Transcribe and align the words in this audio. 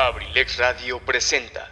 Abrilex 0.00 0.58
Radio 0.58 1.00
presenta. 1.04 1.68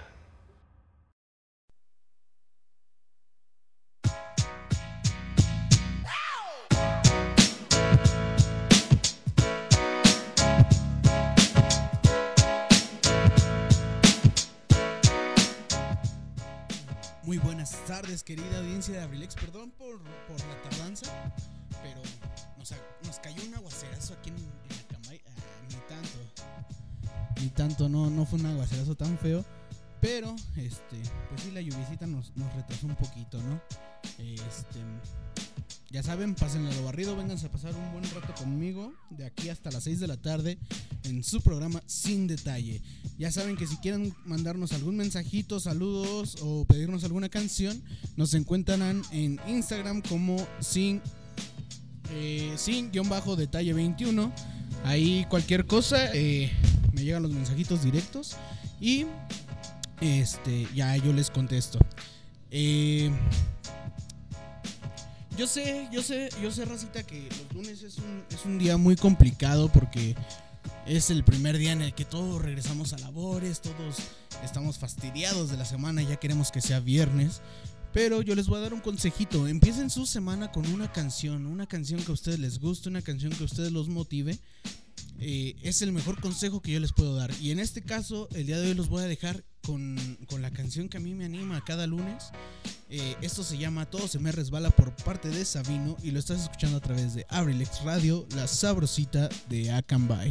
Muy 17.23 17.39
buenas 17.39 17.71
tardes, 17.87 18.25
querida 18.25 18.59
audiencia 18.59 18.95
de 18.95 19.03
Abrilex. 19.03 19.37
Perdón 19.37 19.71
por, 19.71 20.03
por 20.03 20.41
la 20.41 20.63
tardanza, 20.69 21.07
pero 21.81 22.03
nos, 22.59 22.75
nos 23.05 23.21
cayó 23.21 23.45
un 23.45 23.55
aguacerazo 23.55 24.15
aquí 24.15 24.31
en, 24.31 24.39
en 24.39 24.85
Acambay. 24.85 25.23
Ah, 25.25 25.31
ni 25.69 25.77
tanto. 25.89 26.86
Ni 27.41 27.49
tanto, 27.49 27.89
no, 27.89 28.11
no 28.11 28.25
fue 28.27 28.39
un 28.39 28.47
aguacerazo 28.47 28.95
tan 28.95 29.19
feo. 29.19 29.45
Pero, 30.01 30.35
este, 30.57 31.01
pues 31.29 31.43
sí, 31.43 31.51
la 31.53 31.61
lluviecita 31.61 32.07
nos, 32.07 32.37
nos 32.37 32.53
retrasó 32.55 32.87
un 32.87 32.97
poquito, 32.97 33.43
¿no? 33.43 33.61
Este, 34.19 34.81
ya 35.91 36.03
saben, 36.03 36.35
pásenle 36.35 36.75
lo 36.75 36.85
barrido, 36.85 37.17
vénganse 37.17 37.47
a 37.47 37.51
pasar 37.51 37.75
un 37.75 37.93
buen 37.93 38.05
rato 38.11 38.35
conmigo 38.35 38.93
de 39.11 39.25
aquí 39.25 39.49
hasta 39.49 39.71
las 39.71 39.85
6 39.85 40.01
de 40.01 40.07
la 40.07 40.17
tarde 40.17 40.59
en 41.05 41.25
su 41.25 41.41
programa 41.41 41.83
Sin 41.87 42.27
Detalle. 42.27 42.83
Ya 43.19 43.31
saben 43.33 43.57
que 43.57 43.67
si 43.67 43.77
quieren 43.79 44.15
mandarnos 44.25 44.73
algún 44.73 44.97
mensajito, 44.97 45.61
saludos 45.61 46.37
o 46.43 46.65
pedirnos 46.67 47.05
alguna 47.05 47.29
canción, 47.29 47.83
nos 48.17 48.35
encuentran 48.35 49.03
en 49.13 49.41
Instagram 49.47 50.03
como 50.03 50.37
sin 50.61 51.01
eh, 52.11 52.53
sin 52.57 52.91
guion 52.91 53.09
bajo 53.09 53.37
detalle 53.37 53.73
21. 53.73 54.33
Ahí 54.85 55.27
cualquier 55.29 55.67
cosa 55.67 56.13
eh, 56.15 56.53
me 56.97 57.05
llegan 57.05 57.23
los 57.23 57.33
mensajitos 57.33 57.85
directos 57.85 58.37
y 58.81 59.05
este 60.01 60.67
ya 60.75 60.97
yo 60.97 61.13
les 61.13 61.31
contesto. 61.31 61.79
Eh, 62.51 63.11
yo 65.37 65.47
sé, 65.47 65.89
yo 65.93 66.03
sé, 66.03 66.31
yo 66.43 66.51
sé, 66.51 66.65
Racita, 66.65 67.03
que 67.03 67.29
los 67.29 67.55
lunes 67.55 67.83
es 67.83 67.99
un, 67.99 68.25
es 68.31 68.47
un 68.47 68.59
día 68.59 68.79
muy 68.79 68.97
complicado 68.97 69.71
porque 69.71 70.17
es 70.87 71.11
el 71.11 71.23
primer 71.23 71.59
día 71.59 71.73
en 71.73 71.83
el 71.83 71.93
que 71.93 72.07
todos 72.07 72.41
regresamos 72.41 72.95
a 72.95 72.99
labores, 72.99 73.61
todos 73.61 73.97
estamos 74.43 74.79
fastidiados 74.79 75.51
de 75.51 75.59
la 75.59 75.67
semana, 75.67 76.03
ya 76.03 76.17
queremos 76.17 76.51
que 76.51 76.63
sea 76.63 76.81
viernes. 76.81 77.43
Pero 77.93 78.23
yo 78.23 78.35
les 78.35 78.47
voy 78.47 78.59
a 78.59 78.63
dar 78.63 78.75
un 78.75 78.81
consejito. 78.81 79.49
Empiecen 79.49 79.91
su 79.91 80.07
semana 80.07 80.51
con 80.51 80.67
una 80.73 80.91
canción, 80.91 81.47
una 81.47 81.67
canción 81.67 82.03
que 82.03 82.11
a 82.11 82.15
ustedes 82.15 82.39
les 82.39 82.59
guste, 82.59 82.89
una 82.89 83.03
canción 83.03 83.33
que 83.33 83.43
a 83.43 83.47
ustedes 83.47 83.73
los 83.73 83.89
motive. 83.89 84.39
Eh, 85.21 85.57
es 85.63 85.83
el 85.83 85.93
mejor 85.93 86.21
consejo 86.21 86.61
que 86.61 86.73
yo 86.73 86.81
les 86.81 86.93
puedo 86.93 87.15
dar. 87.15 87.33
Y 87.41 87.51
en 87.51 87.59
este 87.59 87.83
caso, 87.83 88.29
el 88.35 88.47
día 88.47 88.59
de 88.59 88.69
hoy 88.69 88.75
los 88.75 88.89
voy 88.89 89.03
a 89.03 89.07
dejar 89.07 89.45
con, 89.63 89.97
con 90.29 90.43
la 90.43 90.51
canción 90.51 90.89
que 90.89 90.99
a 90.99 91.01
mí 91.01 91.15
me 91.15 91.25
anima 91.25 91.65
cada 91.65 91.87
lunes. 91.87 92.31
Eh, 92.89 93.17
esto 93.21 93.43
se 93.43 93.59
llama 93.59 93.87
Todo 93.87 94.07
se 94.07 94.21
me 94.21 94.31
resbala 94.31 94.71
por 94.71 94.95
parte 94.97 95.29
de 95.29 95.45
Sabino 95.45 95.97
y 96.03 96.13
lo 96.13 96.21
estás 96.21 96.43
escuchando 96.43 96.77
a 96.77 96.81
través 96.81 97.15
de 97.15 97.27
Abrilex 97.29 97.83
Radio, 97.83 98.27
la 98.37 98.47
sabrosita 98.47 99.29
de 99.49 99.73
Acambay. 99.73 100.31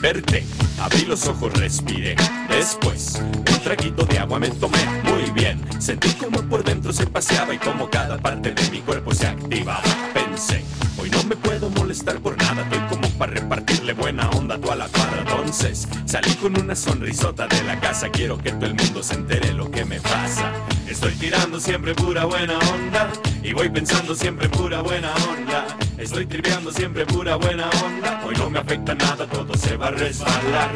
Desperté, 0.00 0.46
abrí 0.80 1.04
los 1.04 1.26
ojos, 1.26 1.52
respiré. 1.52 2.16
Después, 2.48 3.20
un 3.20 3.60
traguito 3.62 4.06
de 4.06 4.18
agua 4.18 4.38
me 4.38 4.48
tomé 4.48 4.78
muy 5.02 5.30
bien. 5.32 5.60
Sentí 5.78 6.08
como 6.14 6.40
por 6.48 6.64
dentro 6.64 6.90
se 6.90 7.06
paseaba 7.06 7.52
y 7.52 7.58
como 7.58 7.90
cada 7.90 8.16
parte 8.16 8.52
de 8.52 8.70
mi 8.70 8.80
cuerpo 8.80 9.12
se 9.14 9.26
activaba. 9.26 9.82
Pensé, 10.14 10.64
hoy 10.96 11.10
no 11.10 11.22
me 11.24 11.36
puedo 11.36 11.68
molestar 11.68 12.18
por 12.20 12.34
nada. 12.38 12.62
Estoy 12.62 12.78
como 12.88 13.10
para 13.18 13.32
repartirle 13.32 13.92
buena 13.92 14.30
onda 14.30 14.54
a 14.54 14.58
toda 14.58 14.76
la 14.76 14.88
cuadra. 14.88 15.20
Entonces, 15.20 15.86
salí 16.06 16.34
con 16.36 16.58
una 16.58 16.74
sonrisota 16.74 17.46
de 17.46 17.62
la 17.64 17.78
casa. 17.78 18.08
Quiero 18.08 18.38
que 18.38 18.52
todo 18.52 18.66
el 18.66 18.76
mundo 18.76 19.02
se 19.02 19.16
entere 19.16 19.52
lo 19.52 19.70
que 19.70 19.84
me 19.84 20.00
pasa. 20.00 20.50
Estoy 20.88 21.12
tirando 21.16 21.60
siempre 21.60 21.94
pura 21.94 22.24
buena 22.24 22.58
onda. 22.58 23.12
Y 23.42 23.52
voy 23.52 23.68
pensando 23.68 24.14
siempre 24.14 24.48
pura 24.48 24.80
buena 24.80 25.12
onda. 25.30 25.66
Estoy 26.00 26.24
tripeando 26.24 26.72
siempre 26.72 27.04
pura 27.04 27.36
buena 27.36 27.68
onda. 27.84 28.22
Hoy 28.24 28.34
no 28.36 28.48
me 28.48 28.58
afecta 28.58 28.94
nada, 28.94 29.26
todo 29.26 29.54
se 29.54 29.76
va 29.76 29.88
a 29.88 29.90
resbalar. 29.90 30.70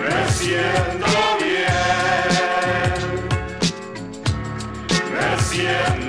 Me 0.00 0.32
siento 0.32 1.06
bien. 1.40 1.66
Me 5.12 5.42
siento 5.42 6.05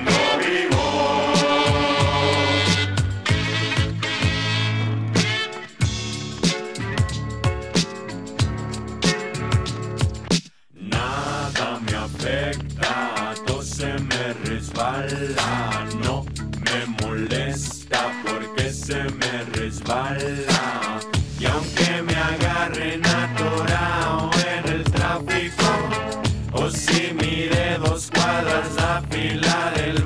si 27.28 27.36
mire 27.36 27.78
dos 27.78 28.10
cuadras 28.10 28.74
la 28.76 29.02
fila 29.10 29.72
del 29.76 29.97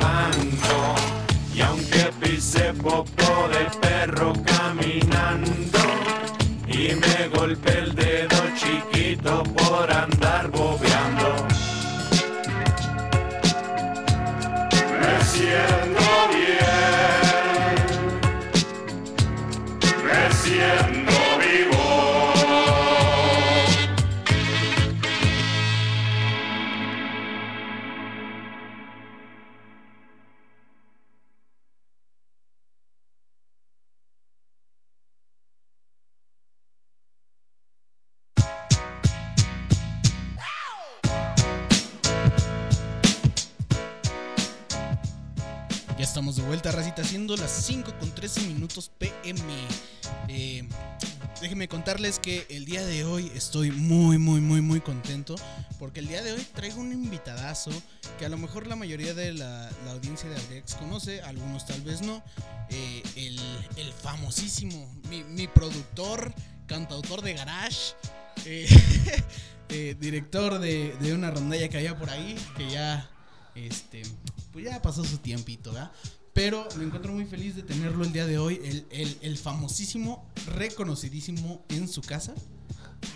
contarles 52.12 52.18
que 52.18 52.46
el 52.54 52.64
día 52.64 52.84
de 52.84 53.04
hoy 53.04 53.30
estoy 53.34 53.70
muy, 53.70 54.18
muy, 54.18 54.40
muy, 54.40 54.60
muy 54.60 54.80
contento. 54.80 55.36
Porque 55.78 56.00
el 56.00 56.08
día 56.08 56.22
de 56.22 56.32
hoy 56.32 56.46
traigo 56.54 56.80
un 56.80 56.92
invitadazo 56.92 57.70
que 58.18 58.26
a 58.26 58.28
lo 58.28 58.38
mejor 58.38 58.66
la 58.66 58.76
mayoría 58.76 59.14
de 59.14 59.32
la, 59.32 59.68
audiencia 59.90 60.28
de 60.28 60.36
Adex 60.36 60.74
conoce, 60.74 61.22
algunos 61.22 61.66
tal 61.66 61.80
vez 61.82 62.02
no. 62.02 62.22
Eh, 62.70 63.02
el, 63.16 63.92
famosísimo, 63.92 64.92
mi, 65.08 65.24
mi 65.24 65.46
productor, 65.46 66.32
cantautor 66.66 67.22
de 67.22 67.34
Garage. 67.34 67.94
eh, 68.46 68.66
eh, 69.68 69.96
director 69.98 70.58
de, 70.58 70.96
de 71.00 71.14
una 71.14 71.30
rondalla 71.30 71.68
que 71.68 71.78
había 71.78 71.98
por 71.98 72.10
ahí, 72.10 72.36
que 72.56 72.70
ya 72.70 73.08
este, 73.54 74.02
pues 74.52 74.64
ya 74.64 74.80
pasó 74.80 75.04
su 75.04 75.18
tiempito, 75.18 75.72
¿verdad? 75.72 75.92
Pero 76.32 76.66
me 76.78 76.84
encuentro 76.84 77.12
muy 77.12 77.26
feliz 77.26 77.56
de 77.56 77.62
tenerlo 77.62 78.04
el 78.04 78.12
día 78.12 78.24
de 78.26 78.38
hoy, 78.38 78.60
el, 78.64 78.86
el- 78.90 79.18
el 79.20 79.36
famosísimo, 79.38 80.24
reconocidísimo 80.56 81.62
en 81.68 81.86
su 81.88 82.00
casa, 82.00 82.32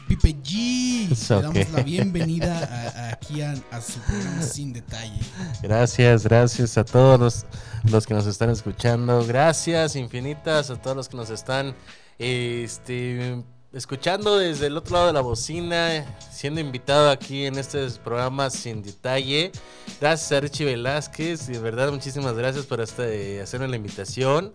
Pipe 0.08 0.36
G. 0.42 1.08
Le 1.08 1.42
damos 1.42 1.70
la 1.72 1.82
bienvenida 1.82 2.58
a- 2.58 2.88
a- 3.06 3.12
aquí 3.12 3.40
a, 3.40 3.52
a 3.70 3.80
su 3.80 3.98
programa 4.00 4.42
Sin 4.42 4.72
Detalle. 4.74 5.18
Gracias, 5.62 6.24
gracias 6.24 6.76
a 6.76 6.84
todos 6.84 7.18
los, 7.18 7.46
los 7.90 8.06
que 8.06 8.12
nos 8.14 8.26
están 8.26 8.50
escuchando. 8.50 9.24
Gracias 9.26 9.96
infinitas 9.96 10.68
a 10.70 10.76
todos 10.76 10.96
los 10.96 11.08
que 11.08 11.16
nos 11.16 11.30
están 11.30 11.74
este, 12.18 13.42
escuchando 13.76 14.38
desde 14.38 14.66
el 14.66 14.76
otro 14.76 14.94
lado 14.94 15.06
de 15.08 15.12
la 15.12 15.20
bocina. 15.20 16.04
siendo 16.30 16.60
invitado 16.60 17.10
aquí 17.10 17.44
en 17.46 17.58
este 17.58 17.86
programa 18.02 18.50
sin 18.50 18.82
detalle. 18.82 19.52
Gracias 20.00 20.32
a 20.32 20.40
Richie 20.40 20.64
Velázquez, 20.64 21.46
de 21.46 21.58
verdad 21.58 21.92
muchísimas 21.92 22.34
gracias 22.34 22.66
por 22.66 22.80
este, 22.80 23.40
hacerme 23.40 23.68
la 23.68 23.76
invitación. 23.76 24.52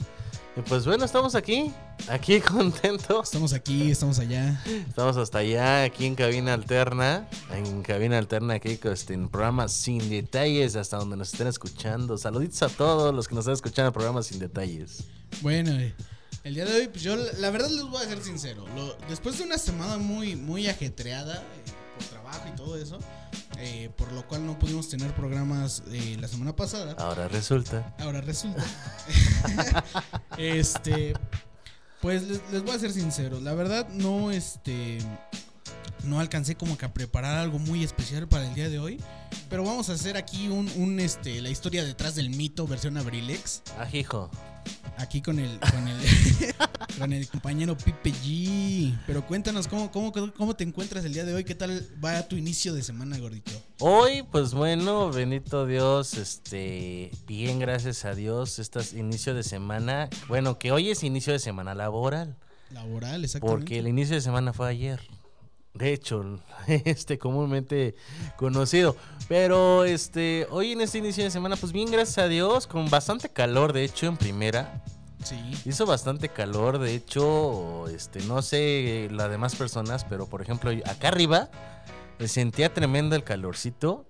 Y 0.58 0.62
pues 0.62 0.86
bueno, 0.86 1.06
estamos 1.06 1.36
aquí, 1.36 1.72
aquí 2.10 2.42
contentos. 2.42 3.24
Estamos 3.24 3.54
aquí, 3.54 3.92
estamos 3.92 4.20
allá. 4.20 4.62
Estamos 4.66 5.16
hasta 5.16 5.38
allá, 5.38 5.84
aquí 5.84 6.06
en 6.06 6.16
Cabina 6.16 6.54
Alterna. 6.54 7.30
En 7.54 7.84
Cabina 7.84 8.18
Alterna, 8.18 8.56
aquí 8.56 8.78
este, 8.84 9.14
en 9.14 9.30
programa 9.30 9.70
Sin 9.70 10.10
Detalles, 10.10 10.76
hasta 10.76 10.98
donde 10.98 11.16
nos 11.16 11.32
estén 11.32 11.48
escuchando. 11.48 12.18
Saluditos 12.18 12.62
a 12.64 12.68
todos 12.68 13.16
los 13.16 13.30
que 13.30 13.36
nos 13.36 13.44
están 13.44 13.54
escuchando 13.54 13.88
en 13.88 13.94
programa 13.94 14.24
Sin 14.24 14.40
Detalles. 14.40 15.06
Bueno, 15.42 15.72
eh, 15.72 15.96
el 16.44 16.56
día 16.56 16.66
de 16.66 16.74
hoy, 16.74 16.88
pues 16.88 17.04
yo 17.04 17.16
la 17.16 17.50
verdad 17.52 17.70
les 17.70 17.84
voy 17.84 18.02
a 18.04 18.08
ser 18.08 18.22
sincero. 18.24 18.66
Lo- 18.76 18.96
después 19.10 19.38
de 19.38 19.44
una 19.46 19.58
semana 19.58 19.98
muy, 19.98 20.36
muy 20.36 20.68
ajetreada 20.68 21.36
eh, 21.36 21.72
por 21.98 22.06
trabajo 22.08 22.44
y 22.52 22.56
todo 22.56 22.78
eso, 22.78 22.98
eh, 23.58 23.90
por 23.98 24.12
lo 24.12 24.28
cual 24.28 24.46
no 24.46 24.58
pudimos 24.58 24.90
tener 24.90 25.14
programas 25.14 25.84
eh, 25.92 26.18
la 26.20 26.28
semana 26.28 26.56
pasada. 26.56 26.94
Ahora 26.98 27.28
resulta. 27.28 27.96
Ahora 28.00 28.22
resulta. 28.22 28.64
este. 30.38 31.14
Pues 32.02 32.24
les, 32.24 32.42
les 32.52 32.64
voy 32.64 32.72
a 32.76 32.80
ser 32.80 32.92
sincero. 32.92 33.40
La 33.40 33.54
verdad, 33.54 33.88
no 33.90 34.32
este. 34.32 34.98
No 36.04 36.20
alcancé 36.20 36.56
como 36.56 36.76
que 36.80 36.86
a 36.86 36.94
preparar 36.94 37.38
algo 37.38 37.60
muy 37.60 37.84
especial 37.84 38.28
para 38.28 38.48
el 38.48 38.56
día 38.56 38.70
de 38.70 38.80
hoy. 38.80 39.00
Pero 39.52 39.64
vamos 39.64 39.90
a 39.90 39.94
hacer 39.94 40.18
aquí 40.18 40.48
un, 40.48 40.68
un 40.78 41.00
este. 41.00 41.40
La 41.42 41.50
historia 41.50 41.84
detrás 41.84 42.16
del 42.16 42.32
mito, 42.32 42.66
versión 42.66 42.98
Abrilex. 42.98 43.62
Ajijo. 43.78 44.32
Aquí 44.98 45.22
con 45.22 45.40
el. 45.40 45.60
Con 45.60 45.88
el, 45.88 45.98
con 47.00 47.14
el 47.14 47.28
compañero 47.28 47.76
Pipe 47.76 48.12
G. 48.12 48.96
Pero 49.08 49.26
cuéntanos 49.26 49.68
cómo, 49.68 49.92
cómo, 49.92 50.12
cómo 50.12 50.56
te 50.56 50.64
encuentras 50.64 51.04
el 51.06 51.14
día 51.14 51.26
de 51.26 51.34
hoy. 51.34 51.44
¿Qué 51.44 51.56
tal 51.56 51.88
va 52.04 52.28
tu 52.28 52.36
inicio 52.36 52.74
de 52.74 52.84
semana, 52.84 53.18
gordito? 53.18 53.52
Hoy, 53.80 54.24
pues 54.32 54.54
bueno, 54.54 55.12
bendito 55.12 55.66
Dios, 55.66 56.14
este, 56.14 57.10
bien, 57.26 57.58
gracias 57.58 58.06
a 58.06 58.14
Dios, 58.14 58.60
este 58.60 58.80
es 58.80 58.94
inicio 58.94 59.34
de 59.34 59.42
semana. 59.42 60.08
Bueno, 60.28 60.60
que 60.60 60.72
hoy 60.72 60.92
es 60.92 61.04
inicio 61.04 61.34
de 61.34 61.40
semana 61.40 61.74
laboral, 61.74 62.38
Laboral, 62.72 63.24
exactamente. 63.24 63.60
porque 63.60 63.80
el 63.80 63.88
inicio 63.88 64.16
de 64.16 64.22
semana 64.22 64.54
fue 64.54 64.70
ayer. 64.70 65.02
De 65.74 65.94
hecho, 65.94 66.40
este 66.68 67.18
comúnmente 67.18 67.96
conocido. 68.36 68.96
Pero 69.28 69.86
este, 69.86 70.48
hoy 70.52 70.74
en 70.74 70.82
este 70.82 70.98
inicio 70.98 71.24
de 71.24 71.32
semana, 71.32 71.56
pues 71.56 71.72
bien, 71.72 71.90
gracias 71.90 72.18
a 72.18 72.28
Dios, 72.28 72.68
con 72.68 72.90
bastante 72.90 73.30
calor, 73.30 73.74
de 73.74 73.84
hecho, 73.84 74.08
en 74.08 74.18
primera. 74.18 74.84
Sí. 75.24 75.40
Hizo 75.66 75.86
bastante 75.86 76.30
calor, 76.30 76.80
de 76.80 76.96
hecho, 76.96 77.88
este, 77.88 78.22
no 78.24 78.42
sé 78.42 79.08
las 79.12 79.30
demás 79.30 79.56
personas, 79.56 80.04
pero 80.04 80.28
por 80.28 80.42
ejemplo, 80.42 80.72
acá 80.86 81.10
arriba 81.10 81.50
me 82.20 82.28
sentía 82.28 82.74
tremendo 82.74 83.16
el 83.16 83.24
calorcito. 83.24 84.06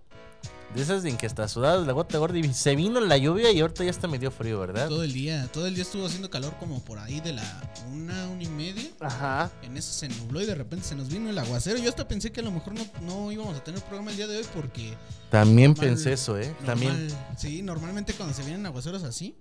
De 0.75 0.81
esas 0.81 1.03
en 1.03 1.17
que 1.17 1.25
hasta 1.25 1.47
sudadas 1.49 1.85
la 1.85 1.91
gota 1.91 2.17
gorda 2.17 2.37
y 2.37 2.53
se 2.53 2.75
vino 2.77 3.01
la 3.01 3.17
lluvia 3.17 3.51
y 3.51 3.59
ahorita 3.59 3.83
ya 3.83 3.89
está 3.89 4.07
medio 4.07 4.31
frío, 4.31 4.57
¿verdad? 4.61 4.87
Todo 4.87 5.03
el 5.03 5.11
día, 5.11 5.49
todo 5.51 5.67
el 5.67 5.75
día 5.75 5.83
estuvo 5.83 6.05
haciendo 6.05 6.29
calor 6.29 6.53
como 6.61 6.79
por 6.81 6.97
ahí 6.97 7.19
de 7.19 7.33
la 7.33 7.43
una, 7.91 8.29
una 8.29 8.41
y 8.41 8.47
media. 8.47 8.89
Ajá. 9.01 9.51
En 9.63 9.75
eso 9.75 9.91
se 9.91 10.07
nubló 10.07 10.41
y 10.41 10.45
de 10.45 10.55
repente 10.55 10.85
se 10.87 10.95
nos 10.95 11.09
vino 11.09 11.29
el 11.29 11.37
aguacero. 11.37 11.77
Yo 11.77 11.89
hasta 11.89 12.07
pensé 12.07 12.31
que 12.31 12.39
a 12.39 12.43
lo 12.43 12.51
mejor 12.51 12.73
no, 12.73 12.85
no 13.01 13.31
íbamos 13.33 13.57
a 13.57 13.63
tener 13.63 13.81
programa 13.81 14.11
el 14.11 14.17
día 14.17 14.27
de 14.27 14.37
hoy 14.37 14.45
porque 14.55 14.93
También 15.29 15.71
Normal- 15.71 15.87
pensé 15.87 16.13
eso, 16.13 16.39
¿eh? 16.39 16.55
También. 16.65 17.09
sí, 17.37 17.61
normalmente 17.61 18.13
cuando 18.13 18.33
se 18.33 18.43
vienen 18.43 18.65
aguaceros 18.65 19.03
así, 19.03 19.35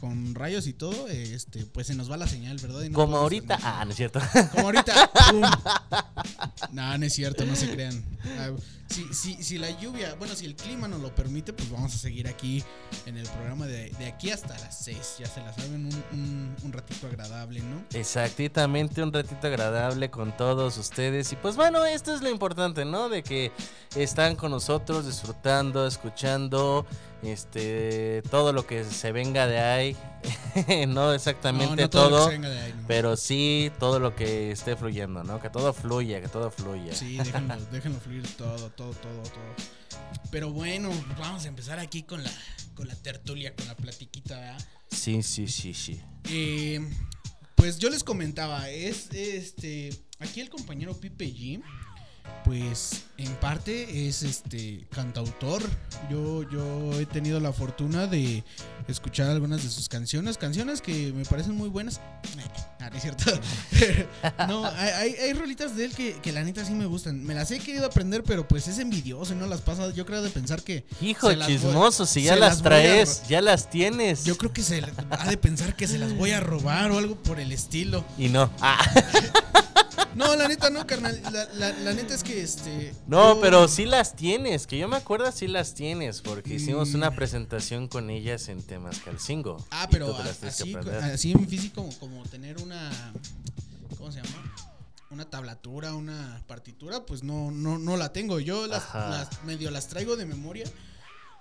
con 0.00 0.34
rayos 0.34 0.66
y 0.66 0.72
todo, 0.72 1.08
este, 1.08 1.64
pues 1.66 1.86
se 1.88 1.94
nos 1.94 2.10
va 2.10 2.16
la 2.16 2.26
señal, 2.26 2.58
¿verdad? 2.58 2.82
Y 2.82 2.90
no 2.90 2.98
Como 2.98 3.16
ahorita. 3.16 3.58
Ah, 3.62 3.84
no 3.84 3.90
es 3.90 3.96
cierto. 3.96 4.20
Como 4.52 4.66
ahorita. 4.66 5.10
¡pum! 5.30 5.42
No, 6.72 6.96
no 6.98 7.06
es 7.06 7.12
cierto, 7.14 7.44
no 7.44 7.54
se 7.56 7.70
crean. 7.70 8.02
Ah, 8.38 8.50
Si, 8.88 9.12
si, 9.12 9.42
si 9.42 9.58
la 9.58 9.70
lluvia, 9.80 10.14
bueno, 10.14 10.34
si 10.34 10.46
el 10.46 10.54
clima 10.54 10.86
nos 10.88 11.00
lo 11.00 11.14
permite, 11.14 11.52
pues 11.52 11.70
vamos 11.70 11.94
a 11.94 11.98
seguir 11.98 12.28
aquí 12.28 12.62
en 13.06 13.16
el 13.16 13.26
programa 13.28 13.66
de, 13.66 13.90
de 13.98 14.06
aquí 14.06 14.30
hasta 14.30 14.56
las 14.58 14.78
6. 14.84 15.16
Ya 15.20 15.26
se 15.26 15.40
la 15.40 15.52
saben, 15.52 15.86
un, 15.86 16.04
un, 16.12 16.56
un 16.62 16.72
ratito 16.72 17.06
agradable, 17.06 17.60
¿no? 17.60 17.84
Exactamente, 17.92 19.02
un 19.02 19.12
ratito 19.12 19.46
agradable 19.46 20.10
con 20.10 20.36
todos 20.36 20.76
ustedes. 20.78 21.32
Y 21.32 21.36
pues 21.36 21.56
bueno, 21.56 21.84
esto 21.84 22.14
es 22.14 22.22
lo 22.22 22.30
importante, 22.30 22.84
¿no? 22.84 23.08
De 23.08 23.22
que 23.22 23.52
están 23.94 24.36
con 24.36 24.50
nosotros 24.50 25.06
disfrutando, 25.06 25.86
escuchando, 25.86 26.86
este, 27.26 28.22
todo 28.30 28.52
lo 28.52 28.66
que 28.66 28.84
se 28.84 29.12
venga 29.12 29.46
de 29.46 29.58
ahí. 29.58 29.96
no 30.88 31.12
exactamente 31.12 31.76
No, 31.76 31.82
no 31.82 31.90
todo 31.90 32.30
pero 32.86 33.16
sí 33.16 33.70
todo 33.78 34.00
lo 34.00 34.14
que 34.14 34.50
esté 34.50 34.76
fluyendo, 34.76 35.22
¿no? 35.24 35.40
Que 35.40 35.50
todo 35.50 35.72
fluya, 35.72 36.20
que 36.20 36.28
todo 36.28 36.50
fluya. 36.50 36.94
Sí, 36.94 37.16
déjenlo, 37.16 37.56
déjenlo 37.72 38.00
fluir 38.00 38.26
todo, 38.36 38.70
todo, 38.70 38.92
todo, 38.92 39.22
todo. 39.22 39.54
Pero 40.30 40.50
bueno, 40.50 40.90
vamos 41.18 41.44
a 41.44 41.48
empezar 41.48 41.78
aquí 41.78 42.02
con 42.02 42.22
la, 42.22 42.30
con 42.74 42.88
la 42.88 42.94
tertulia, 42.94 43.54
con 43.54 43.66
la 43.66 43.76
platiquita, 43.76 44.38
¿verdad? 44.38 44.66
Sí, 44.90 45.22
sí, 45.22 45.48
sí, 45.48 45.74
sí. 45.74 46.00
Eh, 46.30 46.80
pues 47.54 47.78
yo 47.78 47.90
les 47.90 48.04
comentaba, 48.04 48.68
es 48.70 49.10
este. 49.12 49.90
Aquí 50.18 50.40
el 50.40 50.48
compañero 50.48 50.98
Pipe 50.98 51.26
G. 51.26 51.62
Pues 52.44 53.04
en 53.18 53.32
parte 53.36 54.06
es 54.06 54.22
este 54.22 54.86
cantautor. 54.90 55.62
Yo, 56.10 56.48
yo 56.48 56.92
he 57.00 57.06
tenido 57.06 57.40
la 57.40 57.52
fortuna 57.52 58.06
de 58.06 58.44
escuchar 58.86 59.30
algunas 59.30 59.62
de 59.64 59.68
sus 59.68 59.88
canciones. 59.88 60.38
Canciones 60.38 60.80
que 60.80 61.12
me 61.12 61.24
parecen 61.24 61.56
muy 61.56 61.68
buenas. 61.68 62.00
Ah, 62.86 62.90
no 62.90 62.96
es 62.96 63.02
cierto. 63.02 63.24
no, 64.48 64.64
hay, 64.64 65.14
hay, 65.14 65.32
rolitas 65.32 65.74
de 65.76 65.86
él 65.86 65.94
que, 65.94 66.12
que 66.22 66.30
la 66.32 66.44
neta 66.44 66.64
sí 66.64 66.72
me 66.72 66.86
gustan. 66.86 67.24
Me 67.24 67.34
las 67.34 67.50
he 67.50 67.58
querido 67.58 67.86
aprender, 67.86 68.22
pero 68.22 68.46
pues 68.46 68.68
es 68.68 68.78
envidioso 68.78 69.32
y 69.32 69.36
no 69.36 69.46
las 69.48 69.60
pasa. 69.60 69.90
Yo 69.92 70.06
creo 70.06 70.22
de 70.22 70.30
pensar 70.30 70.62
que. 70.62 70.84
Hijo 71.00 71.26
voy- 71.26 71.44
chismoso, 71.46 72.06
si 72.06 72.22
ya 72.22 72.36
las 72.36 72.62
traes, 72.62 73.26
ya 73.28 73.40
las 73.40 73.68
tienes. 73.70 74.24
Yo 74.24 74.36
creo 74.38 74.52
que 74.52 74.62
se 74.62 74.82
ha 75.10 75.28
de 75.28 75.36
pensar 75.36 75.74
que 75.74 75.88
se 75.88 75.98
las 75.98 76.14
voy 76.16 76.30
a 76.30 76.38
robar 76.40 76.90
o 76.92 76.98
algo 76.98 77.16
por 77.16 77.40
el 77.40 77.50
estilo. 77.50 78.04
Y 78.18 78.28
no. 78.28 78.50
Ah, 78.60 78.78
No, 80.14 80.34
la 80.34 80.48
neta 80.48 80.70
no, 80.70 80.86
carnal. 80.86 81.20
La, 81.30 81.44
la- 81.58 81.72
la 81.80 81.92
neta 81.92 82.14
es 82.14 82.22
que 82.22 82.40
este. 82.42 82.94
no, 83.06 83.34
yo- 83.34 83.40
pero 83.42 83.68
sí 83.68 83.84
las 83.84 84.16
tienes, 84.16 84.66
que 84.66 84.78
yo 84.78 84.88
me 84.88 84.96
acuerdo 84.96 85.30
sí 85.30 85.46
las 85.46 85.74
tienes, 85.74 86.22
porque 86.22 86.54
hicimos 86.54 86.90
Mm. 86.92 86.94
una 86.96 87.10
presentación 87.10 87.86
con 87.86 88.08
ellas 88.08 88.48
en 88.48 88.62
Temascalcingo. 88.62 89.62
Ah, 89.70 89.86
y 89.86 89.92
pero 89.92 90.16
a- 90.16 90.22
así, 90.48 90.74
así 91.02 91.32
en 91.32 91.46
físico, 91.46 91.82
como, 91.82 91.98
como 91.98 92.22
tener 92.24 92.56
una. 92.62 92.75
¿Cómo 93.96 94.12
se 94.12 94.22
llama? 94.22 94.52
Una 95.10 95.24
tablatura, 95.24 95.94
una 95.94 96.42
partitura, 96.46 97.06
pues 97.06 97.22
no, 97.22 97.50
no, 97.50 97.78
no 97.78 97.96
la 97.96 98.12
tengo. 98.12 98.40
Yo 98.40 98.66
las, 98.66 98.84
medio 99.44 99.70
las 99.70 99.88
traigo 99.88 100.16
de 100.16 100.26
memoria. 100.26 100.66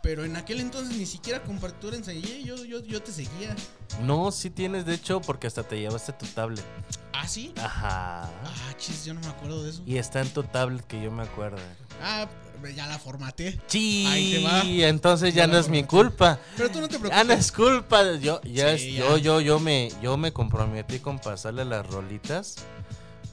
Pero 0.04 0.24
en 0.24 0.36
aquel 0.36 0.60
entonces 0.60 0.96
ni 0.96 1.08
siquiera 1.08 1.42
con 1.42 1.58
partitura 1.58 1.98
ensayé, 1.98 2.44
yo, 2.44 2.63
yo, 2.63 2.84
yo 2.84 3.01
te 3.01 3.12
seguía. 3.12 3.56
No, 4.04 4.32
sí 4.32 4.51
tienes, 4.51 4.86
de 4.86 4.94
hecho, 4.94 5.20
porque 5.20 5.48
hasta 5.48 5.63
te 5.63 5.80
llevaste 5.80 6.13
tu 6.13 6.27
tablet. 6.27 6.63
¿Ah, 7.12 7.27
sí? 7.27 7.56
Ajá. 7.58 8.22
Ah, 8.24 8.74
chis, 8.77 9.04
yo 9.04 9.15
no 9.15 9.22
me 9.22 9.27
acuerdo 9.27 9.63
de 9.63 9.72
eso. 9.72 9.82
Y 9.88 9.98
está 9.98 10.22
en 10.22 10.30
tu 10.30 10.44
tablet 10.44 10.86
que 10.86 11.01
yo 11.01 11.12
me 11.12 11.24
acuerdo. 11.24 11.58
Ah, 12.04 12.27
ya 12.76 12.88
la 12.88 12.98
formateé. 13.00 13.60
Sí, 13.68 14.06
Ahí 14.08 14.32
te 14.34 14.44
va. 14.44 14.62
entonces 14.90 15.34
ya 15.34 15.46
Ya 15.46 15.48
no 15.54 15.58
es 15.60 15.70
mi 15.70 15.84
culpa. 15.84 16.40
Pero 16.58 16.70
tú 16.72 16.80
no 16.82 16.88
te 16.88 16.94
Ya 16.96 17.00
preocupes. 17.00 17.28
no 17.28 17.34
es 17.34 17.52
culpa. 17.52 18.14
Yo, 18.18 18.42
ya 18.44 18.78
Sí, 18.78 18.90
es- 18.90 18.94
ya. 18.96 19.00
yo, 19.02 19.18
yo, 19.18 19.42
yo 19.42 19.60
me, 19.60 19.92
yo 20.02 20.18
me 20.18 20.32
comprometí 20.34 21.00
con 21.00 21.20
pasarle 21.20 21.66
las 21.66 21.86
rolitas. 21.88 22.56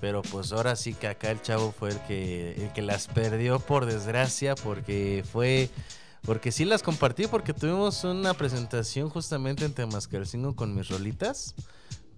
Pero 0.01 0.23
pues 0.23 0.51
ahora 0.53 0.75
sí 0.75 0.95
que 0.95 1.07
acá 1.07 1.31
el 1.31 1.41
chavo 1.43 1.73
fue 1.79 1.91
el 1.91 2.01
que, 2.01 2.55
el 2.65 2.73
que 2.73 2.83
las 2.83 3.07
perdió 3.07 3.61
por 3.61 3.87
desgracia. 3.87 4.55
Porque 4.57 5.25
fue. 5.31 5.71
Porque 6.25 6.51
sí 6.53 6.65
las 6.65 6.83
compartí. 6.83 7.27
Porque 7.29 7.55
tuvimos 7.55 8.03
una 8.05 8.35
presentación 8.35 9.09
justamente 9.11 9.65
en 9.65 9.73
Temascalcingo 9.75 10.57
con 10.57 10.75
mis 10.75 10.89
rolitas. 10.89 11.55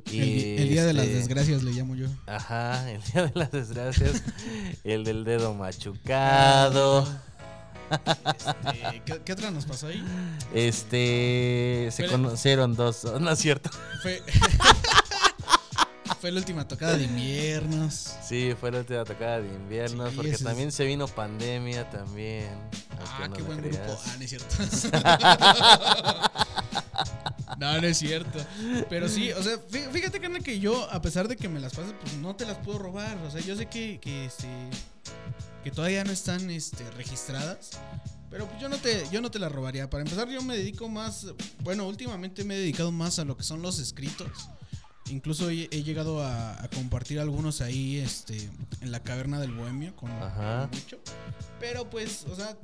El, 0.06 0.12
di- 0.12 0.56
el 0.58 0.68
día 0.68 0.84
de 0.84 0.92
las 0.92 1.06
este, 1.06 1.16
desgracias 1.18 1.62
le 1.62 1.72
llamo 1.72 1.94
yo. 1.96 2.06
Ajá, 2.26 2.90
el 2.92 3.02
día 3.02 3.22
de 3.26 3.32
las 3.34 3.50
desgracias. 3.50 4.22
el 4.84 5.04
del 5.04 5.24
dedo 5.24 5.54
machucado. 5.54 7.06
Este, 7.94 9.02
¿qué, 9.04 9.20
qué 9.24 9.32
otra 9.34 9.50
nos 9.50 9.66
pasó 9.66 9.86
ahí? 9.88 10.02
Este. 10.54 11.90
Se 11.92 12.06
conocieron 12.08 12.74
dos. 12.74 13.04
No 13.20 13.30
es 13.30 13.38
cierto. 13.38 13.70
Fue, 14.02 14.22
fue 16.20 16.32
la 16.32 16.38
última 16.40 16.66
tocada 16.66 16.96
de 16.96 17.04
inviernos. 17.04 18.14
Sí, 18.26 18.54
fue 18.58 18.72
la 18.72 18.78
última 18.78 19.04
tocada 19.04 19.40
de 19.42 19.48
invierno. 19.48 20.08
Sí, 20.08 20.16
porque 20.16 20.30
es- 20.32 20.42
también 20.42 20.72
se 20.72 20.84
vino 20.86 21.06
pandemia 21.06 21.88
también. 21.90 22.48
Ah, 23.06 23.28
no 23.28 23.36
qué 23.36 23.42
buen 23.42 23.58
creas. 23.60 23.76
grupo. 23.86 24.00
Ah, 24.06 24.14
no 24.18 24.24
es 24.24 24.30
cierto. 24.30 24.56
No, 27.58 27.80
no 27.80 27.86
es 27.86 27.98
cierto. 27.98 28.38
Pero 28.88 29.08
sí, 29.08 29.32
o 29.32 29.42
sea, 29.42 29.56
fí- 29.68 29.90
fíjate, 29.90 30.20
carnal, 30.20 30.42
que 30.42 30.58
yo, 30.60 30.88
a 30.90 31.00
pesar 31.02 31.28
de 31.28 31.36
que 31.36 31.48
me 31.48 31.60
las 31.60 31.74
pases, 31.74 31.94
pues 32.00 32.14
no 32.16 32.34
te 32.36 32.44
las 32.46 32.58
puedo 32.58 32.78
robar. 32.78 33.16
O 33.18 33.30
sea, 33.30 33.40
yo 33.40 33.56
sé 33.56 33.66
que, 33.66 33.98
que, 34.00 34.24
este, 34.26 34.48
que 35.62 35.70
todavía 35.70 36.04
no 36.04 36.12
están 36.12 36.50
este, 36.50 36.88
registradas. 36.92 37.78
Pero 38.30 38.46
pues 38.48 38.60
yo 38.60 38.68
no 38.68 38.76
te, 38.78 39.04
yo 39.12 39.20
no 39.20 39.30
te 39.30 39.38
las 39.38 39.52
robaría. 39.52 39.88
Para 39.88 40.02
empezar, 40.02 40.28
yo 40.28 40.42
me 40.42 40.56
dedico 40.56 40.88
más, 40.88 41.26
bueno, 41.60 41.86
últimamente 41.86 42.42
me 42.44 42.54
he 42.56 42.58
dedicado 42.58 42.90
más 42.90 43.18
a 43.20 43.24
lo 43.24 43.36
que 43.36 43.44
son 43.44 43.62
los 43.62 43.78
escritos. 43.78 44.28
Incluso 45.10 45.50
he, 45.50 45.68
he 45.70 45.82
llegado 45.82 46.22
a, 46.24 46.60
a 46.62 46.68
compartir 46.70 47.20
algunos 47.20 47.60
ahí 47.60 47.98
este, 47.98 48.48
en 48.80 48.90
la 48.90 49.00
caverna 49.02 49.38
del 49.38 49.52
Bohemio 49.52 49.94
con, 49.94 50.10
Ajá. 50.10 50.68
con 50.70 50.80
Wicho. 50.80 50.98
Pero 51.60 51.88
pues, 51.90 52.24
o 52.24 52.34
sea, 52.34 52.56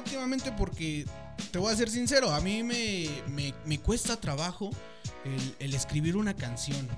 últimamente 0.00 0.52
porque, 0.52 1.06
te 1.52 1.58
voy 1.58 1.72
a 1.72 1.76
ser 1.76 1.88
sincero, 1.88 2.32
a 2.32 2.40
mí 2.40 2.62
me, 2.62 3.08
me, 3.28 3.54
me 3.64 3.78
cuesta 3.78 4.20
trabajo 4.20 4.70
el, 5.24 5.56
el 5.58 5.74
escribir 5.74 6.16
una 6.16 6.34
canción. 6.34 6.88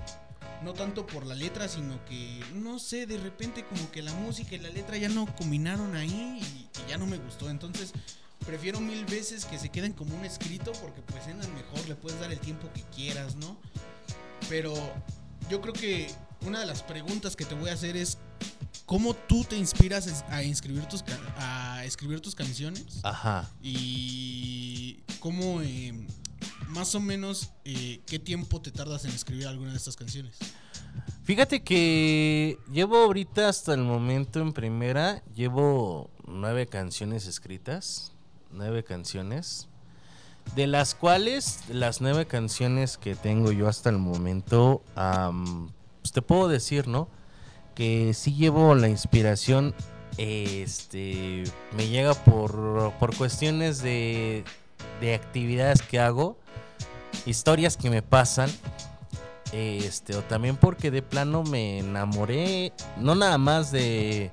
No 0.63 0.73
tanto 0.73 1.05
por 1.05 1.25
la 1.25 1.35
letra, 1.35 1.67
sino 1.67 2.03
que, 2.05 2.41
no 2.53 2.79
sé, 2.79 3.05
de 3.05 3.17
repente 3.17 3.65
como 3.65 3.91
que 3.91 4.01
la 4.01 4.13
música 4.13 4.55
y 4.55 4.59
la 4.59 4.69
letra 4.69 4.95
ya 4.97 5.09
no 5.09 5.25
combinaron 5.35 5.95
ahí 5.95 6.39
y, 6.41 6.89
ya 6.89 6.97
no 6.97 7.05
me 7.05 7.17
gustó. 7.17 7.49
Entonces, 7.49 7.91
prefiero 8.45 8.79
mil 8.79 9.05
veces 9.05 9.45
que 9.45 9.59
se 9.59 9.69
queden 9.69 9.91
como 9.93 10.15
un 10.15 10.23
escrito 10.23 10.71
porque 10.81 11.01
pues 11.01 11.23
suenan 11.25 11.53
mejor, 11.53 11.87
le 11.87 11.95
puedes 11.95 12.19
dar 12.19 12.31
el 12.31 12.39
tiempo 12.39 12.69
que 12.73 12.83
quieras, 12.95 13.35
¿no? 13.35 13.57
Pero 14.47 14.73
yo 15.49 15.59
creo 15.59 15.73
que 15.73 16.09
una 16.45 16.61
de 16.61 16.65
las 16.65 16.81
preguntas 16.81 17.35
que 17.35 17.45
te 17.45 17.55
voy 17.55 17.69
a 17.69 17.73
hacer 17.73 17.97
es 17.97 18.17
cómo 18.85 19.13
tú 19.13 19.43
te 19.43 19.57
inspiras 19.57 20.23
a 20.29 20.41
escribir 20.41 20.85
tus 20.85 21.03
a 21.37 21.83
escribir 21.85 22.21
tus 22.21 22.35
canciones 22.35 22.99
Ajá. 23.03 23.49
y 23.61 25.01
cómo 25.19 25.61
eh, 25.61 25.93
más 26.67 26.95
o 26.95 26.99
menos 26.99 27.51
eh, 27.65 28.01
qué 28.05 28.19
tiempo 28.19 28.61
te 28.61 28.71
tardas 28.71 29.05
en 29.05 29.11
escribir 29.11 29.47
alguna 29.47 29.71
de 29.71 29.77
estas 29.77 29.95
canciones. 29.95 30.37
Fíjate 31.23 31.63
que 31.63 32.57
llevo 32.71 32.97
ahorita 32.97 33.47
hasta 33.47 33.73
el 33.73 33.81
momento 33.81 34.41
en 34.41 34.51
primera, 34.51 35.23
llevo 35.33 36.09
nueve 36.27 36.67
canciones 36.67 37.27
escritas, 37.27 38.11
nueve 38.51 38.83
canciones, 38.83 39.69
de 40.55 40.67
las 40.67 40.95
cuales 40.95 41.59
las 41.69 42.01
nueve 42.01 42.27
canciones 42.27 42.97
que 42.97 43.15
tengo 43.15 43.51
yo 43.51 43.69
hasta 43.69 43.89
el 43.89 43.97
momento, 43.97 44.83
pues 46.01 46.11
te 46.11 46.21
puedo 46.21 46.49
decir, 46.49 46.87
¿no? 46.87 47.07
Que 47.75 48.13
sí 48.13 48.33
llevo 48.33 48.75
la 48.75 48.87
inspiración, 48.87 49.73
este, 50.17 51.43
me 51.75 51.87
llega 51.87 52.13
por, 52.13 52.93
por 52.99 53.15
cuestiones 53.15 53.81
de, 53.81 54.43
de 55.01 55.15
actividades 55.15 55.81
que 55.81 55.99
hago, 55.99 56.37
historias 57.25 57.77
que 57.77 57.89
me 57.89 58.01
pasan 58.01 58.49
este, 59.53 60.15
o 60.15 60.23
también 60.23 60.57
porque 60.57 60.89
de 60.89 61.03
plano 61.03 61.43
me 61.43 61.79
enamoré, 61.79 62.73
no 62.97 63.13
nada 63.13 63.37
más 63.37 63.71
de, 63.71 64.31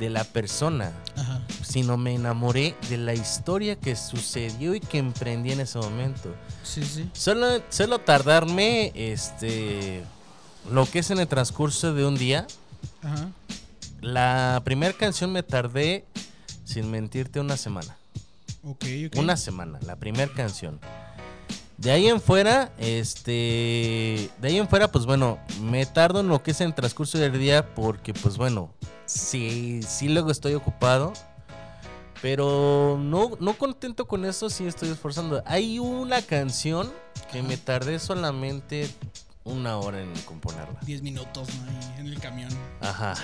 de 0.00 0.08
la 0.10 0.24
persona, 0.24 0.92
Ajá. 1.14 1.42
sino 1.62 1.98
me 1.98 2.14
enamoré 2.14 2.74
de 2.88 2.96
la 2.96 3.12
historia 3.12 3.76
que 3.76 3.94
sucedió 3.96 4.74
y 4.74 4.80
que 4.80 4.96
emprendí 4.96 5.52
en 5.52 5.60
ese 5.60 5.78
momento. 5.78 6.34
Sí, 6.62 6.82
sí. 6.84 7.10
Solo, 7.12 7.60
solo 7.68 7.98
tardarme, 7.98 8.92
este, 8.94 10.02
lo 10.72 10.86
que 10.86 11.00
es 11.00 11.10
en 11.10 11.18
el 11.18 11.28
transcurso 11.28 11.92
de 11.92 12.06
un 12.06 12.16
día. 12.16 12.46
Ajá. 13.06 13.30
La 14.00 14.60
primera 14.64 14.92
canción 14.92 15.32
me 15.32 15.42
tardé, 15.42 16.04
sin 16.64 16.90
mentirte, 16.90 17.40
una 17.40 17.56
semana. 17.56 17.96
Ok, 18.64 18.84
ok. 19.06 19.18
Una 19.18 19.36
semana, 19.36 19.78
la 19.82 19.96
primera 19.96 20.32
canción. 20.32 20.80
De 21.78 21.90
ahí 21.90 22.08
en 22.08 22.20
fuera, 22.20 22.72
este. 22.78 24.30
De 24.40 24.48
ahí 24.48 24.58
en 24.58 24.68
fuera, 24.68 24.90
pues 24.90 25.06
bueno, 25.06 25.38
me 25.60 25.86
tardo 25.86 26.20
en 26.20 26.28
lo 26.28 26.42
que 26.42 26.50
es 26.50 26.60
en 26.60 26.68
el 26.68 26.74
transcurso 26.74 27.18
del 27.18 27.38
día 27.38 27.74
porque, 27.74 28.12
pues 28.12 28.36
bueno, 28.36 28.72
sí, 29.04 29.80
sí 29.86 30.08
luego 30.08 30.30
estoy 30.30 30.54
ocupado. 30.54 31.12
Pero 32.22 32.98
no, 32.98 33.32
no 33.40 33.58
contento 33.58 34.08
con 34.08 34.24
eso, 34.24 34.48
sí 34.50 34.66
estoy 34.66 34.88
esforzando. 34.88 35.42
Hay 35.46 35.78
una 35.78 36.22
canción 36.22 36.90
que 37.30 37.42
me 37.42 37.56
tardé 37.56 37.98
solamente 37.98 38.88
una 39.46 39.78
hora 39.78 40.00
en 40.02 40.12
componerla. 40.24 40.78
10 40.82 41.02
minutos, 41.02 41.48
¿no? 41.48 41.98
En 42.00 42.06
el 42.08 42.18
camión. 42.20 42.50
Ajá. 42.80 43.14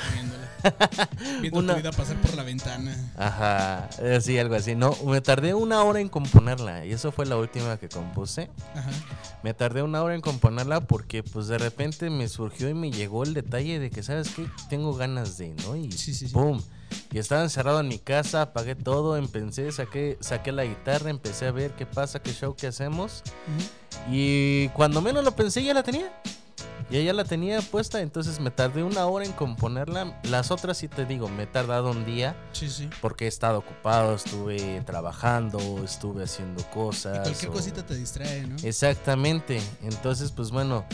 Viendo 1.41 1.59
Una- 1.59 1.75
tu 1.75 1.81
vida 1.81 1.93
pasar 1.93 2.17
por 2.21 2.35
la 2.35 2.43
ventana. 2.43 2.97
Ajá, 3.17 3.89
así, 4.17 4.39
algo 4.39 4.55
así. 4.55 4.75
No, 4.75 4.97
me 5.07 5.21
tardé 5.21 5.55
una 5.55 5.83
hora 5.83 6.01
en 6.01 6.09
componerla 6.09 6.87
y 6.87 6.93
eso 6.93 7.13
fue 7.13 7.27
la 7.27 7.37
última 7.37 7.77
que 7.77 7.89
compuse. 7.89 8.51
Ajá. 8.75 8.91
Me 9.43 9.53
tardé 9.55 9.83
una 9.83 10.03
hora 10.03 10.15
en 10.15 10.21
componerla 10.21 10.81
porque 10.81 11.23
pues 11.23 11.49
de 11.49 11.59
repente 11.59 12.09
me 12.11 12.29
surgió 12.29 12.69
y 12.69 12.75
me 12.75 12.91
llegó 12.91 13.25
el 13.25 13.35
detalle 13.35 13.79
de 13.79 13.91
que, 13.91 14.03
¿sabes 14.03 14.31
qué? 14.31 14.49
Tengo 14.71 14.95
ganas 14.95 15.37
de, 15.39 15.55
¿no? 15.67 15.77
Y 15.77 15.91
Sí, 15.93 16.15
sí, 16.15 16.29
sí. 16.29 16.33
¡pum! 16.33 16.61
Y 17.11 17.19
estaba 17.19 17.43
encerrado 17.43 17.81
en 17.81 17.89
mi 17.89 17.99
casa, 17.99 18.43
apagué 18.43 18.75
todo, 18.75 19.17
empecé, 19.17 19.73
saqué, 19.73 20.17
saqué 20.21 20.53
la 20.53 20.65
guitarra, 20.65 21.11
empecé 21.11 21.47
a 21.47 21.51
ver 21.53 21.73
qué 21.73 21.85
pasa, 21.87 22.21
qué 22.21 22.33
show, 22.33 22.55
qué 22.55 22.69
hacemos. 22.69 23.23
Ujú. 23.49 23.67
Y 24.11 24.69
cuando 24.71 25.01
menos 25.01 25.25
lo 25.25 25.35
pensé 25.37 25.63
ya 25.63 25.75
la 25.75 25.83
tenía. 25.83 26.13
Ya 26.91 27.01
ya 27.01 27.15
la 27.15 27.25
tenía 27.25 27.63
puesta, 27.63 28.03
entonces 28.03 28.39
me 28.39 28.51
tardé 28.51 28.83
una 28.83 29.07
hora 29.07 29.25
en 29.25 29.33
componerla. 29.33 30.21
Las 30.25 30.51
otras 30.51 30.77
sí 30.77 30.89
te 30.89 31.07
digo, 31.07 31.27
me 31.27 31.45
he 31.45 31.47
tardado 31.47 31.91
un 31.91 32.05
día 32.05 32.37
Sí, 32.53 32.69
sí. 32.69 32.91
porque 33.01 33.25
he 33.25 33.29
estado 33.29 33.61
ocupado, 33.61 34.15
estuve 34.15 34.83
trabajando, 34.85 35.59
estuve 35.83 36.25
haciendo 36.25 36.61
Y 36.61 36.65
cosas. 36.65 37.21
cualquier 37.21 37.51
o- 37.51 37.55
cosita 37.55 37.87
te 37.87 37.95
distrae, 37.95 38.47
¿no? 38.47 38.57
Exactamente. 38.63 39.63
Entonces, 39.83 40.33
pues 40.33 40.51
bueno, 40.51 40.85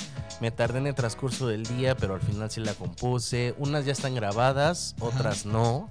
me 0.40 0.52
tardé 0.52 0.78
en 0.78 0.86
el 0.86 0.94
transcurso 0.94 1.48
del 1.48 1.64
día, 1.66 1.96
pero 1.96 2.14
al 2.14 2.20
final 2.20 2.48
sí 2.48 2.60
la 2.60 2.74
compuse. 2.74 3.56
Unas 3.58 3.84
ya 3.84 3.90
están 3.90 4.14
grabadas, 4.14 4.94
Ajá. 4.98 5.06
otras 5.06 5.46
no. 5.46 5.90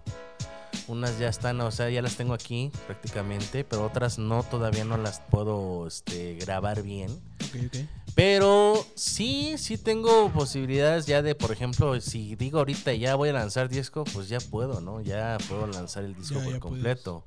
Unas 0.87 1.19
ya 1.19 1.27
están, 1.27 1.59
o 1.61 1.71
sea, 1.71 1.89
ya 1.89 2.01
las 2.01 2.15
tengo 2.15 2.33
aquí 2.33 2.71
prácticamente, 2.85 3.63
pero 3.63 3.85
otras 3.85 4.17
no, 4.17 4.43
todavía 4.43 4.85
no 4.85 4.97
las 4.97 5.19
puedo 5.29 5.85
este, 5.87 6.35
grabar 6.35 6.81
bien. 6.81 7.11
Ok, 7.49 7.55
ok. 7.67 7.77
Pero 8.15 8.85
sí, 8.95 9.55
sí 9.57 9.77
tengo 9.77 10.31
posibilidades 10.31 11.05
ya 11.05 11.21
de, 11.21 11.35
por 11.35 11.51
ejemplo, 11.51 11.99
si 12.01 12.35
digo 12.35 12.59
ahorita 12.59 12.93
ya 12.93 13.15
voy 13.15 13.29
a 13.29 13.33
lanzar 13.33 13.69
disco, 13.69 14.05
pues 14.05 14.27
ya 14.29 14.39
puedo, 14.39 14.81
¿no? 14.81 15.01
Ya 15.01 15.37
puedo 15.47 15.67
lanzar 15.67 16.03
el 16.03 16.15
disco 16.15 16.35
Ya, 16.39 16.43
por 16.43 16.53
ya 16.53 16.59
completo. 16.59 17.23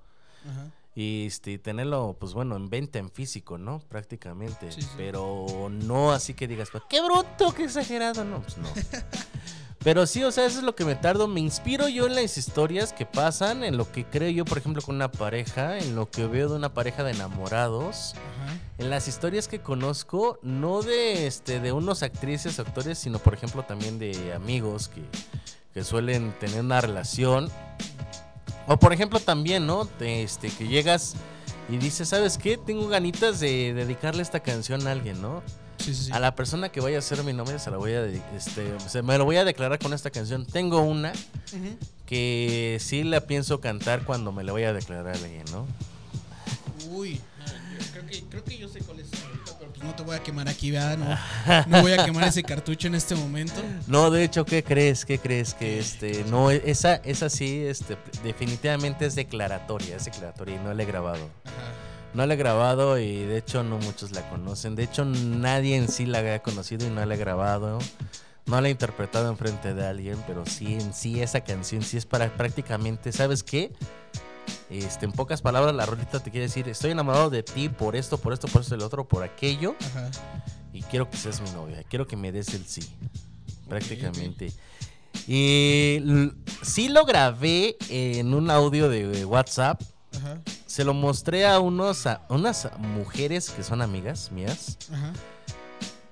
Ajá. 0.50 0.70
Y 0.96 1.26
este, 1.26 1.58
tenerlo, 1.58 2.16
pues 2.18 2.32
bueno, 2.34 2.56
en 2.56 2.68
venta 2.68 2.98
en 2.98 3.10
físico, 3.10 3.56
¿no? 3.58 3.78
Prácticamente. 3.88 4.72
Sí, 4.72 4.82
sí. 4.82 4.88
Pero 4.96 5.68
no 5.70 6.12
así 6.12 6.34
que 6.34 6.48
digas, 6.48 6.68
"Pues, 6.72 6.82
qué 6.88 7.00
bruto, 7.00 7.54
qué 7.54 7.64
exagerado. 7.64 8.24
No, 8.24 8.42
pues 8.42 8.58
no. 8.58 8.68
Pero 9.82 10.06
sí, 10.06 10.22
o 10.24 10.30
sea, 10.30 10.44
eso 10.44 10.58
es 10.58 10.64
lo 10.64 10.74
que 10.74 10.84
me 10.84 10.94
tardo. 10.94 11.26
Me 11.26 11.40
inspiro 11.40 11.88
yo 11.88 12.06
en 12.06 12.14
las 12.14 12.36
historias 12.36 12.92
que 12.92 13.06
pasan, 13.06 13.64
en 13.64 13.78
lo 13.78 13.90
que 13.90 14.04
creo 14.04 14.28
yo, 14.28 14.44
por 14.44 14.58
ejemplo, 14.58 14.82
con 14.82 14.94
una 14.94 15.10
pareja, 15.10 15.78
en 15.78 15.96
lo 15.96 16.10
que 16.10 16.26
veo 16.26 16.50
de 16.50 16.56
una 16.56 16.74
pareja 16.74 17.02
de 17.02 17.12
enamorados, 17.12 18.14
Ajá. 18.14 18.58
en 18.76 18.90
las 18.90 19.08
historias 19.08 19.48
que 19.48 19.60
conozco, 19.60 20.38
no 20.42 20.82
de 20.82 21.26
este, 21.26 21.60
de 21.60 21.72
unos 21.72 22.02
actrices, 22.02 22.58
actores, 22.58 22.98
sino 22.98 23.18
por 23.18 23.32
ejemplo 23.32 23.62
también 23.62 23.98
de 23.98 24.34
amigos 24.34 24.88
que, 24.88 25.02
que 25.72 25.82
suelen 25.82 26.38
tener 26.38 26.60
una 26.60 26.82
relación. 26.82 27.50
O 28.66 28.76
por 28.76 28.92
ejemplo 28.92 29.18
también, 29.18 29.66
¿no? 29.66 29.86
De, 29.98 30.22
este, 30.22 30.50
que 30.50 30.68
llegas 30.68 31.14
y 31.70 31.78
dices, 31.78 32.10
¿sabes 32.10 32.36
qué? 32.36 32.58
Tengo 32.58 32.86
ganitas 32.88 33.40
de 33.40 33.72
dedicarle 33.72 34.22
esta 34.22 34.40
canción 34.40 34.86
a 34.86 34.92
alguien, 34.92 35.22
¿no? 35.22 35.42
Sí, 35.80 35.94
sí, 35.94 36.04
sí. 36.04 36.12
A 36.12 36.20
la 36.20 36.34
persona 36.34 36.68
que 36.68 36.80
vaya 36.80 36.98
a 36.98 37.02
ser 37.02 37.24
mi 37.24 37.32
novia 37.32 37.58
se 37.58 37.70
la 37.70 37.78
voy 37.78 37.92
a 37.92 38.04
este, 38.04 38.78
se 38.86 39.02
me 39.02 39.16
lo 39.16 39.24
voy 39.24 39.36
a 39.36 39.44
declarar 39.44 39.78
con 39.78 39.92
esta 39.94 40.10
canción. 40.10 40.44
Tengo 40.44 40.80
una 40.82 41.12
que 42.06 42.78
sí 42.80 43.02
la 43.02 43.20
pienso 43.22 43.60
cantar 43.60 44.04
cuando 44.04 44.32
me 44.32 44.44
la 44.44 44.52
voy 44.52 44.64
a 44.64 44.72
declarar 44.72 45.08
a 45.08 45.12
alguien, 45.18 45.44
¿no? 45.50 45.66
Uy, 46.90 47.20
creo 47.92 48.06
que, 48.06 48.22
creo 48.24 48.44
que 48.44 48.58
yo 48.58 48.68
sé 48.68 48.80
cuál 48.80 49.00
es 49.00 49.08
ahorita, 49.22 49.58
pero 49.58 49.72
pues 49.72 49.84
no 49.84 49.94
te 49.94 50.02
voy 50.02 50.16
a 50.16 50.22
quemar 50.22 50.48
aquí, 50.48 50.70
¿verdad? 50.70 50.98
No, 50.98 51.66
no 51.76 51.82
voy 51.82 51.92
a 51.92 52.04
quemar 52.04 52.28
ese 52.28 52.42
cartucho 52.42 52.88
en 52.88 52.94
este 52.94 53.14
momento. 53.14 53.62
No, 53.86 54.10
de 54.10 54.24
hecho, 54.24 54.44
¿qué 54.44 54.62
crees? 54.62 55.04
¿Qué 55.04 55.18
crees 55.18 55.54
que 55.54 55.78
este 55.78 56.24
no 56.24 56.50
esa 56.50 56.96
esa 56.96 57.30
sí 57.30 57.64
este 57.64 57.96
definitivamente 58.22 59.06
es 59.06 59.14
declaratoria, 59.14 59.96
es 59.96 60.04
declaratoria 60.04 60.56
y 60.56 60.58
no 60.58 60.74
la 60.74 60.82
he 60.82 60.86
grabado. 60.86 61.28
Ajá. 61.44 61.89
No 62.14 62.26
la 62.26 62.34
he 62.34 62.36
grabado 62.36 62.98
y 62.98 63.24
de 63.24 63.38
hecho 63.38 63.62
no 63.62 63.78
muchos 63.78 64.10
la 64.10 64.28
conocen. 64.28 64.74
De 64.74 64.82
hecho, 64.82 65.04
nadie 65.04 65.76
en 65.76 65.88
sí 65.88 66.06
la 66.06 66.34
ha 66.34 66.38
conocido 66.40 66.86
y 66.86 66.90
no 66.90 67.04
la 67.04 67.14
he 67.14 67.18
grabado. 67.18 67.78
No 68.46 68.60
la 68.60 68.68
he 68.68 68.70
interpretado 68.72 69.30
enfrente 69.30 69.74
de 69.74 69.86
alguien, 69.86 70.16
pero 70.26 70.44
sí 70.44 70.74
en 70.74 70.92
sí 70.92 71.22
esa 71.22 71.42
canción 71.42 71.82
sí 71.82 71.96
es 71.96 72.06
para 72.06 72.34
prácticamente, 72.36 73.12
¿sabes 73.12 73.44
qué? 73.44 73.72
Este, 74.70 75.04
en 75.04 75.12
pocas 75.12 75.42
palabras, 75.42 75.74
la 75.74 75.86
rolita 75.86 76.20
te 76.20 76.30
quiere 76.30 76.46
decir, 76.46 76.68
estoy 76.68 76.90
enamorado 76.92 77.30
de 77.30 77.42
ti 77.42 77.68
por 77.68 77.94
esto, 77.94 78.18
por 78.18 78.32
esto, 78.32 78.48
por 78.48 78.62
esto, 78.62 78.74
el 78.74 78.82
otro, 78.82 79.06
por 79.06 79.22
aquello 79.22 79.76
Ajá. 79.80 80.10
y 80.72 80.82
quiero 80.82 81.08
que 81.08 81.16
seas 81.16 81.40
mi 81.40 81.50
novia, 81.50 81.82
quiero 81.88 82.06
que 82.06 82.16
me 82.16 82.32
des 82.32 82.54
el 82.54 82.66
sí, 82.66 82.82
prácticamente. 83.68 84.52
Y 85.26 86.00
sí 86.62 86.88
lo 86.88 87.04
grabé 87.04 87.76
en 87.88 88.32
un 88.32 88.50
audio 88.50 88.88
de 88.88 89.24
WhatsApp, 89.24 89.80
Ajá. 90.16 90.38
se 90.66 90.84
lo 90.84 90.92
mostré 90.94 91.46
a 91.46 91.60
unos 91.60 92.06
a 92.06 92.22
unas 92.28 92.68
mujeres 92.78 93.50
que 93.50 93.62
son 93.62 93.80
amigas 93.82 94.30
mías 94.32 94.76
Ajá. 94.92 95.12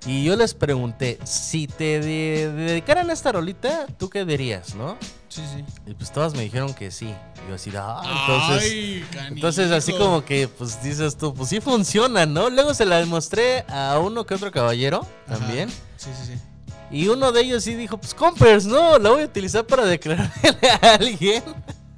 Y 0.07 0.25
yo 0.25 0.37
les 0.37 0.55
pregunté, 0.55 1.19
si 1.25 1.67
te 1.67 2.01
de- 2.01 2.51
dedicaran 2.53 3.11
a 3.11 3.13
esta 3.13 3.33
rolita, 3.33 3.87
¿tú 3.99 4.09
qué 4.09 4.25
dirías, 4.25 4.75
no? 4.77 4.97
Sí, 5.29 5.43
sí. 5.55 5.65
Y 5.87 5.93
pues 5.95 6.13
todas 6.13 6.35
me 6.35 6.43
dijeron 6.45 6.73
que 6.73 6.91
sí. 6.93 7.13
Y 7.45 7.49
yo 7.49 7.57
así, 7.57 7.71
ah, 7.77 8.01
entonces... 8.07 8.71
Ay, 8.73 9.05
Entonces 9.29 9.71
así 9.73 9.93
como 9.93 10.25
que 10.25 10.47
pues 10.49 10.81
dices 10.83 11.17
tú, 11.19 11.35
pues 11.35 11.49
sí 11.51 11.61
funciona, 11.61 12.25
¿no? 12.27 12.49
Luego 12.49 12.73
se 12.75 12.87
la 12.87 12.99
demostré 13.01 13.65
a 13.69 13.99
uno 13.99 14.25
que 14.25 14.35
otro 14.35 14.51
caballero 14.53 15.05
Ajá. 15.27 15.39
también. 15.41 15.69
Sí, 15.97 16.09
sí, 16.17 16.33
sí. 16.33 16.39
Y 16.91 17.09
uno 17.09 17.33
de 17.33 17.43
ellos 17.43 17.65
sí 17.65 17.75
dijo, 17.75 17.99
pues 17.99 18.15
compers, 18.15 18.65
no, 18.67 18.99
la 18.99 19.11
voy 19.11 19.23
a 19.23 19.27
utilizar 19.27 19.67
para 19.67 19.85
declararle 19.85 20.33
a 20.81 20.95
alguien. 20.95 21.43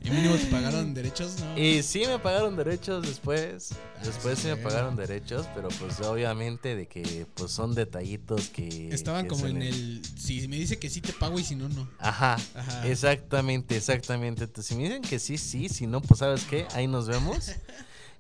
Y 0.03 0.11
mínimo 0.11 0.35
te 0.37 0.47
pagaron 0.47 0.95
derechos, 0.95 1.37
¿no? 1.41 1.59
Y 1.59 1.83
sí 1.83 2.05
me 2.07 2.19
pagaron 2.19 2.57
derechos 2.57 3.03
después. 3.07 3.73
Ah, 3.73 4.03
Después 4.05 4.39
sí 4.39 4.49
me 4.49 4.57
pagaron 4.57 4.97
derechos, 4.97 5.47
pero 5.55 5.69
pues 5.69 6.01
obviamente 6.01 6.75
de 6.75 6.87
que 6.89 7.27
pues 7.35 7.51
son 7.53 7.75
detallitos 7.75 8.49
que... 8.49 8.89
Estaban 8.95 9.25
que 9.25 9.29
como 9.29 9.47
en 9.47 9.59
le- 9.59 9.69
el. 9.69 10.03
Si 10.17 10.49
me 10.49 10.57
dice 10.57 10.79
que 10.79 10.89
sí 10.89 11.03
te 11.03 11.13
pago 11.13 11.39
y 11.39 11.45
si 11.45 11.55
no, 11.55 11.69
no. 11.69 11.87
Ajá, 11.99 12.39
Ajá. 12.55 12.87
exactamente, 12.89 13.77
exactamente. 13.77 14.45
Entonces, 14.45 14.67
si 14.67 14.75
me 14.75 14.85
dicen 14.85 15.03
que 15.03 15.19
sí, 15.19 15.37
sí, 15.37 15.69
si 15.69 15.87
no, 15.87 16.01
pues 16.01 16.21
sabes 16.21 16.45
qué, 16.45 16.67
ahí 16.75 16.87
nos 16.87 17.07
vemos. 17.07 17.53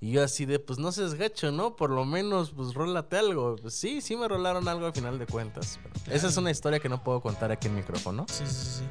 Y 0.02 0.12
yo 0.12 0.25
así 0.25 0.46
de, 0.46 0.58
pues 0.58 0.78
no 0.78 0.92
seas 0.92 1.12
gacho, 1.12 1.52
¿no? 1.52 1.76
Por 1.76 1.90
lo 1.90 2.06
menos, 2.06 2.52
pues 2.56 2.72
rólate 2.72 3.18
algo. 3.18 3.56
Pues 3.60 3.75
sí, 3.75 4.00
sí 4.00 4.16
me 4.16 4.26
rolaron 4.28 4.66
algo 4.66 4.87
al 4.87 4.94
final 4.94 5.18
de 5.18 5.26
cuentas. 5.26 5.78
pero 5.82 6.16
Esa 6.16 6.28
es 6.28 6.38
una 6.38 6.50
historia 6.50 6.80
que 6.80 6.88
no 6.88 7.04
puedo 7.04 7.20
contar 7.20 7.52
aquí 7.52 7.68
en 7.68 7.75
micrófono. 7.75 8.25
Sí, 8.30 8.44
sí, 8.46 8.78
sí. 8.78 8.84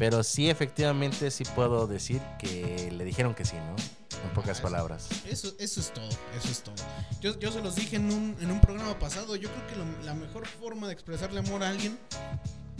Pero 0.00 0.22
sí, 0.24 0.48
efectivamente, 0.50 1.30
sí 1.30 1.44
puedo 1.54 1.86
decir 1.86 2.20
que 2.38 2.90
le 2.90 3.04
dijeron 3.04 3.34
que 3.34 3.44
sí, 3.44 3.54
¿no? 3.56 3.76
En 4.24 4.30
pocas 4.34 4.58
Ah, 4.58 4.62
palabras. 4.62 5.08
Eso, 5.28 5.52
eso 5.58 5.78
es 5.80 5.92
todo, 5.92 6.08
eso 6.36 6.48
es 6.50 6.62
todo. 6.62 6.74
Yo, 7.20 7.38
yo 7.38 7.52
se 7.52 7.60
los 7.60 7.74
dije 7.76 7.96
en 7.96 8.06
un, 8.10 8.34
en 8.40 8.50
un 8.50 8.60
programa 8.62 8.98
pasado. 8.98 9.36
Yo 9.36 9.50
creo 9.50 9.66
que 9.68 9.76
lo- 9.76 10.02
la 10.04 10.14
mejor 10.14 10.46
forma 10.46 10.86
de 10.88 10.94
expresarle 10.94 11.40
amor 11.40 11.62
a 11.62 11.68
alguien, 11.68 11.98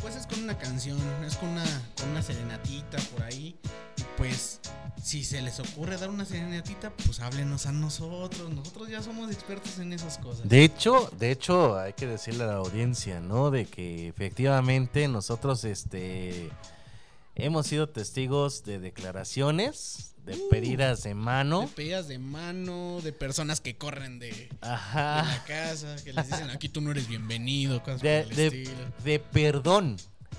pues 0.01 0.17
es 0.17 0.27
con 0.27 0.43
una 0.43 0.57
canción, 0.59 0.99
es 1.27 1.37
con 1.37 1.51
una, 1.51 1.65
con 2.01 2.09
una 2.09 2.23
serenatita 2.23 2.97
por 3.13 3.23
ahí. 3.23 3.59
Y 3.99 4.03
pues, 4.17 4.61
si 5.03 5.23
se 5.23 5.43
les 5.43 5.61
ocurre 5.61 5.99
dar 5.99 6.09
una 6.09 6.25
serenatita, 6.25 6.91
pues 7.05 7.21
háblenos 7.21 7.67
a 7.67 7.73
nosotros. 7.73 8.49
Nosotros 8.51 8.89
ya 8.89 9.03
somos 9.03 9.31
expertos 9.31 9.79
en 9.79 9.93
esas 9.93 10.17
cosas. 10.17 10.49
De 10.49 10.65
hecho, 10.65 11.11
de 11.19 11.31
hecho, 11.33 11.79
hay 11.79 11.93
que 11.93 12.07
decirle 12.07 12.45
a 12.45 12.49
la 12.49 12.55
audiencia, 12.57 13.21
¿no? 13.21 13.51
De 13.51 13.67
que 13.67 14.09
efectivamente 14.09 15.07
nosotros, 15.09 15.65
este, 15.65 16.51
hemos 17.45 17.67
sido 17.67 17.89
testigos 17.89 18.65
de 18.65 18.79
declaraciones, 18.79 20.15
de 20.25 20.35
Uh. 20.35 20.49
pedidas 20.51 21.03
de 21.03 21.11
De 21.11 21.15
mano. 21.15 21.69
pedidas 21.75 22.09
de 22.09 22.19
mano, 22.19 23.01
de 23.03 23.13
personas 23.13 23.61
que 23.61 23.77
corren 23.77 24.19
de, 24.19 24.29
de 24.31 24.49
la 24.61 25.45
casa, 25.47 25.97
que 26.05 26.13
les 26.13 26.27
dicen 26.29 26.51
aquí 26.51 26.69
tú 26.69 26.81
no 26.81 26.91
eres 26.91 27.09
bienvenido, 27.09 27.83
cosas 27.83 28.03
De, 28.03 28.23
por 28.23 28.31
el 28.33 28.37
de- 28.37 28.47
estilo. 28.47 28.79
de 29.05 29.19
perdón. 29.19 29.97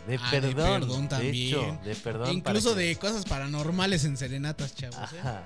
De 0.07 0.17
Ah, 0.21 0.31
de 0.31 0.41
perdón. 0.41 0.81
perdón 0.81 1.09
De 1.09 1.29
hecho, 1.29 1.59
también. 1.61 1.83
de 1.83 1.95
perdón. 1.95 2.29
E 2.29 2.33
incluso 2.33 2.75
que- 2.75 2.81
de 2.81 2.95
cosas 2.95 3.25
paranormales 3.25 4.03
en 4.05 4.17
serenatas, 4.17 4.75
chavos. 4.75 4.95
¿eh? 5.13 5.19
Ajá. 5.19 5.43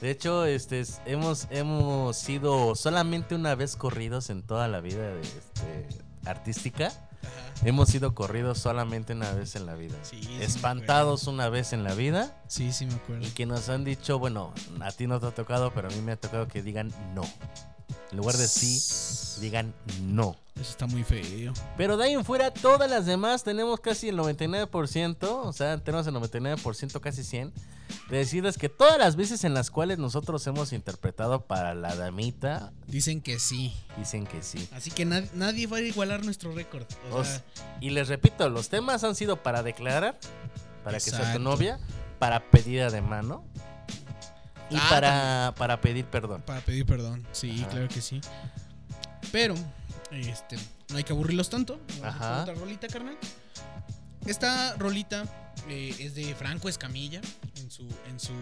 De 0.00 0.10
hecho, 0.10 0.44
este, 0.44 0.80
es- 0.80 1.00
hemos, 1.06 1.46
hemos 1.50 2.16
sido 2.16 2.74
solamente 2.76 3.34
una 3.34 3.54
vez 3.54 3.74
corridos 3.76 4.28
en 4.30 4.42
toda 4.42 4.68
la 4.68 4.80
vida 4.80 5.14
de, 5.14 5.20
este, 5.22 5.88
artística. 6.26 6.92
Ajá. 7.22 7.66
Hemos 7.66 7.88
sido 7.88 8.14
corridos 8.14 8.58
solamente 8.58 9.12
una 9.14 9.32
vez 9.32 9.56
en 9.56 9.66
la 9.66 9.74
vida. 9.74 9.96
Sí, 10.02 10.22
sí 10.22 10.28
me 10.28 10.44
Espantados 10.44 11.26
una 11.26 11.48
vez 11.48 11.72
en 11.72 11.82
la 11.84 11.94
vida. 11.94 12.36
Sí, 12.46 12.72
sí 12.72 12.86
me 12.86 12.94
acuerdo. 12.94 13.26
Y 13.26 13.30
que 13.30 13.46
nos 13.46 13.68
han 13.68 13.84
dicho, 13.84 14.18
bueno, 14.18 14.52
a 14.80 14.92
ti 14.92 15.06
no 15.06 15.18
te 15.18 15.26
ha 15.26 15.30
tocado, 15.32 15.72
pero 15.74 15.88
a 15.88 15.90
mí 15.90 16.00
me 16.00 16.12
ha 16.12 16.16
tocado 16.16 16.46
que 16.46 16.62
digan 16.62 16.92
no. 17.14 17.22
En 18.10 18.16
lugar 18.16 18.36
de 18.36 18.48
sí, 18.48 19.40
digan 19.40 19.74
no. 20.02 20.36
Eso 20.54 20.70
está 20.70 20.86
muy 20.86 21.04
feo. 21.04 21.52
Pero 21.76 21.96
de 21.96 22.04
ahí 22.06 22.14
en 22.14 22.24
fuera, 22.24 22.52
todas 22.52 22.90
las 22.90 23.06
demás 23.06 23.44
tenemos 23.44 23.78
casi 23.78 24.08
el 24.08 24.18
99%, 24.18 25.16
o 25.30 25.52
sea, 25.52 25.78
tenemos 25.78 26.06
el 26.08 26.14
99%, 26.14 27.00
casi 27.00 27.22
100, 27.22 27.52
de 28.10 28.16
decirles 28.16 28.58
que 28.58 28.68
todas 28.68 28.98
las 28.98 29.14
veces 29.14 29.44
en 29.44 29.54
las 29.54 29.70
cuales 29.70 29.98
nosotros 29.98 30.44
hemos 30.48 30.72
interpretado 30.72 31.42
para 31.42 31.74
la 31.74 31.94
damita, 31.94 32.72
Dicen 32.88 33.20
que 33.20 33.38
sí. 33.38 33.72
dicen 33.96 34.26
que 34.26 34.42
sí. 34.42 34.68
Así 34.72 34.90
que 34.90 35.06
nad- 35.06 35.30
nadie 35.34 35.66
va 35.68 35.76
a 35.76 35.80
igualar 35.80 36.24
nuestro 36.24 36.50
récord. 36.52 36.86
O 37.12 37.22
sea, 37.24 37.44
y 37.80 37.90
les 37.90 38.08
repito, 38.08 38.48
los 38.48 38.68
temas 38.68 39.04
han 39.04 39.14
sido 39.14 39.42
para 39.42 39.62
declarar, 39.62 40.18
para 40.82 40.96
que 40.96 41.02
sea 41.04 41.18
tu 41.18 41.24
Exacto. 41.24 41.38
novia, 41.40 41.78
para 42.18 42.50
pedida 42.50 42.90
de 42.90 43.00
mano 43.00 43.44
y 44.70 44.76
Ah, 44.76 44.86
para, 44.90 45.54
para 45.56 45.80
pedir 45.80 46.04
perdón. 46.06 46.42
para 46.42 46.60
pedir 46.60 46.84
perdón. 46.86 47.26
Sí, 47.32 47.60
Ajá. 47.60 47.68
claro 47.70 47.88
que 47.88 48.00
sí. 48.00 48.20
Pero, 49.32 49.54
este, 50.10 50.56
no 50.90 50.96
hay 50.96 51.04
que 51.04 51.12
aburrirlos 51.12 51.48
tanto. 51.50 51.80
Vamos 52.00 52.04
Ajá. 52.16 52.42
Otra 52.42 52.54
rolita, 52.54 52.86
carnal. 52.88 53.16
Esta 54.26 54.74
rolita 54.76 55.24
eh, 55.68 55.94
es 55.98 56.14
de 56.14 56.34
Franco 56.34 56.68
Escamilla. 56.68 57.20
En 57.56 57.70
su, 57.70 57.82
en 58.08 58.18
su. 58.20 58.32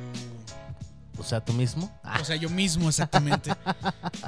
O 1.18 1.24
sea, 1.24 1.42
tú 1.44 1.52
mismo. 1.54 1.90
Ah, 2.04 2.18
O 2.20 2.24
sea, 2.24 2.36
yo 2.36 2.50
mismo 2.50 2.88
exactamente. 2.88 3.50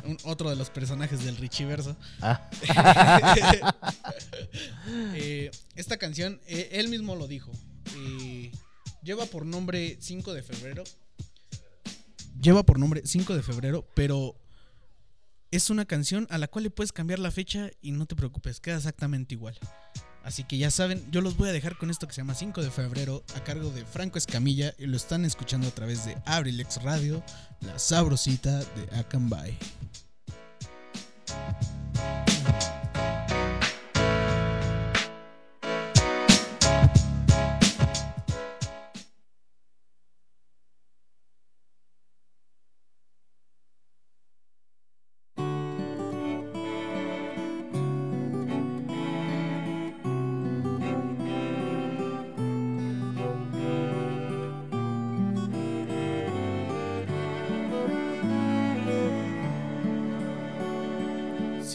Un- 0.04 0.16
otro 0.24 0.48
de 0.50 0.56
los 0.56 0.70
personajes 0.70 1.22
del 1.24 1.36
Richie 1.36 1.66
Verso. 1.66 1.96
ah. 2.22 2.40
Eh, 5.14 5.50
esta 5.76 5.96
canción, 5.96 6.40
eh, 6.46 6.70
él 6.72 6.88
mismo 6.88 7.14
lo 7.14 7.26
dijo. 7.28 7.52
eh, 7.96 8.50
lleva 9.02 9.26
por 9.26 9.44
nombre 9.46 9.96
5 10.00 10.32
de 10.32 10.42
febrero. 10.42 10.84
Lleva 12.40 12.62
por 12.62 12.78
nombre 12.78 13.02
5 13.04 13.34
de 13.34 13.42
febrero, 13.42 13.84
pero 13.94 14.36
es 15.50 15.70
una 15.70 15.86
canción 15.86 16.26
a 16.30 16.38
la 16.38 16.46
cual 16.46 16.64
le 16.64 16.70
puedes 16.70 16.92
cambiar 16.92 17.18
la 17.18 17.30
fecha 17.30 17.70
y 17.80 17.92
no 17.92 18.06
te 18.06 18.14
preocupes, 18.14 18.60
queda 18.60 18.76
exactamente 18.76 19.34
igual. 19.34 19.58
Así 20.22 20.44
que 20.44 20.58
ya 20.58 20.70
saben, 20.70 21.10
yo 21.10 21.20
los 21.20 21.36
voy 21.36 21.48
a 21.48 21.52
dejar 21.52 21.78
con 21.78 21.90
esto 21.90 22.06
que 22.06 22.12
se 22.12 22.20
llama 22.20 22.34
5 22.34 22.62
de 22.62 22.70
febrero 22.70 23.24
a 23.34 23.42
cargo 23.42 23.70
de 23.70 23.84
Franco 23.84 24.18
Escamilla 24.18 24.74
y 24.78 24.86
lo 24.86 24.96
están 24.96 25.24
escuchando 25.24 25.66
a 25.68 25.70
través 25.70 26.04
de 26.04 26.16
Abrilex 26.26 26.82
Radio, 26.82 27.24
la 27.60 27.78
sabrosita 27.78 28.58
de 28.58 28.96
Acambay. 28.98 29.56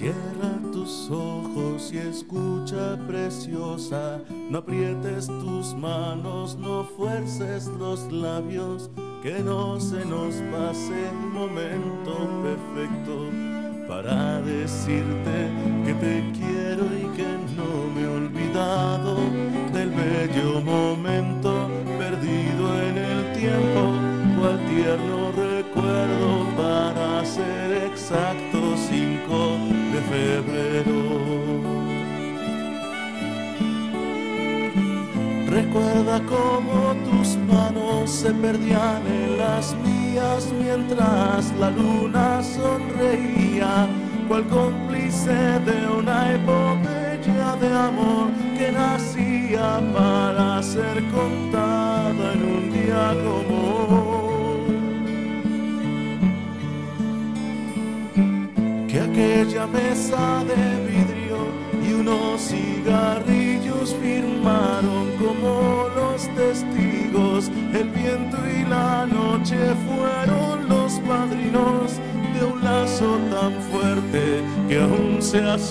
Cierra 0.04 0.60
tus 0.74 1.10
ojos 1.10 1.94
y 1.94 1.98
escucha 1.98 3.00
preciosa, 3.08 4.20
no 4.50 4.58
aprietes 4.58 5.28
tus 5.28 5.74
manos, 5.76 6.58
no 6.58 6.84
fuerces 6.84 7.68
los 7.68 8.12
labios, 8.12 8.92
que 9.22 9.40
no 9.40 9.80
se 9.80 10.04
nos 10.04 10.36
pase 10.52 11.08
el 11.08 11.16
momento 11.32 12.18
perfecto 12.44 13.30
para 13.88 14.42
decirte 14.42 15.50
que 15.86 15.94
te 15.94 16.32
quiero 16.34 16.53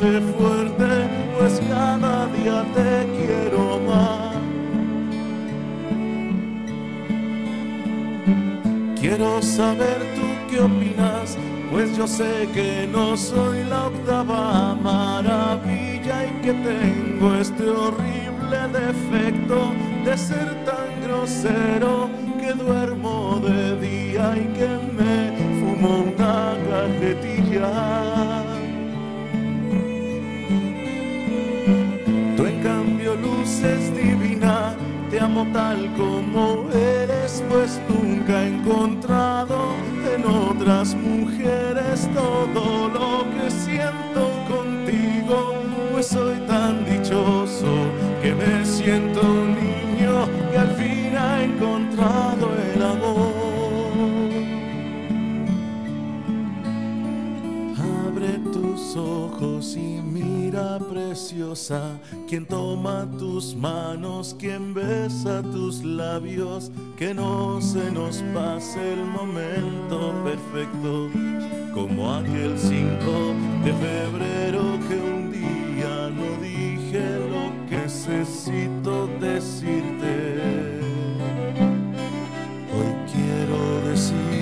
fuerte, 0.03 1.09
pues 1.39 1.61
cada 1.69 2.27
día 2.27 2.65
te 2.75 3.07
quiero 3.17 3.79
más. 3.87 4.35
Quiero 9.01 9.41
saber 9.43 9.99
tú 10.17 10.27
qué 10.51 10.61
opinas, 10.61 11.39
pues 11.71 11.97
yo 11.97 12.07
sé 12.07 12.49
que 12.53 12.89
no 12.91 13.17
soy 13.17 13.63
la 13.65 13.87
octava 13.87 14.75
maravilla 14.75 16.27
y 16.27 16.43
que 16.43 16.53
tengo 16.53 17.35
este 17.37 17.69
horrible 17.69 18.59
defecto 18.73 19.73
de 20.05 20.19
ser 20.19 20.65
tan 20.65 21.03
grosero 21.03 22.11
que 22.41 22.53
duermo 22.53 23.41
de 23.41 23.79
día 23.81 24.35
y 24.37 24.47
que 24.59 24.69
me 24.97 25.33
fumo 25.61 26.05
una 26.13 26.57
cajetilla. 26.71 28.42
Luces 33.63 33.95
divina, 33.95 34.75
te 35.11 35.21
amo 35.21 35.47
tal 35.53 35.89
como 35.97 36.69
eres, 36.73 37.43
pues 37.49 37.81
nunca 37.89 38.43
he 38.43 38.49
encontrado 38.49 39.75
en 40.15 40.25
otras 40.25 40.95
mujeres 40.95 42.09
todo 42.15 42.89
lo 42.89 43.25
que 43.31 43.51
siento 43.51 44.31
contigo, 44.49 45.55
pues 45.93 46.07
soy 46.07 46.39
tan 46.47 46.85
dichoso 46.85 47.73
que 48.23 48.35
me 48.35 48.65
siento 48.65 49.21
un 49.21 49.55
niño 49.55 50.27
que 50.51 50.59
al 50.59 50.71
fin 50.77 51.17
ha 51.17 51.43
encontrado 51.45 52.51
el 52.75 52.83
amor. 52.83 53.62
Tus 58.63 58.97
ojos 58.97 59.77
y 59.77 60.01
mira 60.01 60.79
preciosa, 60.79 61.99
quien 62.29 62.47
toma 62.47 63.09
tus 63.19 63.57
manos, 63.57 64.37
quien 64.39 64.73
besa 64.73 65.43
tus 65.43 65.83
labios, 65.83 66.71
que 66.97 67.13
no 67.13 67.61
se 67.61 67.91
nos 67.91 68.23
pase 68.33 68.93
el 68.93 69.05
momento 69.05 70.15
perfecto, 70.25 71.11
como 71.75 72.15
aquel 72.15 72.57
5 72.57 72.79
de 73.65 73.73
febrero 73.73 74.63
que 74.89 74.97
un 74.97 75.33
día 75.33 76.11
no 76.11 76.43
dije 76.43 77.03
lo 77.31 77.69
que 77.69 77.83
necesito 77.83 79.09
decirte. 79.21 80.81
Hoy 82.75 82.93
quiero 83.13 83.89
decir 83.89 84.42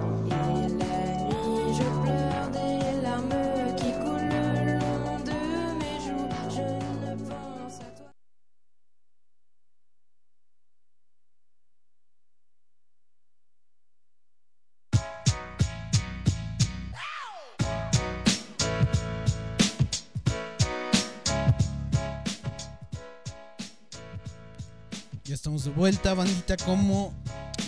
Vuelta, 25.81 26.13
bandita. 26.13 26.57
¿Cómo 26.57 27.11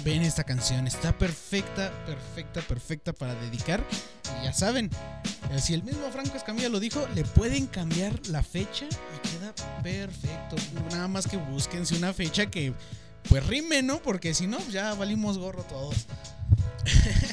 ven 0.05 0.21
esta 0.21 0.43
canción? 0.43 0.85
Está 0.85 1.17
perfecta, 1.17 1.91
perfecta, 2.05 2.61
perfecta 2.61 3.11
para 3.11 3.33
dedicar. 3.33 3.83
Y 4.39 4.45
ya 4.45 4.53
saben, 4.53 4.91
eh, 5.49 5.59
si 5.59 5.73
el 5.73 5.81
mismo 5.81 6.07
Franco 6.11 6.37
Escamilla 6.37 6.69
lo 6.69 6.79
dijo, 6.79 7.07
le 7.15 7.23
pueden 7.23 7.65
cambiar 7.65 8.13
la 8.27 8.43
fecha 8.43 8.85
y 8.85 9.29
queda 9.29 9.55
perfecto. 9.81 10.55
Nada 10.91 11.07
más 11.07 11.25
que 11.25 11.37
búsquense 11.37 11.95
una 11.95 12.13
fecha 12.13 12.51
que 12.51 12.71
pues 13.29 13.47
rime, 13.47 13.81
¿no? 13.81 13.99
Porque 13.99 14.35
si 14.35 14.45
no, 14.45 14.59
ya 14.69 14.93
valimos 14.93 15.39
gorro 15.39 15.63
todos. 15.63 16.05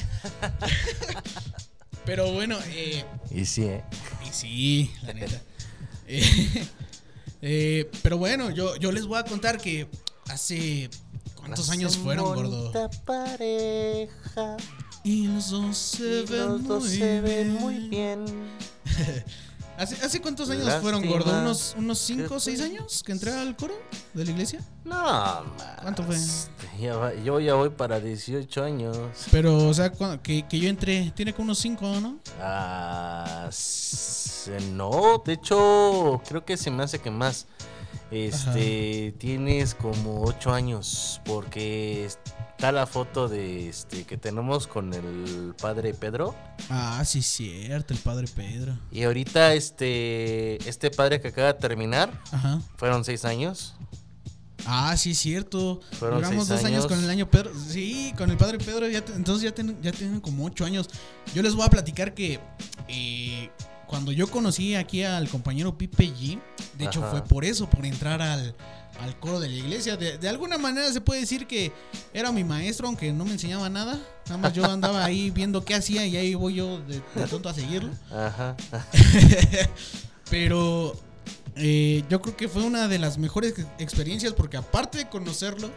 Pero 2.07 2.33
bueno, 2.33 2.57
eh, 2.69 3.05
Y 3.29 3.45
sí, 3.45 3.65
¿eh? 3.65 3.83
y 4.27 4.33
sí, 4.33 4.91
la 5.03 5.13
neta. 5.13 5.39
Eh, 6.13 6.67
eh, 7.41 7.89
pero 8.03 8.17
bueno, 8.17 8.49
yo, 8.49 8.75
yo 8.75 8.91
les 8.91 9.05
voy 9.05 9.17
a 9.17 9.23
contar 9.23 9.61
que 9.61 9.87
hace. 10.29 10.89
¿Cuántos 11.35 11.69
años 11.69 11.97
fueron, 11.97 12.35
gordo? 12.35 12.71
Pareja. 13.05 14.57
Y 15.03 15.27
los 15.27 15.49
dos 15.49 15.75
se 15.77 16.21
y 16.21 16.25
ven, 16.25 16.45
los 16.47 16.63
dos 16.67 16.83
muy, 16.83 16.89
se 16.97 17.21
ven 17.21 17.53
muy 17.55 17.89
bien. 17.89 18.25
¿Hace, 19.77 19.95
hace 20.05 20.21
cuántos 20.21 20.47
años 20.51 20.71
fueron, 20.79 21.03
gordo? 21.07 21.31
¿Unos, 21.41 21.73
unos 21.75 21.99
que 22.01 22.13
5 22.13 22.35
o 22.35 22.39
6 22.39 22.57
fue- 22.59 22.67
años 22.67 23.01
que 23.03 23.11
entré 23.13 23.33
al 23.33 23.55
coro 23.55 23.73
de 24.13 24.25
la 24.25 24.29
iglesia? 24.31 24.59
No, 24.85 24.93
más. 24.95 25.43
¿Cuánto 25.81 26.03
fue? 26.03 26.17
Ya 26.79 26.95
va- 26.97 27.15
yo 27.15 27.39
ya 27.39 27.55
voy 27.55 27.69
para 27.69 27.99
18 27.99 28.63
años. 28.63 28.95
Pero, 29.31 29.67
o 29.67 29.73
sea, 29.73 29.91
que, 30.21 30.47
que 30.47 30.59
yo 30.59 30.69
entré, 30.69 31.11
tiene 31.15 31.33
como 31.33 31.45
unos 31.45 31.57
5, 31.57 31.99
¿no? 31.99 32.19
Ah, 32.39 33.49
no, 34.73 35.21
de 35.25 35.33
hecho, 35.33 36.21
creo 36.27 36.45
que 36.45 36.57
se 36.57 36.69
me 36.69 36.83
hace 36.83 36.99
que 36.99 37.09
más. 37.09 37.47
Este, 38.11 39.13
tienes 39.17 39.73
como 39.73 40.21
8 40.23 40.53
años, 40.53 41.21
porque 41.25 42.05
está 42.05 42.71
la 42.73 42.85
foto 42.85 43.29
de 43.29 43.69
este 43.69 44.03
que 44.03 44.17
tenemos 44.17 44.67
con 44.67 44.93
el 44.93 45.55
padre 45.59 45.93
Pedro. 45.93 46.35
Ah, 46.69 47.01
sí, 47.05 47.21
cierto, 47.21 47.93
el 47.93 47.99
padre 48.01 48.27
Pedro. 48.35 48.77
Y 48.91 49.03
ahorita 49.03 49.53
este, 49.53 50.57
este 50.69 50.91
padre 50.91 51.21
que 51.21 51.29
acaba 51.29 51.53
de 51.53 51.59
terminar, 51.59 52.11
Ajá. 52.31 52.61
fueron 52.75 53.05
6 53.05 53.23
años. 53.25 53.75
Ah, 54.67 54.95
sí, 54.95 55.15
cierto. 55.15 55.79
Fueron 55.97 56.19
Duramos 56.21 56.45
seis 56.45 56.59
dos 56.59 56.65
años. 56.65 56.81
años. 56.83 56.87
con 56.87 57.03
el 57.03 57.09
año 57.09 57.27
Pedro. 57.27 57.51
Sí, 57.67 58.13
con 58.15 58.29
el 58.29 58.37
padre 58.37 58.59
Pedro. 58.59 58.87
Ya 58.87 59.03
te- 59.03 59.13
entonces 59.13 59.43
ya, 59.43 59.55
ten- 59.55 59.81
ya 59.81 59.91
tienen 59.91 60.19
como 60.19 60.45
ocho 60.45 60.65
años. 60.65 60.87
Yo 61.33 61.41
les 61.41 61.55
voy 61.55 61.65
a 61.65 61.69
platicar 61.69 62.13
que 62.13 62.39
eh, 62.87 63.49
cuando 63.91 64.11
yo 64.13 64.25
conocí 64.27 64.73
aquí 64.73 65.03
al 65.03 65.27
compañero 65.29 65.77
Pipe 65.77 66.05
G, 66.07 66.39
de 66.79 66.85
hecho 66.85 67.01
Ajá. 67.01 67.11
fue 67.11 67.23
por 67.25 67.43
eso, 67.45 67.69
por 67.69 67.85
entrar 67.85 68.21
al, 68.21 68.55
al 69.01 69.19
coro 69.19 69.39
de 69.41 69.49
la 69.49 69.55
iglesia. 69.55 69.97
De, 69.97 70.17
de 70.17 70.29
alguna 70.29 70.57
manera 70.57 70.91
se 70.93 71.01
puede 71.01 71.19
decir 71.19 71.45
que 71.45 71.73
era 72.13 72.31
mi 72.31 72.45
maestro, 72.45 72.87
aunque 72.87 73.11
no 73.11 73.25
me 73.25 73.33
enseñaba 73.33 73.69
nada. 73.69 73.99
Nada 74.27 74.37
más 74.37 74.53
yo 74.53 74.63
andaba 74.65 75.03
ahí 75.03 75.29
viendo 75.35 75.63
qué 75.65 75.75
hacía 75.75 76.05
y 76.07 76.15
ahí 76.15 76.33
voy 76.35 76.55
yo 76.55 76.79
de, 76.87 77.01
de 77.15 77.27
tonto 77.29 77.49
a 77.49 77.53
seguirlo. 77.53 77.91
Ajá. 78.09 78.55
Pero 80.29 80.95
eh, 81.55 82.03
yo 82.09 82.21
creo 82.21 82.37
que 82.37 82.47
fue 82.47 82.63
una 82.63 82.87
de 82.87 82.97
las 82.99 83.17
mejores 83.17 83.51
ex- 83.59 83.67
experiencias 83.79 84.33
porque 84.33 84.57
aparte 84.57 84.99
de 84.99 85.09
conocerlo, 85.09 85.69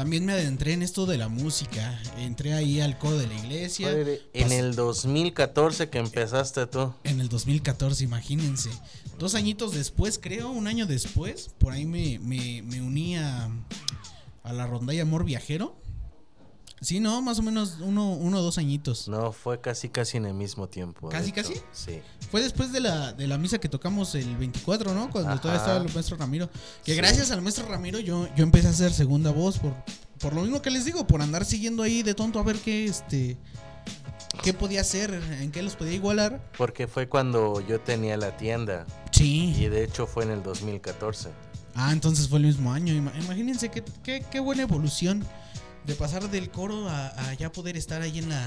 también 0.00 0.24
me 0.24 0.32
adentré 0.32 0.72
en 0.72 0.82
esto 0.82 1.04
de 1.04 1.18
la 1.18 1.28
música. 1.28 2.00
Entré 2.16 2.54
ahí 2.54 2.80
al 2.80 2.96
coro 2.96 3.18
de 3.18 3.26
la 3.26 3.34
iglesia. 3.34 3.90
Fue 3.90 4.22
en 4.32 4.50
el 4.50 4.74
2014 4.74 5.90
que 5.90 5.98
empezaste 5.98 6.66
tú. 6.66 6.94
En 7.04 7.20
el 7.20 7.28
2014, 7.28 8.04
imagínense. 8.04 8.70
Dos 9.18 9.34
añitos 9.34 9.74
después, 9.74 10.18
creo, 10.18 10.48
un 10.52 10.68
año 10.68 10.86
después, 10.86 11.50
por 11.58 11.74
ahí 11.74 11.84
me, 11.84 12.18
me, 12.18 12.62
me 12.62 12.80
uní 12.80 13.18
a, 13.18 13.50
a 14.42 14.52
la 14.54 14.66
rondalla 14.66 15.02
Amor 15.02 15.26
Viajero. 15.26 15.76
Sí, 16.80 16.98
no, 16.98 17.20
más 17.20 17.38
o 17.38 17.42
menos 17.42 17.76
uno, 17.80 18.14
uno 18.14 18.38
o 18.38 18.42
dos 18.42 18.56
añitos. 18.56 19.06
No, 19.06 19.32
fue 19.32 19.60
casi 19.60 19.90
casi 19.90 20.16
en 20.16 20.24
el 20.24 20.32
mismo 20.34 20.66
tiempo. 20.66 21.10
¿Casi, 21.10 21.30
casi? 21.30 21.54
Sí. 21.72 22.00
Fue 22.30 22.40
después 22.42 22.72
de 22.72 22.80
la, 22.80 23.12
de 23.12 23.26
la 23.26 23.36
misa 23.36 23.58
que 23.58 23.68
tocamos 23.68 24.14
el 24.14 24.34
24, 24.38 24.94
¿no? 24.94 25.10
Cuando 25.10 25.30
Ajá. 25.30 25.40
todavía 25.40 25.60
estaba 25.60 25.84
el 25.84 25.92
maestro 25.92 26.16
Ramiro. 26.16 26.48
Que 26.84 26.92
Sí. 26.92 26.96
gracias 26.96 27.30
al 27.32 27.42
maestro 27.42 27.66
Ramiro 27.68 27.98
yo, 27.98 28.28
yo 28.34 28.42
empecé 28.44 28.68
a 28.68 28.70
hacer 28.70 28.92
segunda 28.94 29.30
voz 29.30 29.58
por, 29.58 29.74
por 30.18 30.32
lo 30.32 30.40
mismo 30.40 30.62
que 30.62 30.70
les 30.70 30.86
digo, 30.86 31.06
por 31.06 31.20
andar 31.20 31.44
siguiendo 31.44 31.82
ahí 31.82 32.02
de 32.02 32.14
tonto 32.14 32.38
a 32.38 32.42
ver 32.44 32.56
qué, 32.56 32.86
este, 32.86 33.36
qué 34.42 34.54
podía 34.54 34.80
hacer, 34.80 35.12
en 35.40 35.50
qué 35.52 35.62
los 35.62 35.76
podía 35.76 35.92
igualar. 35.92 36.50
Porque 36.56 36.86
fue 36.86 37.08
cuando 37.10 37.60
yo 37.66 37.78
tenía 37.80 38.16
la 38.16 38.36
tienda. 38.38 38.86
Sí. 39.12 39.54
Y 39.54 39.66
de 39.68 39.84
hecho 39.84 40.06
fue 40.06 40.24
en 40.24 40.30
el 40.30 40.42
2014. 40.42 41.28
Ah, 41.74 41.92
entonces 41.92 42.26
fue 42.28 42.38
el 42.38 42.46
mismo 42.46 42.72
año. 42.72 42.94
Ima- 42.94 43.12
Imagínense 43.22 43.70
qué, 43.70 43.84
qué, 44.02 44.24
qué 44.30 44.40
buena 44.40 44.62
evolución 44.62 45.24
de 45.86 45.94
pasar 45.94 46.28
del 46.30 46.50
coro 46.50 46.88
a, 46.88 47.08
a 47.08 47.34
ya 47.34 47.50
poder 47.52 47.76
estar 47.76 48.02
ahí 48.02 48.18
en 48.18 48.28
la, 48.28 48.46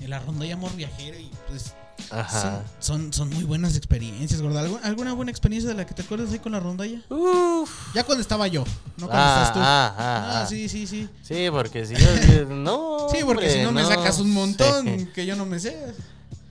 en 0.00 0.10
la 0.10 0.18
rondalla 0.20 0.54
amor 0.54 0.74
viajero 0.76 1.18
y 1.18 1.30
pues 1.48 1.72
Ajá. 2.10 2.62
son, 2.78 3.02
son, 3.02 3.12
son 3.12 3.30
muy 3.30 3.44
buenas 3.44 3.76
experiencias, 3.76 4.40
gorda. 4.40 4.62
¿Algu- 4.66 4.80
¿Alguna 4.82 5.12
buena 5.14 5.30
experiencia 5.30 5.68
de 5.68 5.76
la 5.76 5.84
que 5.86 5.94
te 5.94 6.02
acuerdas 6.02 6.30
ahí 6.32 6.38
con 6.38 6.52
la 6.52 6.60
rondalla? 6.60 7.00
Uf. 7.10 7.70
Ya 7.94 8.04
cuando 8.04 8.22
estaba 8.22 8.46
yo, 8.48 8.64
no 8.96 9.06
cuando 9.06 9.14
Ah, 9.16 9.34
estás 9.42 9.52
tú. 9.54 9.60
ah, 9.62 9.94
ah, 9.98 10.40
ah. 10.42 10.46
sí, 10.46 10.68
sí, 10.68 10.86
sí. 10.86 11.08
Sí, 11.22 11.46
porque 11.50 11.86
si 11.86 11.94
yo. 11.94 12.06
No. 12.48 13.08
Sí, 13.10 13.18
porque 13.24 13.50
si 13.50 13.62
no 13.62 13.72
me 13.72 13.84
sacas 13.84 14.18
un 14.20 14.30
montón 14.32 14.86
Sí. 14.86 15.08
que 15.14 15.26
yo 15.26 15.36
no 15.36 15.44
me 15.46 15.58
sé. 15.58 15.76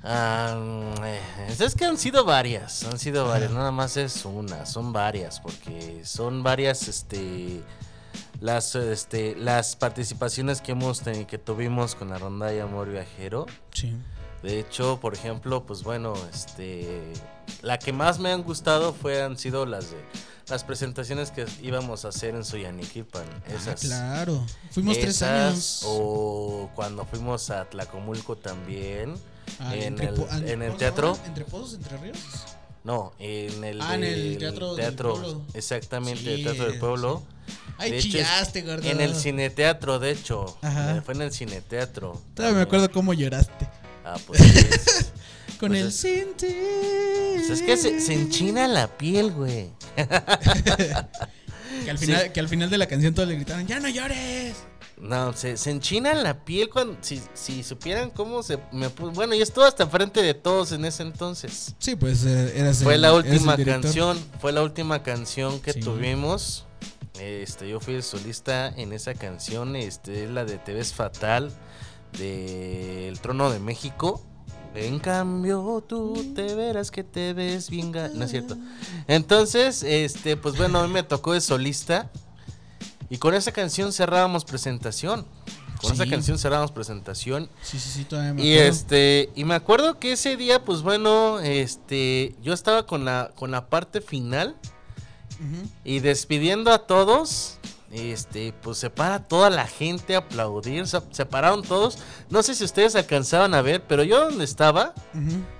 Eh, 0.09 1.21
es 1.59 1.75
que 1.75 1.85
han 1.85 1.97
sido 1.97 2.23
varias, 2.23 2.83
han 2.83 2.97
sido 2.99 3.27
varias, 3.27 3.51
nada 3.51 3.71
más 3.71 3.97
es 3.97 4.23
una, 4.25 4.65
son 4.65 4.93
varias, 4.93 5.39
porque 5.41 6.01
son 6.05 6.43
varias, 6.43 6.87
este, 6.87 7.61
las, 8.39 8.75
este, 8.75 9.35
las 9.35 9.75
participaciones 9.75 10.61
que 10.61 10.71
hemos 10.73 11.01
tenido, 11.01 11.27
que 11.27 11.37
tuvimos 11.37 11.95
con 11.95 12.09
la 12.09 12.17
ronda 12.17 12.47
de 12.47 12.61
amor 12.61 12.89
viajero. 12.89 13.45
Sí. 13.73 13.95
De 14.43 14.59
hecho, 14.59 14.99
por 14.99 15.13
ejemplo, 15.15 15.65
pues 15.65 15.83
bueno, 15.83 16.13
este, 16.31 17.11
la 17.63 17.79
que 17.79 17.91
más 17.91 18.19
me 18.19 18.31
han 18.31 18.43
gustado 18.43 18.93
fue 18.93 19.23
han 19.23 19.37
sido 19.37 19.65
las 19.65 19.91
de 19.91 19.97
las 20.47 20.63
presentaciones 20.63 21.31
que 21.31 21.45
íbamos 21.61 22.05
a 22.05 22.09
hacer 22.09 22.33
en 22.35 22.45
Soyaniquilpan, 22.45 23.25
esas. 23.47 23.83
Ah, 23.85 23.87
claro. 23.87 24.45
Fuimos 24.71 24.97
tres 24.97 25.15
esas, 25.17 25.51
años. 25.51 25.83
O 25.87 26.69
cuando 26.75 27.03
fuimos 27.05 27.49
a 27.49 27.65
Tlacomulco 27.65 28.37
también. 28.37 29.15
al 29.59 29.73
en 29.73 29.99
el- 29.99 30.25
al- 30.29 30.47
en 30.47 30.61
el 30.61 30.67
¿cómo 30.69 30.71
se 30.73 30.85
teatro. 30.85 31.17
¿Entre 31.25 31.43
Pozos, 31.45 31.73
Entre 31.73 31.97
Ríos? 31.97 32.17
No, 32.87 33.11
en 33.19 33.63
el, 33.65 33.81
Ah, 33.81 33.95
en 33.95 34.03
el 34.05 34.15
del 34.15 34.37
Teatro 34.37 34.75
del 34.75 34.95
Pueblo. 34.95 35.41
Exactamente, 35.53 36.21
Sí, 36.23 36.29
el 36.29 36.43
Teatro 36.45 36.65
del 36.69 36.79
Pueblo. 36.79 37.23
Ay, 37.77 37.91
De 37.91 37.97
hecho, 37.97 38.07
chillaste, 38.07 38.61
gordo. 38.61 38.87
En 38.89 39.01
el 39.01 39.13
cineteatro, 39.13 39.99
de 39.99 40.11
hecho. 40.11 40.57
Ajá. 40.61 40.95
Eh, 40.95 41.01
Fue 41.01 41.13
en 41.13 41.21
el 41.23 41.33
cineteatro. 41.33 42.19
Todavía 42.33 42.55
me 42.55 42.63
acuerdo 42.63 42.89
cómo 42.89 43.13
lloraste. 43.13 43.67
Ah, 44.05 44.15
pues 44.25 44.41
sí, 44.41 44.57
es, 44.57 45.11
Con 45.59 45.69
Pues 45.71 45.81
el 45.81 45.87
es- 45.87 46.35
pues 46.37 47.49
es 47.49 47.61
que 47.61 47.75
se, 47.75 47.99
se 47.99 48.13
enchina 48.13 48.69
la 48.69 48.87
piel, 48.87 49.31
güey. 49.33 49.69
Que 51.83 51.91
al, 51.91 51.97
final, 51.99 52.31
que 52.31 52.39
al 52.39 52.47
final 52.47 52.69
de 52.69 52.77
la 52.77 52.85
canción 52.87 53.13
todos 53.13 53.27
le 53.27 53.35
gritaron, 53.35 53.67
¡Ya 53.67 53.79
no 53.81 53.89
llores! 53.89 54.55
No, 54.99 55.31
se, 55.33 55.57
se 55.57 55.69
enchina 55.69 56.13
la 56.15 56.43
piel 56.43 56.69
cuando. 56.69 56.97
Si, 57.01 57.21
si 57.35 57.63
supieran 57.63 58.09
cómo 58.09 58.41
se 58.41 58.57
me 58.71 58.89
pu- 58.89 59.13
Bueno, 59.13 59.35
yo 59.35 59.43
estuve 59.43 59.65
hasta 59.67 59.85
frente 59.87 60.23
de 60.23 60.33
todos 60.33 60.71
en 60.71 60.85
ese 60.85 61.03
entonces. 61.03 61.75
Sí, 61.77 61.95
pues 61.95 62.25
eh, 62.25 62.53
eras 62.59 62.81
Fue 62.81 62.95
el- 62.95 63.01
la 63.01 63.13
última 63.13 63.55
canción, 63.57 64.17
fue 64.41 64.51
la 64.51 64.63
última 64.63 65.03
canción 65.03 65.59
que 65.59 65.73
Sí. 65.73 65.81
tuvimos. 65.81 66.65
Este, 67.19 67.69
yo 67.69 67.79
fui 67.79 67.93
el 67.95 68.03
solista 68.03 68.67
en 68.69 68.91
esa 68.93 69.13
canción, 69.13 69.75
este 69.75 70.23
es 70.25 70.29
la 70.31 70.45
de 70.45 70.57
Te 70.57 70.73
ves 70.73 70.93
fatal 70.93 71.51
de 72.17 73.07
El 73.07 73.19
Trono 73.19 73.49
de 73.51 73.59
México. 73.59 74.21
En 74.75 74.99
cambio, 74.99 75.83
tú 75.87 76.33
te 76.35 76.53
verás 76.53 76.91
que 76.91 77.03
te 77.03 77.33
ves 77.33 77.69
bien. 77.69 77.91
No 78.13 78.25
es 78.25 78.31
cierto. 78.31 78.57
Entonces, 79.07 79.81
este, 79.83 80.37
pues 80.37 80.55
bueno, 80.57 80.79
a 80.79 80.87
mí 80.87 80.93
me 80.93 81.03
tocó 81.03 81.33
de 81.33 81.41
solista. 81.41 82.11
Y 83.09 83.17
con 83.17 83.33
esa 83.33 83.51
canción 83.51 83.93
cerrábamos 83.93 84.43
presentación. 84.45 85.25
Con 85.81 85.93
esa 85.93 86.07
canción 86.07 86.39
cerrábamos 86.39 86.71
presentación. 86.71 87.49
Sí, 87.61 87.79
sí, 87.79 87.89
sí, 87.91 88.03
todavía 88.03 88.33
me 88.33 88.43
Y 88.43 88.53
acuerdo. 88.55 88.71
este, 88.71 89.29
y 89.35 89.43
me 89.45 89.53
acuerdo 89.53 89.99
que 89.99 90.13
ese 90.13 90.35
día, 90.35 90.65
pues 90.65 90.81
bueno, 90.81 91.39
este, 91.39 92.35
yo 92.41 92.53
estaba 92.53 92.85
con 92.87 93.05
la, 93.05 93.31
con 93.35 93.51
la 93.51 93.67
parte 93.69 94.01
final 94.01 94.55
Ujú. 95.35 95.69
y 95.83 95.99
despidiendo 95.99 96.71
a 96.71 96.87
todos. 96.87 97.56
Este, 97.91 98.53
pues 98.61 98.79
se 98.79 98.89
para 98.89 99.23
toda 99.23 99.49
la 99.49 99.65
gente 99.65 100.15
a 100.15 100.19
aplaudir, 100.19 100.87
se, 100.87 100.99
se 101.11 101.25
pararon 101.25 101.63
todos. 101.63 101.99
No 102.29 102.43
sé 102.43 102.53
si 102.53 102.65
ustedes 102.65 102.95
alcanzaban 102.95 103.53
a 103.53 103.61
ver, 103.61 103.81
pero 103.87 104.03
yo 104.03 104.25
donde 104.25 104.43
estaba, 104.43 104.93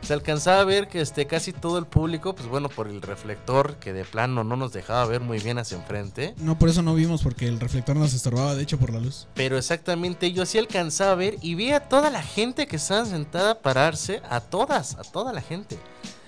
se 0.01 0.13
alcanzaba 0.13 0.59
a 0.59 0.65
ver 0.65 0.89
que 0.89 0.99
este, 0.99 1.25
casi 1.25 1.53
todo 1.53 1.77
el 1.77 1.85
público, 1.85 2.35
pues 2.35 2.49
bueno, 2.49 2.67
por 2.67 2.89
el 2.89 3.01
reflector 3.01 3.77
que 3.77 3.93
de 3.93 4.03
plano 4.03 4.43
no 4.43 4.57
nos 4.57 4.73
dejaba 4.73 5.05
ver 5.05 5.21
muy 5.21 5.39
bien 5.39 5.57
hacia 5.57 5.77
enfrente. 5.77 6.35
No, 6.37 6.59
por 6.59 6.67
eso 6.67 6.81
no 6.81 6.93
vimos, 6.95 7.23
porque 7.23 7.47
el 7.47 7.59
reflector 7.61 7.95
nos 7.95 8.13
estorbaba, 8.13 8.55
de 8.55 8.63
hecho, 8.63 8.77
por 8.77 8.91
la 8.91 8.99
luz. 8.99 9.27
Pero 9.33 9.57
exactamente 9.57 10.33
yo 10.33 10.45
sí 10.45 10.57
alcanzaba 10.57 11.13
a 11.13 11.15
ver 11.15 11.37
y 11.41 11.55
vi 11.55 11.71
a 11.71 11.79
toda 11.79 12.09
la 12.09 12.21
gente 12.21 12.67
que 12.67 12.75
estaba 12.75 13.05
sentada 13.05 13.51
a 13.51 13.59
pararse, 13.59 14.21
a 14.29 14.41
todas, 14.41 14.95
a 14.95 15.03
toda 15.03 15.31
la 15.31 15.41
gente. 15.41 15.79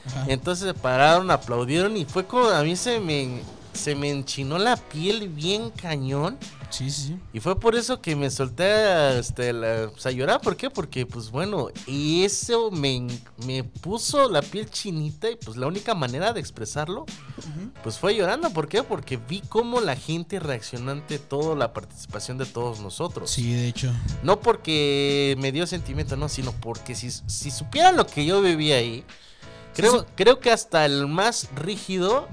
Ajá. 0.06 0.26
Entonces 0.30 0.66
se 0.66 0.74
pararon, 0.74 1.30
aplaudieron 1.30 1.98
y 1.98 2.06
fue 2.06 2.26
como 2.26 2.48
a 2.48 2.64
mí 2.64 2.78
se 2.78 3.02
me, 3.02 3.42
se 3.74 3.96
me 3.96 4.10
enchinó 4.10 4.58
la 4.58 4.76
piel 4.78 5.30
bien 5.30 5.70
cañón. 5.72 6.38
Sí, 6.70 6.92
sí, 6.92 7.08
sí. 7.08 7.20
Y 7.34 7.40
fue 7.40 7.60
por 7.60 7.76
eso 7.76 8.00
que 8.00 8.16
me 8.16 8.30
solté 8.30 8.64
a, 8.64 9.18
este, 9.18 9.54
la- 9.54 9.90
pues, 9.92 10.06
a 10.06 10.12
llorar. 10.12 10.40
¿Por 10.40 10.56
qué? 10.56 10.70
Porque 10.70 11.04
pues 11.08 11.32
bueno, 11.32 11.70
eso 11.88 12.70
me, 12.70 13.08
me 13.48 13.64
puso 13.64 14.30
la 14.30 14.44
piel 14.44 14.70
chinita 14.70 15.32
y 15.32 15.36
pues 15.36 15.58
la 15.58 15.66
única 15.66 15.96
manera 15.96 16.32
de 16.32 16.40
expresarlo 16.40 17.06
pues 17.82 17.98
fue 17.98 18.16
llorando. 18.16 18.52
¿Por 18.52 18.68
qué? 18.68 18.84
Porque 18.84 19.18
vi 19.18 19.42
cómo 19.50 19.82
la 19.82 19.96
gente 19.96 20.40
reaccionó 20.40 20.92
ante 20.92 21.18
toda 21.18 21.56
la 21.56 21.74
participación 21.74 22.38
de 22.38 22.46
todos 22.46 22.80
nosotros. 22.82 23.32
Sí, 23.32 23.52
de 23.52 23.68
hecho. 23.68 23.92
No 24.22 24.40
porque 24.40 25.36
me 25.40 25.52
dio 25.52 25.66
sentimiento, 25.66 26.18
no, 26.18 26.30
sino 26.30 26.52
porque 26.52 26.94
si, 26.94 27.10
si 27.10 27.50
supieran 27.50 27.98
lo 27.98 28.06
que 28.06 28.26
yo 28.26 28.42
viví 28.44 28.74
ahí, 28.74 29.04
creo, 29.74 30.02
sí. 30.02 30.06
creo 30.16 30.40
que 30.40 30.52
hasta 30.52 30.86
el 30.86 31.08
más 31.08 31.50
rígido 31.56 32.28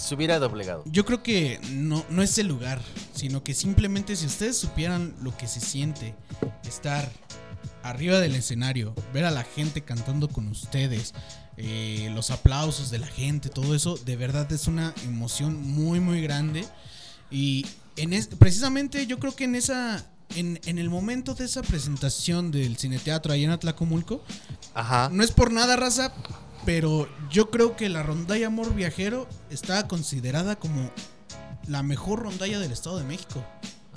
se 0.00 0.14
hubiera 0.14 0.38
doblegado. 0.38 0.82
Yo 0.86 1.04
creo 1.04 1.22
que 1.22 1.60
no, 1.72 2.04
no 2.10 2.22
es 2.22 2.38
el 2.38 2.46
lugar, 2.48 2.80
sino 3.14 3.42
que 3.44 3.54
simplemente 3.54 4.16
si 4.16 4.26
ustedes 4.26 4.56
supieran 4.56 5.14
lo 5.22 5.36
que 5.36 5.46
se 5.46 5.60
siente 5.60 6.14
estar 6.66 7.10
arriba 7.82 8.18
del 8.18 8.34
escenario, 8.34 8.94
ver 9.12 9.24
a 9.24 9.30
la 9.30 9.42
gente 9.44 9.82
cantando 9.82 10.28
con 10.28 10.48
ustedes, 10.48 11.14
eh, 11.56 12.10
los 12.14 12.30
aplausos 12.30 12.90
de 12.90 12.98
la 12.98 13.06
gente, 13.06 13.48
todo 13.48 13.74
eso, 13.74 13.96
de 14.04 14.16
verdad 14.16 14.50
es 14.52 14.66
una 14.66 14.94
emoción 15.04 15.60
muy, 15.62 16.00
muy 16.00 16.20
grande. 16.22 16.64
Y 17.30 17.66
en 17.96 18.12
es- 18.12 18.28
precisamente 18.28 19.06
yo 19.06 19.18
creo 19.18 19.34
que 19.36 19.44
en 19.44 19.54
esa... 19.54 20.04
En, 20.36 20.60
en 20.64 20.78
el 20.78 20.88
momento 20.90 21.34
de 21.34 21.44
esa 21.44 21.60
presentación 21.60 22.52
del 22.52 22.76
cineteatro 22.76 23.32
ahí 23.32 23.42
en 23.42 23.50
Atlacomulco, 23.50 24.22
Ajá. 24.74 25.08
no 25.12 25.24
es 25.24 25.32
por 25.32 25.52
nada, 25.52 25.74
raza, 25.74 26.12
pero 26.72 27.08
yo 27.32 27.50
creo 27.50 27.74
que 27.76 27.88
la 27.88 28.04
rondalla 28.04 28.46
Amor 28.46 28.72
Viajero 28.76 29.26
está 29.50 29.88
considerada 29.88 30.54
como 30.56 30.88
la 31.66 31.82
mejor 31.82 32.20
rondalla 32.20 32.60
del 32.60 32.70
Estado 32.70 32.98
de 32.98 33.02
México. 33.04 33.44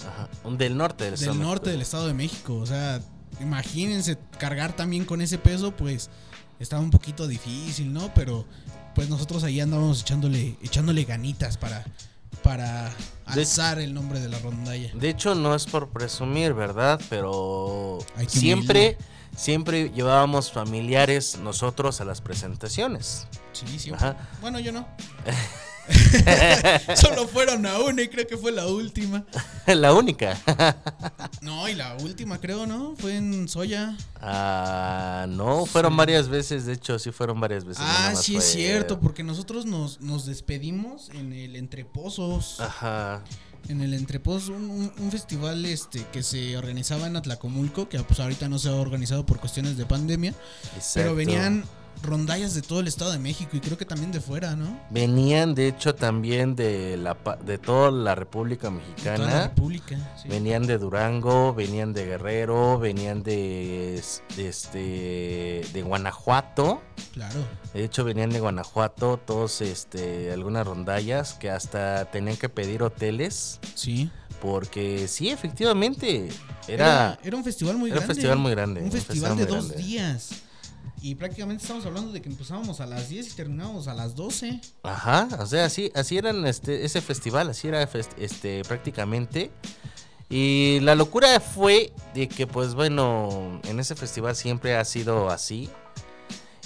Ajá. 0.07 0.27
Del 0.57 0.75
norte 0.75 1.03
del, 1.03 1.13
Del 1.13 1.19
Estado 1.21 1.37
de 1.37 1.43
norte 1.45 1.69
del. 1.69 1.81
Estado 1.81 2.07
de 2.07 2.13
México. 2.15 2.55
O 2.57 2.65
sea, 2.65 2.99
imagínense 3.39 4.17
cargar 4.39 4.75
también 4.75 5.05
con 5.05 5.21
ese 5.21 5.37
peso, 5.37 5.71
pues 5.75 6.09
estaba 6.59 6.81
un 6.81 6.89
poquito 6.89 7.27
difícil, 7.27 7.93
¿no? 7.93 8.11
Pero 8.15 8.43
pues 8.95 9.07
nosotros 9.07 9.43
ahí 9.43 9.59
andábamos 9.61 10.01
echándole, 10.01 10.55
echándole 10.63 11.03
ganitas 11.03 11.57
para, 11.57 11.85
para 12.41 12.89
De- 12.89 13.41
alzar 13.41 13.77
el 13.77 13.93
nombre 13.93 14.19
de 14.19 14.29
la 14.29 14.39
rondalla. 14.39 14.89
De 14.95 15.09
hecho, 15.09 15.35
no 15.35 15.53
es 15.53 15.67
por 15.67 15.89
presumir, 15.89 16.53
¿verdad? 16.55 16.99
Pero 17.07 17.99
qué 18.31 18.97
siempre, 19.35 19.89
llevábamos 19.91 20.51
familiares 20.51 21.37
nosotros 21.37 22.01
a 22.01 22.05
las 22.05 22.21
presentaciones. 22.21 23.27
Sí, 23.53 23.79
sí. 23.79 23.91
Ajá. 23.91 24.15
Bueno, 24.41 24.59
yo 24.59 24.71
no. 24.71 24.87
Solo 26.95 27.27
fueron 27.27 27.65
a 27.65 27.79
una 27.79 28.03
y 28.03 28.07
creo 28.07 28.25
que 28.25 28.37
fue 28.37 28.51
la 28.51 28.67
última. 28.67 29.25
la 29.67 29.93
única. 29.93 30.37
No, 31.41 31.67
y 31.67 31.73
la 31.75 31.95
última 31.97 32.39
creo, 32.39 32.65
¿no? 32.65 32.95
Fue 32.97 33.17
en 33.17 33.49
Soya. 33.49 33.97
Ah, 34.21 35.25
no, 35.27 35.65
fueron 35.65 35.95
varias 35.97 36.29
veces, 36.29 36.65
de 36.65 36.73
hecho, 36.73 36.97
sí 36.99 37.11
fueron 37.11 37.39
varias 37.41 37.65
veces. 37.65 37.83
Ah, 37.85 38.13
sí 38.15 38.37
es 38.37 38.43
fue- 38.45 38.53
cierto, 38.53 38.99
porque 39.01 39.23
nosotros 39.23 39.65
nos, 39.65 39.99
nos 39.99 40.25
despedimos 40.25 41.09
en 41.09 41.33
el 41.33 41.57
Entrepozos. 41.57 42.61
Ajá. 42.61 43.21
En 43.69 43.81
el 43.81 43.93
Entrepozos, 43.93 44.49
un, 44.49 44.69
un- 44.69 44.91
un 44.99 45.11
festival 45.11 45.65
este 45.65 46.05
que 46.11 46.21
se 46.21 46.57
organizaba 46.57 47.07
en 47.07 47.15
Atlacomulco, 47.15 47.87
que 47.87 47.97
pues 47.99 48.19
ahorita 48.19 48.49
no 48.49 48.59
se 48.59 48.69
ha 48.69 48.73
organizado 48.73 49.25
por 49.25 49.39
cuestiones 49.39 49.77
de 49.77 49.85
pandemia, 49.85 50.33
pero 50.33 50.77
exacto. 50.77 51.15
venían 51.15 51.63
rondallas 52.03 52.53
de 52.53 52.61
todo 52.61 52.79
el 52.81 52.87
Estado 52.87 53.11
de 53.13 53.19
México 53.19 53.51
y 53.57 53.59
creo 53.61 53.77
que 53.77 53.85
también 53.85 54.11
de 54.11 54.19
fuera, 54.21 54.55
¿no? 54.55 54.79
Venían, 54.89 55.55
de 55.55 55.67
hecho, 55.69 55.95
también 55.95 56.55
de 56.55 56.97
la 56.97 57.17
de 57.45 57.57
toda 57.57 57.89
la 57.91 58.13
República 58.13 58.69
De 58.69 58.75
toda 58.77 58.81
la 58.81 59.25
Mexicana. 59.25 59.43
República. 59.47 59.97
sí. 60.21 60.27
Venían 60.29 60.67
de 60.67 60.77
Durango, 60.77 61.53
venían 61.53 61.93
de 61.93 62.05
Guerrero, 62.05 62.77
venían 62.77 63.23
de, 63.23 63.95
es- 63.95 64.21
de 64.35 64.49
este 64.49 65.61
de 65.73 65.81
Guanajuato. 65.81 66.81
Claro. 67.13 67.39
De 67.73 67.83
hecho, 67.83 68.03
venían 68.03 68.29
de 68.31 68.39
Guanajuato 68.39 69.17
todos 69.25 69.61
este 69.61 70.31
algunas 70.31 70.67
rondallas 70.67 71.33
que 71.33 71.49
hasta 71.49 72.05
tenían 72.11 72.37
que 72.37 72.49
pedir 72.49 72.83
hoteles 72.83 73.59
Sí. 73.75 74.09
Porque 74.41 75.07
sí, 75.07 75.29
efectivamente, 75.29 76.27
era... 76.67 77.17
era 77.23 77.37
un 77.37 77.45
festival 77.45 77.77
muy 77.77 77.91
era 77.91 77.99
un 77.99 78.05
grande. 78.05 78.13
festival 78.15 78.37
muy 78.39 78.51
grande, 78.51 78.79
Un 78.81 78.85
un 78.87 78.91
festival, 78.91 79.29
festival 79.31 79.37
de 79.37 79.45
dos 79.45 79.67
grande. 79.69 79.83
días. 79.83 80.29
Y 81.03 81.15
prácticamente 81.15 81.63
estamos 81.63 81.85
hablando 81.85 82.13
de 82.13 82.21
que 82.21 82.29
empezábamos 82.29 82.79
a 82.79 82.85
las 82.85 83.09
10 83.09 83.33
y 83.33 83.35
terminábamos 83.35 83.89
a 83.89 83.93
las 83.93 84.15
12. 84.15 84.61
Ajá, 84.83 85.27
o 85.37 85.45
sea, 85.45 85.65
así, 85.65 85.91
así 85.95 86.17
eran 86.17 86.47
este, 86.47 86.85
ese 86.85 87.01
festival, 87.01 87.49
así 87.49 87.67
era 87.67 87.83
este, 88.17 88.61
prácticamente. 88.63 89.51
Y 90.29 90.79
la 90.79 90.95
locura 90.95 91.41
fue 91.41 91.91
de 92.13 92.29
que, 92.29 92.47
pues 92.47 92.73
bueno, 92.73 93.59
en 93.65 93.81
ese 93.81 93.95
festival 93.95 94.37
siempre 94.37 94.77
ha 94.77 94.85
sido 94.85 95.29
así. 95.29 95.69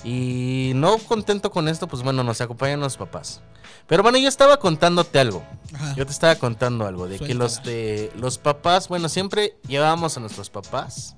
Y 0.04 0.74
no 0.76 1.00
contento 1.00 1.50
con 1.50 1.68
esto, 1.68 1.88
pues 1.88 2.04
bueno, 2.04 2.24
nos 2.24 2.40
acompañan 2.40 2.80
los 2.80 2.96
papás. 2.96 3.42
Pero 3.88 4.04
bueno, 4.04 4.20
yo 4.20 4.30
estaba 4.30 4.58
contándote 4.60 5.18
algo. 5.18 5.44
Ajá. 5.74 5.96
Yo 5.96 6.06
te 6.06 6.12
estaba 6.12 6.36
contando 6.36 6.86
algo 6.86 7.08
de 7.08 7.18
que 7.18 7.34
los 7.34 7.64
de 7.64 8.12
los 8.16 8.38
papás, 8.38 8.88
bueno, 8.88 9.10
siempre 9.10 9.58
llevábamos 9.68 10.16
a 10.16 10.20
nuestros 10.20 10.52
papás. 10.52 11.16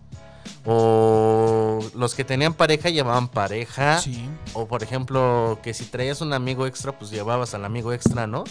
O 0.65 1.79
los 1.95 2.13
que 2.15 2.23
tenían 2.23 2.53
pareja 2.53 2.89
llevaban 2.89 3.27
pareja. 3.29 3.99
Sí. 4.01 4.29
O 4.53 4.67
por 4.67 4.83
ejemplo, 4.83 5.59
que 5.63 5.73
si 5.73 5.85
traías 5.85 6.21
un 6.21 6.33
amigo 6.33 6.67
extra, 6.67 6.97
pues 6.97 7.11
llevabas 7.11 7.53
al 7.53 7.65
amigo 7.65 7.93
extra, 7.93 8.27
¿no? 8.27 8.43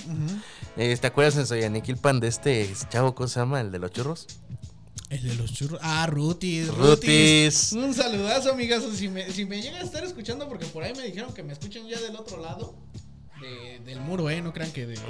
Eh, 0.77 0.97
¿Te 1.01 1.07
acuerdas 1.07 1.37
en 1.37 1.47
Soyaniquilpan 1.47 2.21
de 2.21 2.29
este 2.29 2.73
chavo, 2.91 3.15
cómo 3.15 3.29
se 3.29 3.41
llama? 3.41 3.61
El 3.61 3.71
de 3.73 3.79
los 3.79 3.91
churros. 3.91 4.27
El 5.11 5.23
de 5.27 5.35
los 5.37 5.53
churros. 5.53 5.81
Ah, 5.83 6.07
Rutis. 6.07 6.69
Rutis. 6.69 7.73
Un 7.73 7.95
saludazo, 7.95 8.53
amigas. 8.53 8.83
Si 8.95 9.09
me, 9.09 9.31
si 9.31 9.45
me 9.47 9.63
llega 9.63 9.79
a 9.79 9.83
estar 9.83 10.05
escuchando, 10.05 10.49
porque 10.49 10.67
por 10.67 10.83
ahí 10.85 10.93
me 10.95 11.03
dijeron 11.05 11.33
que 11.33 11.43
me 11.43 11.53
escuchan 11.53 11.87
ya 11.89 11.99
del 12.01 12.15
otro 12.17 12.41
lado 12.43 12.75
de- 13.41 13.81
del 13.85 14.01
muro, 14.01 14.29
¿eh? 14.29 14.43
No 14.43 14.53
crean 14.53 14.71
que 14.73 14.87
de. 14.87 14.99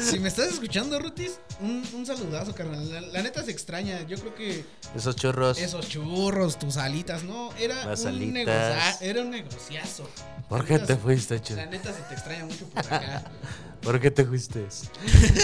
si 0.00 0.18
me 0.18 0.28
estás 0.28 0.48
escuchando, 0.48 0.98
Rutis, 0.98 1.38
un, 1.60 1.82
un 1.94 2.06
saludazo, 2.06 2.54
carnal. 2.54 2.90
La, 2.92 3.00
la 3.00 3.22
neta 3.22 3.42
se 3.42 3.50
extraña. 3.50 4.02
Yo 4.06 4.16
creo 4.18 4.34
que 4.34 4.64
Esos 4.94 5.16
churros. 5.16 5.58
esos 5.58 5.88
churros, 5.88 6.58
tus 6.58 6.76
alitas, 6.76 7.24
¿no? 7.24 7.52
Era, 7.58 7.84
Las 7.84 8.02
un, 8.02 8.08
alitas. 8.08 8.32
negocia- 8.46 8.98
era 9.00 9.20
un 9.22 9.30
negociazo. 9.30 10.08
¿Por 10.48 10.64
qué 10.64 10.74
neta 10.74 10.86
te 10.86 10.96
fuiste, 10.96 11.40
churro? 11.40 11.60
La 11.62 11.66
neta 11.66 11.92
se 11.92 12.02
te 12.02 12.14
extraña 12.14 12.44
mucho 12.44 12.66
por 12.68 12.78
acá. 12.80 13.24
¿Por 13.82 14.00
qué 14.00 14.10
te 14.10 14.24
fuiste? 14.24 14.66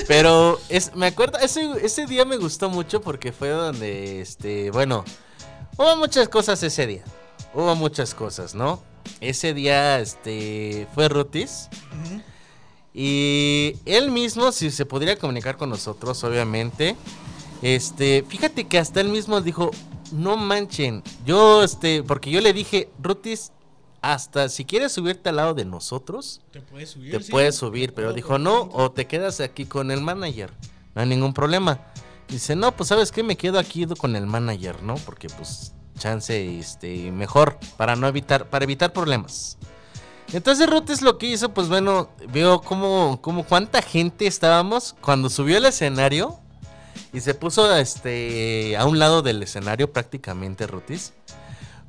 Pero 0.08 0.60
es, 0.68 0.94
me 0.96 1.06
acuerdo, 1.06 1.38
ese, 1.38 1.70
ese 1.82 2.06
día 2.06 2.24
me 2.24 2.36
gustó 2.36 2.70
mucho 2.70 3.00
porque 3.00 3.30
fue 3.32 3.50
donde, 3.50 4.20
este, 4.20 4.70
bueno, 4.70 5.04
hubo 5.76 5.96
muchas 5.96 6.28
cosas 6.28 6.62
ese 6.62 6.86
día. 6.86 7.04
Hubo 7.54 7.74
muchas 7.76 8.14
cosas, 8.14 8.54
¿no? 8.54 8.82
Ese 9.20 9.52
día, 9.54 10.00
este, 10.00 10.88
fue 10.94 11.08
Rutis. 11.08 11.68
Y 12.94 13.76
él 13.87 14.11
mismo, 14.11 14.52
si 14.52 14.70
se 14.70 14.85
podría 14.85 15.18
comunicar 15.18 15.57
con 15.57 15.70
nosotros, 15.70 16.22
obviamente. 16.24 16.96
Este, 17.62 18.24
fíjate 18.28 18.64
que 18.64 18.78
hasta 18.78 19.00
él 19.00 19.09
mismo 19.09 19.40
dijo, 19.40 19.70
no 20.12 20.37
manchen. 20.37 21.02
Yo, 21.24 21.62
este, 21.62 22.02
porque 22.02 22.31
yo 22.31 22.40
le 22.40 22.52
dije, 22.52 22.90
Rutis, 23.00 23.52
hasta 24.02 24.48
si 24.48 24.64
quieres 24.64 24.92
subirte 24.92 25.28
al 25.28 25.37
lado 25.37 25.55
de 25.55 25.64
nosotros, 25.64 26.40
Te 26.50 26.61
puedes 26.61 26.90
subir. 26.90 27.12
te 27.12 27.22
sí. 27.22 27.31
puedes 27.31 27.55
subir, 27.55 27.94
pero 27.94 28.12
dijo 28.12 28.37
no, 28.38 28.68
o 28.72 28.90
te 28.90 29.07
quedas 29.07 29.40
aquí 29.40 29.64
con 29.64 29.90
el 29.92 30.00
manager, 30.00 30.52
no 30.94 31.02
hay 31.02 31.09
ningún 31.09 31.33
problema. 31.33 31.81
Dice, 32.28 32.57
no, 32.57 32.72
pues 32.74 32.88
sabes 32.88 33.12
qué, 33.12 33.22
me 33.22 33.37
quedo 33.37 33.59
aquí 33.59 33.87
con 33.87 34.16
el 34.16 34.26
manager, 34.26 34.83
¿no? 34.83 34.96
Porque 34.96 35.28
pues 35.28 35.72
chance, 35.98 36.59
este, 36.59 37.12
mejor, 37.12 37.59
para 37.76 37.94
no 37.94 38.09
evitar, 38.09 38.50
para 38.50 38.64
evitar 38.64 38.92
problemas. 38.92 39.57
Entonces 40.32 40.68
Ruth 40.68 40.88
lo 41.02 41.18
que 41.18 41.26
hizo, 41.26 41.52
pues 41.52 41.68
bueno, 41.68 42.10
veo 42.32 42.60
como, 42.62 43.20
como 43.20 43.44
cuánta 43.44 43.82
gente 43.82 44.26
estábamos 44.26 44.94
cuando 45.00 45.28
subió 45.28 45.58
al 45.58 45.66
escenario 45.66 46.38
y 47.12 47.20
se 47.20 47.34
puso 47.34 47.74
este 47.76 48.76
a 48.76 48.86
un 48.86 48.98
lado 48.98 49.20
del 49.22 49.42
escenario 49.42 49.92
prácticamente 49.92 50.66
Rutis. 50.66 51.12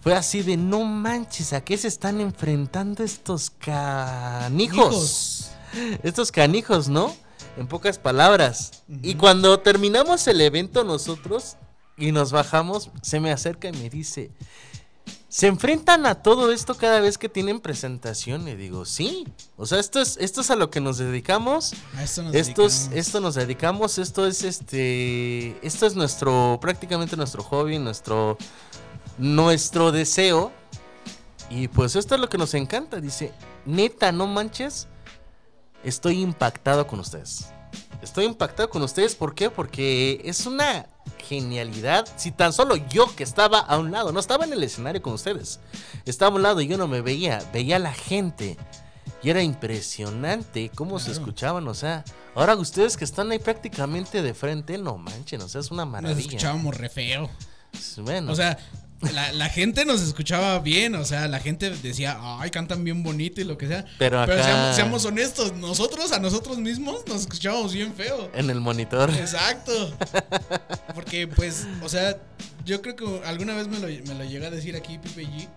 Fue 0.02 0.14
así 0.14 0.42
de 0.42 0.58
no 0.58 0.84
manches, 0.84 1.54
¿a 1.54 1.62
qué 1.62 1.78
se 1.78 1.88
están 1.88 2.20
enfrentando 2.20 3.04
estos 3.04 3.50
canijos? 3.50 4.94
Hijos. 4.94 5.50
Estos 6.04 6.32
canijos, 6.32 6.88
¿no? 6.88 7.16
En 7.58 7.68
pocas 7.68 7.98
palabras. 7.98 8.84
Y 9.02 9.16
cuando 9.16 9.60
terminamos 9.62 10.28
el 10.28 10.42
evento 10.42 10.84
nosotros 10.84 11.56
y 11.98 12.12
nos 12.12 12.32
bajamos, 12.32 12.92
se 13.02 13.20
me 13.20 13.32
acerca 13.32 13.70
y 13.70 13.72
me 13.72 13.90
dice, 13.90 14.32
¿se 15.34 15.48
enfrentan 15.48 16.06
a 16.06 16.22
todo 16.22 16.52
esto 16.52 16.76
cada 16.76 17.00
vez 17.00 17.18
que 17.18 17.28
tienen 17.28 17.60
presentación? 17.60 18.48
Y 18.48 18.54
digo, 18.54 18.86
sí. 18.86 19.26
O 19.58 19.66
sea, 19.66 19.80
esto 19.80 20.00
es, 20.00 20.16
esto 20.22 20.42
es 20.42 20.52
a 20.52 20.56
lo 20.56 20.70
que 20.70 20.80
nos 20.80 21.00
dedicamos. 21.00 21.74
A 21.96 22.04
esto 22.04 22.22
nos 22.22 22.36
Esto 22.36 22.64
es, 22.68 22.74
dedicamos. 22.82 23.00
esto 23.08 23.20
nos 23.20 23.34
dedicamos, 23.34 23.98
esto 23.98 24.28
es 24.28 24.44
este, 24.44 25.58
esto 25.66 25.88
es 25.88 25.96
nuestro, 25.96 26.60
prácticamente 26.62 27.18
nuestro 27.18 27.42
hobby, 27.42 27.80
nuestro, 27.80 28.38
nuestro 29.18 29.92
deseo. 29.92 30.52
Y 31.50 31.68
pues 31.68 31.96
esto 31.96 32.14
es 32.14 32.22
lo 32.22 32.30
que 32.30 32.38
nos 32.38 32.54
encanta, 32.54 33.02
dice, 33.02 33.34
neta, 33.66 34.12
no 34.12 34.28
manches, 34.28 34.88
estoy 35.84 36.22
impactado 36.22 36.86
con 36.86 37.00
ustedes. 37.00 37.48
Estoy 38.04 38.26
impactado 38.26 38.70
con 38.70 38.84
ustedes, 38.84 39.16
¿por 39.16 39.34
qué? 39.34 39.50
Porque 39.50 40.22
es 40.26 40.46
una 40.46 40.86
genialidad. 41.28 42.08
Si 42.18 42.32
tan 42.32 42.54
solo 42.54 42.76
yo 42.76 43.14
que 43.16 43.24
estaba 43.24 43.60
a 43.60 43.78
un 43.78 43.92
lado, 43.92 44.12
no 44.12 44.20
estaba 44.20 44.46
en 44.46 44.54
el 44.54 44.64
escenario 44.64 45.02
con 45.02 45.14
ustedes, 45.14 45.60
estaba 46.06 46.32
a 46.32 46.36
un 46.36 46.44
lado 46.44 46.62
y 46.62 46.68
yo 46.68 46.78
no 46.78 46.88
me 46.88 47.02
veía, 47.02 47.44
veía 47.54 47.78
a 47.78 47.80
la 47.80 47.94
gente. 47.94 48.58
Y 49.22 49.30
era 49.30 49.42
impresionante 49.42 50.70
cómo 50.76 51.00
se 51.00 51.12
escuchaban, 51.12 51.66
o 51.68 51.74
sea, 51.74 52.04
ahora 52.36 52.56
ustedes 52.56 52.98
que 52.98 53.06
están 53.06 53.32
ahí 53.32 53.40
prácticamente 53.40 54.22
de 54.22 54.34
frente, 54.34 54.78
no 54.78 54.98
manchen, 54.98 55.42
o 55.42 55.48
sea, 55.48 55.62
es 55.62 55.72
una 55.72 55.84
Nos 55.86 55.92
maravilla. 55.94 56.20
escuchábamos 56.28 56.76
re 56.78 56.90
feo. 56.90 57.30
Bueno, 57.98 58.32
O 58.32 58.36
sea, 58.36 58.58
la, 59.12 59.32
la 59.34 59.50
gente 59.50 59.86
nos 59.86 60.02
escuchaba 60.02 60.60
bien, 60.60 60.96
o 60.96 61.04
sea, 61.06 61.28
la 61.28 61.40
gente 61.40 61.70
decía, 61.70 62.18
ay, 62.22 62.50
cantan 62.52 62.84
bien 62.84 63.04
bonito 63.04 63.42
y 63.42 63.44
lo 63.44 63.58
que 63.58 63.68
sea. 63.68 63.86
Pero 64.00 64.22
acá- 64.22 64.44
seamos, 64.44 64.76
seamos 64.76 65.06
honestos, 65.06 65.54
nosotros 65.54 66.12
a 66.12 66.20
nosotros 66.20 66.58
mismos 66.60 67.02
nos 67.08 67.22
escuchábamos 67.22 67.74
bien 67.74 67.94
feo. 67.94 68.30
en 68.34 68.50
el 68.50 68.60
monitor. 68.62 69.10
Exacto. 69.12 69.94
Porque, 70.96 71.28
pues, 71.28 71.68
o 71.82 71.90
sea, 71.90 72.18
yo 72.66 72.82
creo 72.82 72.96
que 72.96 73.22
alguna 73.26 73.56
vez 73.56 73.68
me 73.68 73.80
lo, 73.80 73.88
me 73.88 74.16
lo 74.16 74.24
llega 74.24 74.48
a 74.48 74.52
decir 74.52 74.76
aquí 74.76 74.98
Pipe 74.98 75.26
G. 75.26 75.48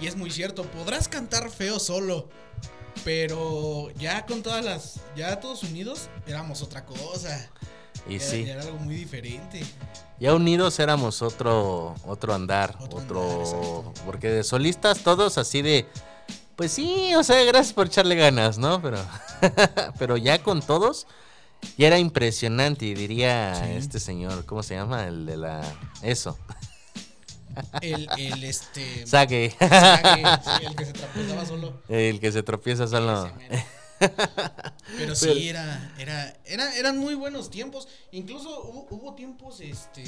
Y 0.00 0.06
es 0.06 0.16
muy 0.16 0.30
cierto, 0.30 0.64
podrás 0.64 1.06
cantar 1.08 1.50
feo 1.50 1.78
solo. 1.78 2.28
Pero 3.04 3.90
ya 3.98 4.26
con 4.26 4.42
todas 4.42 4.64
las. 4.64 5.00
Ya 5.16 5.40
todos 5.40 5.62
unidos 5.62 6.08
éramos 6.26 6.62
otra 6.62 6.84
cosa. 6.84 7.48
Y 8.08 8.16
Era- 8.16 8.24
sí, 8.24 8.42
Era 8.48 8.62
algo 8.62 8.78
muy 8.78 8.94
diferente. 8.96 9.62
ya 10.18 10.34
unidos 10.34 10.78
éramos 10.80 11.22
otro, 11.22 11.94
otro 12.06 12.34
andar, 12.34 12.76
Otro 12.80 12.98
otro, 12.98 13.22
andar, 13.22 13.40
exacto. 13.40 13.94
porque 14.06 14.28
de 14.28 14.44
solistas 14.44 14.98
todos 15.00 15.38
así 15.38 15.62
de, 15.62 15.86
pues 16.56 16.72
sí, 16.72 17.14
o 17.14 17.22
sea, 17.22 17.42
gracias 17.44 17.72
por 17.72 17.86
echarle 17.86 18.14
ganas, 18.16 18.58
¿no? 18.58 18.80
Pero, 18.82 18.98
pero 19.98 20.16
ya 20.16 20.42
con 20.42 20.62
todos, 20.62 21.06
ya 21.78 21.86
era 21.86 21.98
impresionante 21.98 22.86
y 22.86 22.94
diría 22.94 23.54
Sí. 23.54 23.70
este 23.76 24.00
señor, 24.00 24.44
¿cómo 24.46 24.62
se 24.62 24.74
llama? 24.74 25.06
El 25.06 25.24
de 25.26 25.36
la, 25.36 25.62
eso, 26.02 26.36
El, 27.80 28.08
el 28.18 28.42
este. 28.44 29.06
saque, 29.06 29.50
sí, 29.50 29.56
el 30.66 30.74
que 30.76 30.84
se 30.86 30.92
trapezaba 30.92 31.46
solo. 31.46 31.80
el 31.88 32.18
que 32.20 32.32
se 32.32 32.42
tropieza 32.42 32.86
solo. 32.88 33.30
Pero 34.98 35.14
sí, 35.14 35.48
era, 35.48 35.92
era, 35.98 36.34
era, 36.44 36.74
eran 36.76 36.98
muy 36.98 37.14
buenos 37.14 37.50
tiempos. 37.50 37.88
Incluso 38.10 38.48
hubo, 38.64 38.86
hubo 38.90 39.14
tiempos, 39.14 39.60
este. 39.60 40.04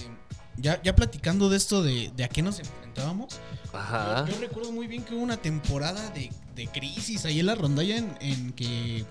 Ya, 0.57 0.81
ya 0.83 0.95
platicando 0.95 1.49
de 1.49 1.57
esto 1.57 1.83
de, 1.83 2.13
de 2.15 2.25
a 2.25 2.29
qué 2.29 2.43
nos 2.43 2.59
enfrentábamos. 2.61 3.41
Ajá. 3.73 4.25
Yo, 4.27 4.35
yo 4.35 4.41
recuerdo 4.41 4.71
muy 4.73 4.87
bien 4.87 5.03
que 5.05 5.15
hubo 5.15 5.23
una 5.23 5.37
temporada 5.37 6.11
de, 6.11 6.31
de 6.55 6.69
crisis 6.69 7.25
ahí 7.25 7.41
en 7.41 7.47
la 7.47 7.55
rondalla 7.57 7.97
en, 7.97 8.17
en 8.21 8.53
que 8.53 9.05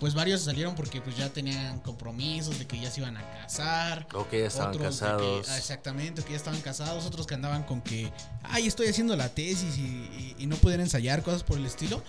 pues 0.00 0.14
varios 0.14 0.42
salieron 0.42 0.74
porque 0.74 1.00
pues 1.00 1.16
ya 1.16 1.30
tenían 1.30 1.78
compromisos 1.80 2.58
de 2.58 2.66
que 2.66 2.78
ya 2.78 2.90
se 2.90 3.00
iban 3.00 3.16
a 3.16 3.22
casar. 3.40 4.06
O 4.12 4.28
que 4.28 4.40
ya 4.40 4.46
estaban 4.48 4.74
otros 4.74 5.00
de 5.00 5.06
que- 5.06 5.12
casados. 5.12 5.48
ah, 5.48 5.56
exactamente, 5.56 6.22
que 6.22 6.30
ya 6.32 6.36
estaban 6.36 6.60
casados, 6.60 7.06
otros 7.06 7.26
que 7.26 7.34
andaban 7.34 7.62
con 7.62 7.80
que, 7.80 8.12
ay, 8.42 8.66
estoy 8.66 8.88
haciendo 8.88 9.16
la 9.16 9.30
tesis 9.30 9.78
y, 9.78 9.80
y- 9.80 10.34
y 10.40 10.46
no 10.46 10.56
pueden 10.56 10.80
ensayar, 10.80 11.22
cosas 11.22 11.42
por 11.44 11.56
el 11.56 11.64
estilo. 11.64 12.02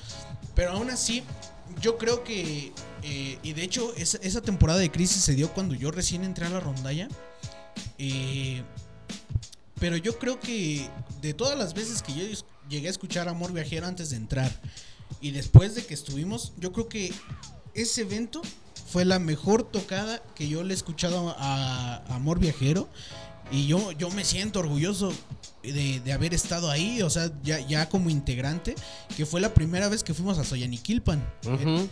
Pero 0.56 0.72
aún 0.72 0.89
así, 0.89 1.24
yo 1.82 1.98
creo 1.98 2.24
que, 2.24 2.72
eh, 3.04 3.40
y 3.44 3.54
de 3.54 3.63
hecho, 3.63 3.94
esa, 3.96 4.18
esa 4.20 4.42
temporada 4.42 4.80
de 4.80 4.92
crisis 4.92 5.24
se 5.24 5.36
dio 5.36 5.52
cuando 5.54 5.76
yo 5.76 5.92
recién 5.92 6.24
entré 6.24 6.46
a 6.46 6.50
la 6.50 6.60
rondalla. 6.60 7.08
Eh, 7.98 8.63
pero 9.80 9.98
yo 9.98 10.17
creo 10.17 10.40
que 10.40 10.90
de 11.21 11.34
todas 11.34 11.58
las 11.58 11.73
veces 11.73 12.02
que 12.02 12.13
yo 12.13 12.23
llegué 12.69 12.88
a 12.88 12.92
escuchar 12.92 13.28
Amor 13.30 13.54
Viajero 13.54 13.86
antes 13.86 14.10
de 14.10 14.17
entrar 14.17 14.52
y 15.21 15.32
después 15.32 15.75
de 15.75 15.86
que 15.86 15.94
estuvimos, 15.94 16.54
yo 16.58 16.71
creo 16.71 16.90
que 16.90 17.13
ese 17.73 18.02
evento 18.02 18.42
fue 18.90 19.06
la 19.06 19.19
mejor 19.19 19.63
tocada 19.63 20.23
que 20.36 20.48
yo 20.48 20.63
le 20.63 20.73
he 20.73 20.75
escuchado 20.75 21.36
a, 21.38 21.98
a 22.08 22.15
Amor 22.15 22.40
Viajero. 22.40 22.88
Y 23.52 23.67
yo, 23.67 23.91
yo 23.93 24.10
me 24.12 24.23
siento 24.25 24.60
orgulloso 24.60 25.13
de, 25.63 26.00
de 26.00 26.13
haber 26.13 26.33
estado 26.33 26.69
ahí, 26.69 27.02
o 27.02 27.10
sea, 27.10 27.31
ya, 27.43 27.60
ya 27.60 27.87
como 27.89 28.10
integrante, 28.10 28.75
que 29.15 29.25
fue 29.25 29.39
la 29.41 29.54
primera 29.54 29.87
vez 29.89 30.04
que 30.04 30.13
fuimos 30.13 30.37
a 30.37 30.43
Soyaniquilpan. 30.43 31.23
Ujú. 31.45 31.87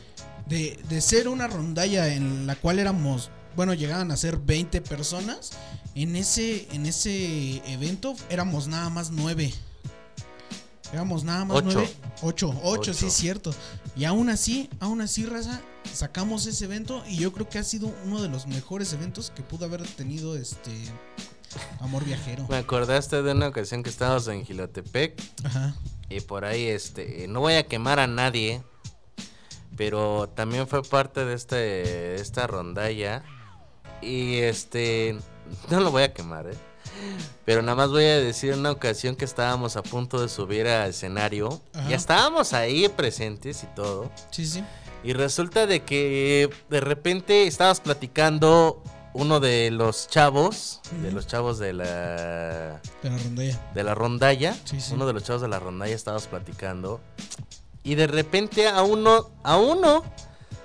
de, 0.47 0.77
de 0.89 1.01
ser 1.01 1.27
una 1.27 1.47
rondalla 1.47 2.13
en 2.13 2.45
la 2.45 2.55
cual 2.55 2.79
éramos, 2.79 3.29
bueno, 3.55 3.73
llegaban 3.73 4.11
a 4.11 4.17
ser 4.17 4.37
20 4.37 4.81
personas, 4.81 5.51
en 5.95 6.15
ese, 6.17 6.67
en 6.73 6.85
ese 6.85 7.57
evento 7.71 8.15
éramos 8.29 8.67
nada 8.67 8.89
más 8.89 9.11
9. 9.11 9.53
Éramos 10.93 11.23
nada 11.23 11.45
más 11.45 11.57
Ocho. 11.57 11.71
9. 11.73 11.89
8, 12.21 12.47
8, 12.47 12.59
Ocho. 12.63 12.93
sí 12.93 13.07
es 13.07 13.13
cierto. 13.13 13.53
Y 13.95 14.05
aún 14.05 14.29
así, 14.29 14.69
aún 14.79 15.01
así, 15.01 15.25
raza, 15.25 15.61
sacamos 15.93 16.45
ese 16.45 16.65
evento 16.65 17.03
y 17.07 17.17
yo 17.17 17.33
creo 17.33 17.49
que 17.49 17.57
ha 17.59 17.63
sido 17.63 17.93
uno 18.05 18.21
de 18.21 18.29
los 18.29 18.45
mejores 18.47 18.93
eventos 18.93 19.31
que 19.31 19.41
pudo 19.41 19.65
haber 19.65 19.81
tenido 19.83 20.37
este 20.37 20.71
Amor 21.79 22.03
Viajero. 22.03 22.45
Me 22.49 22.57
acordaste 22.57 23.21
de 23.21 23.31
una 23.31 23.47
ocasión 23.47 23.83
que 23.83 23.89
estábamos 23.89 24.27
en 24.27 24.45
Gilotepec 24.45 25.21
Ajá. 25.43 25.75
y 26.09 26.21
por 26.21 26.45
ahí, 26.45 26.65
este, 26.67 27.27
no 27.27 27.39
voy 27.41 27.53
a 27.53 27.63
quemar 27.67 27.99
a 27.99 28.07
nadie, 28.07 28.63
pero 29.75 30.29
también 30.29 30.67
fue 30.67 30.83
parte 30.83 31.25
de 31.25 31.33
este, 31.33 32.15
esta 32.15 32.47
rondalla 32.47 33.23
y 34.01 34.37
este, 34.37 35.17
no 35.69 35.79
lo 35.79 35.91
voy 35.91 36.03
a 36.03 36.13
quemar, 36.13 36.47
¿eh? 36.47 36.57
Pero 37.45 37.61
nada 37.61 37.75
más 37.75 37.89
voy 37.89 38.05
a 38.05 38.19
decir 38.19 38.53
una 38.53 38.71
ocasión 38.71 39.15
que 39.15 39.25
estábamos 39.25 39.75
a 39.75 39.83
punto 39.83 40.21
de 40.21 40.29
subir 40.29 40.67
al 40.67 40.89
escenario. 40.91 41.61
Ajá. 41.73 41.89
Ya 41.89 41.95
estábamos 41.95 42.53
ahí 42.53 42.87
presentes 42.89 43.63
y 43.63 43.67
todo. 43.75 44.09
Sí, 44.31 44.45
sí. 44.45 44.63
Y 45.03 45.13
resulta 45.13 45.67
de 45.67 45.83
que 45.83 46.49
de 46.69 46.79
repente 46.79 47.45
estabas 47.45 47.79
platicando 47.79 48.81
uno 49.17 49.39
de 49.39 49.71
los 49.71 50.07
chavos, 50.09 50.81
de 51.01 51.11
los 51.11 51.25
chavos 51.25 51.57
de 51.57 51.71
la 51.73 52.81
De 53.01 53.09
la 53.09 53.17
rondalla. 53.17 53.59
de 53.73 53.83
la 53.83 53.95
rondalla, 53.95 54.55
Sí, 54.65 54.81
sí. 54.81 54.93
uno 54.93 55.07
de 55.07 55.13
los 55.13 55.23
chavos 55.23 55.41
de 55.41 55.47
la 55.47 55.57
rondalla 55.59 55.95
estabas 55.95 56.27
platicando 56.27 56.99
y 57.83 57.95
de 57.95 58.07
repente 58.07 58.67
a 58.67 58.81
uno 58.83 59.29
a 59.43 59.57
uno 59.57 60.03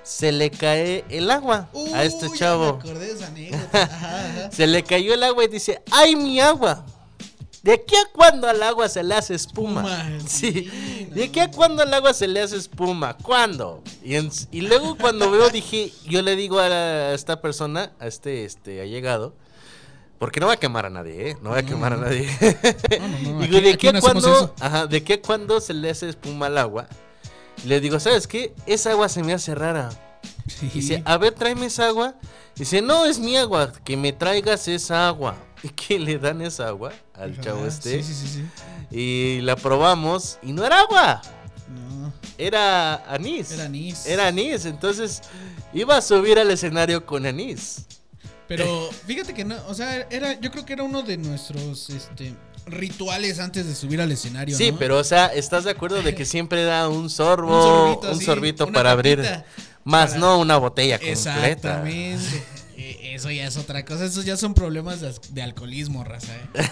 se 0.03 0.33
le 0.33 0.51
cae 0.51 1.05
el 1.11 1.31
agua 1.31 1.69
a 1.95 2.03
este 2.05 2.29
chavo. 2.37 2.79
Me 2.83 2.91
acordé 2.91 3.07
de 3.07 3.13
esa 3.13 3.27
anécdota. 3.29 3.83
Ajá, 3.85 4.27
ajá. 4.27 4.51
Se 4.51 4.67
le 4.67 4.83
cayó 4.83 5.15
el 5.15 5.23
agua 5.23 5.45
y 5.45 5.49
dice, 5.49 5.83
"Ay, 5.93 6.17
mi 6.17 6.41
agua." 6.41 6.85
¿De 7.63 7.73
aquí 7.75 7.95
a 7.95 8.11
cuándo 8.13 8.49
al 8.49 8.63
agua 8.63 8.89
se 8.89 9.03
le 9.03 9.15
hace 9.15 9.35
espuma? 9.35 9.81
Espuma, 9.83 10.21
Sí. 10.29 11.07
¿De 11.11 11.25
aquí 11.25 11.41
a 11.41 11.51
cuándo 11.51 11.83
al 11.83 11.93
agua 11.93 12.15
se 12.15 12.27
le 12.27 12.41
hace 12.41 12.57
espuma? 12.57 13.17
¿Cuándo? 13.19 13.83
Y, 14.03 14.15
en- 14.17 14.31
y 14.51 14.63
luego 14.63 14.97
cuando 14.97 15.31
veo 15.31 15.51
dije, 15.51 15.93
yo 16.07 16.23
le 16.23 16.37
digo 16.37 16.59
a, 16.59 16.69
la- 16.69 16.77
a 17.11 17.15
esta 17.15 17.41
persona, 17.43 17.93
a 18.01 18.07
este, 18.07 18.45
este 18.47 18.81
allegado, 18.81 19.35
porque 20.19 20.41
no 20.41 20.47
voy 20.47 20.55
a 20.55 20.59
quemar 20.59 20.87
a 20.87 20.91
nadie, 20.91 21.31
¿eh? 21.31 21.37
No 21.43 21.51
voy 21.51 21.59
a 21.59 21.63
quemar 21.63 21.93
a 21.93 21.97
nadie. 21.97 22.29
No, 22.41 23.09
no, 23.09 23.09
no, 23.33 23.41
digo, 23.41 23.59
aquí- 23.59 23.61
¿de 23.61 23.79
qué 23.79 23.89
eso. 23.89 24.55
Ajá, 24.61 24.87
¿de 24.87 25.03
qué 25.05 25.21
cuándo 25.21 25.61
se 25.61 25.75
le 25.75 25.91
hace 25.91 26.09
espuma 26.09 26.47
al 26.47 26.57
agua? 26.59 26.89
Le 27.67 27.79
digo, 27.81 28.01
¿sabes 28.01 28.27
qué? 28.27 28.55
Esa 28.67 28.93
agua 28.93 29.09
se 29.11 29.23
me 29.23 29.35
hace 29.35 29.55
rara. 29.55 29.91
Sí. 30.47 30.71
Dice, 30.73 31.03
a 31.05 31.19
ver, 31.19 31.35
tráeme 31.35 31.67
esa 31.67 31.87
agua. 31.89 32.15
Dice, 32.57 32.81
no, 32.83 33.05
es 33.07 33.19
mi 33.19 33.37
agua, 33.37 33.73
que 33.85 33.97
me 33.99 34.13
traigas 34.15 34.67
esa 34.69 35.07
agua. 35.09 35.37
Que 35.77 35.99
le 35.99 36.19
dan 36.19 36.41
esa 36.43 36.69
agua 36.69 36.93
al 37.15 37.33
Ajá, 37.33 37.41
chavo 37.43 37.67
este. 37.67 38.03
Sí, 38.03 38.15
sí, 38.15 38.27
sí, 38.27 38.29
sí. 38.91 38.97
Y 38.97 39.41
la 39.43 39.57
probamos 39.57 40.39
y 40.43 40.53
no 40.53 40.65
era 40.65 40.81
agua, 40.81 41.23
No, 41.69 42.13
era 42.39 42.95
anís. 43.13 43.51
era 43.53 43.65
anís. 43.67 44.07
Era 44.07 44.27
anís, 44.29 44.65
entonces 44.65 45.21
iba 45.73 45.97
a 45.97 46.03
subir 46.03 46.39
al 46.39 46.51
escenario 46.51 47.05
con 47.07 47.27
anís. 47.27 47.87
Pero 48.49 48.91
fíjate 49.07 49.33
que 49.35 49.45
no, 49.45 49.57
o 49.69 49.75
sea, 49.75 50.07
era, 50.11 50.39
yo 50.41 50.51
creo 50.51 50.65
que 50.67 50.73
era 50.73 50.83
uno 50.83 51.03
de 51.03 51.17
nuestros 51.19 51.89
este, 51.91 52.35
rituales 52.67 53.39
antes 53.39 53.67
de 53.67 53.75
subir 53.75 54.01
al 54.01 54.11
escenario. 54.11 54.57
Sí, 54.57 54.73
¿no? 54.73 54.79
pero 54.79 54.99
o 54.99 55.05
sea, 55.05 55.27
¿estás 55.27 55.65
de 55.65 55.71
acuerdo 55.71 56.03
de 56.03 56.15
que 56.15 56.25
siempre 56.25 56.65
da 56.65 56.89
un 56.89 57.11
sorbo, 57.11 58.01
un 58.01 58.21
sorbito, 58.21 58.67
para 58.73 58.91
abrir, 58.93 59.21
más 59.85 60.11
para- 60.11 60.21
no 60.21 60.39
una 60.41 60.57
botella 60.57 60.99
completa? 60.99 61.11
Exactamente. 61.43 62.43
Eso 63.21 63.31
ya 63.31 63.47
es 63.47 63.59
otra 63.59 63.85
cosa. 63.85 64.07
Esos 64.07 64.25
ya 64.25 64.35
son 64.39 64.55
problemas 64.55 65.03
de, 65.03 65.13
de 65.29 65.43
alcoholismo, 65.43 66.05
raza. 66.05 66.33
¿eh? 66.35 66.71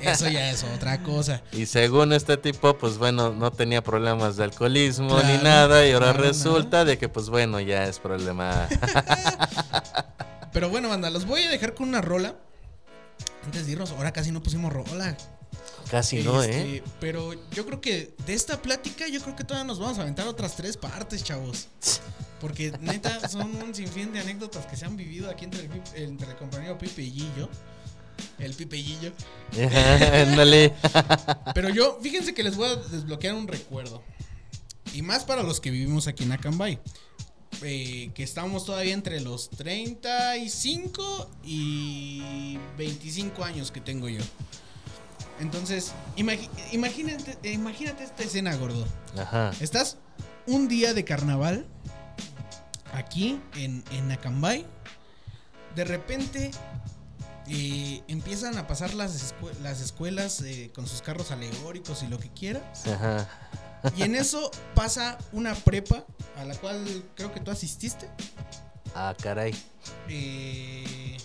Eso 0.02 0.28
ya 0.28 0.48
es 0.48 0.62
otra 0.62 1.02
cosa. 1.02 1.42
Y 1.50 1.66
según 1.66 2.12
este 2.12 2.36
tipo, 2.36 2.78
pues 2.78 2.98
bueno, 2.98 3.32
no 3.32 3.50
tenía 3.50 3.82
problemas 3.82 4.36
de 4.36 4.44
alcoholismo 4.44 5.20
ni 5.24 5.38
nada. 5.38 5.84
Y 5.84 5.90
ahora 5.90 6.12
claro, 6.12 6.22
resulta 6.22 6.84
de 6.84 6.98
que, 6.98 7.08
pues 7.08 7.30
bueno, 7.30 7.58
ya 7.58 7.88
es 7.88 7.98
problema. 7.98 8.68
Pero 10.52 10.70
bueno, 10.70 10.88
banda, 10.88 11.10
los 11.10 11.26
voy 11.26 11.42
a 11.42 11.50
dejar 11.50 11.74
con 11.74 11.88
una 11.88 12.00
rola. 12.00 12.36
Antes 13.44 13.66
de 13.66 13.72
irnos, 13.72 13.90
ahora 13.90 14.12
casi 14.12 14.30
no 14.30 14.40
pusimos 14.40 14.72
rola. 14.72 15.16
Casi 15.92 16.22
no, 16.22 16.42
Este, 16.42 16.76
¿eh? 16.76 16.82
Pero 17.00 17.34
yo 17.50 17.66
creo 17.66 17.82
que 17.82 18.14
de 18.24 18.32
esta 18.32 18.62
plática, 18.62 19.06
yo 19.08 19.20
creo 19.20 19.36
que 19.36 19.44
todavía 19.44 19.66
nos 19.66 19.78
vamos 19.78 19.98
a 19.98 20.00
aventar 20.00 20.26
otras 20.26 20.56
tres 20.56 20.78
partes, 20.78 21.22
chavos. 21.22 21.68
Porque 22.40 22.72
neta, 22.80 23.28
son 23.28 23.54
un 23.62 23.74
sinfín 23.74 24.10
de 24.10 24.20
anécdotas 24.20 24.64
que 24.64 24.74
se 24.74 24.86
han 24.86 24.96
vivido 24.96 25.28
aquí 25.28 25.44
entre 25.44 25.66
el, 25.66 25.70
entre 25.96 26.30
el 26.30 26.36
compañero 26.38 26.78
Pipe 26.78 27.02
y 27.02 27.10
Gillo. 27.10 27.46
El 28.38 28.54
Pipe 28.54 28.78
y 28.78 28.84
Gillo. 28.84 29.12
Ándale. 30.14 30.72
Pero 31.54 31.68
yo, 31.68 31.98
fíjense 32.00 32.32
que 32.32 32.42
les 32.42 32.56
voy 32.56 32.70
a 32.70 32.76
desbloquear 32.76 33.34
un 33.34 33.46
recuerdo. 33.46 34.02
Y 34.94 35.02
más 35.02 35.24
para 35.24 35.42
los 35.42 35.60
que 35.60 35.70
vivimos 35.70 36.06
aquí 36.06 36.24
en 36.24 36.32
Acambay. 36.32 36.80
Eh, 37.60 38.12
que 38.14 38.22
estamos 38.22 38.64
todavía 38.64 38.94
entre 38.94 39.20
los 39.20 39.50
35 39.50 41.30
y 41.44 42.56
25 42.78 43.44
años 43.44 43.70
que 43.70 43.82
tengo 43.82 44.08
yo. 44.08 44.22
Entonces, 45.42 45.92
imagínate, 46.14 47.50
imagínate 47.50 48.04
esta 48.04 48.22
escena, 48.22 48.54
gordo. 48.54 48.86
Ajá. 49.18 49.50
Estás 49.60 49.98
un 50.46 50.68
día 50.68 50.94
de 50.94 51.04
carnaval 51.04 51.66
aquí 52.94 53.40
en, 53.56 53.82
en 53.90 54.12
Acambay. 54.12 54.64
De 55.74 55.84
repente 55.84 56.52
eh, 57.48 58.02
empiezan 58.06 58.56
a 58.56 58.68
pasar 58.68 58.94
las, 58.94 59.34
las 59.62 59.80
escuelas 59.80 60.40
eh, 60.42 60.70
con 60.72 60.86
sus 60.86 61.02
carros 61.02 61.32
alegóricos 61.32 62.04
y 62.04 62.06
lo 62.06 62.20
que 62.20 62.30
quieras. 62.30 62.86
Ajá. 62.86 63.28
Y 63.96 64.02
en 64.04 64.14
eso 64.14 64.48
pasa 64.76 65.18
una 65.32 65.56
prepa 65.56 66.04
a 66.38 66.44
la 66.44 66.54
cual 66.54 67.04
creo 67.16 67.32
que 67.32 67.40
tú 67.40 67.50
asististe. 67.50 68.08
Ah, 68.94 69.12
caray. 69.20 69.52
Eh, 70.08 71.16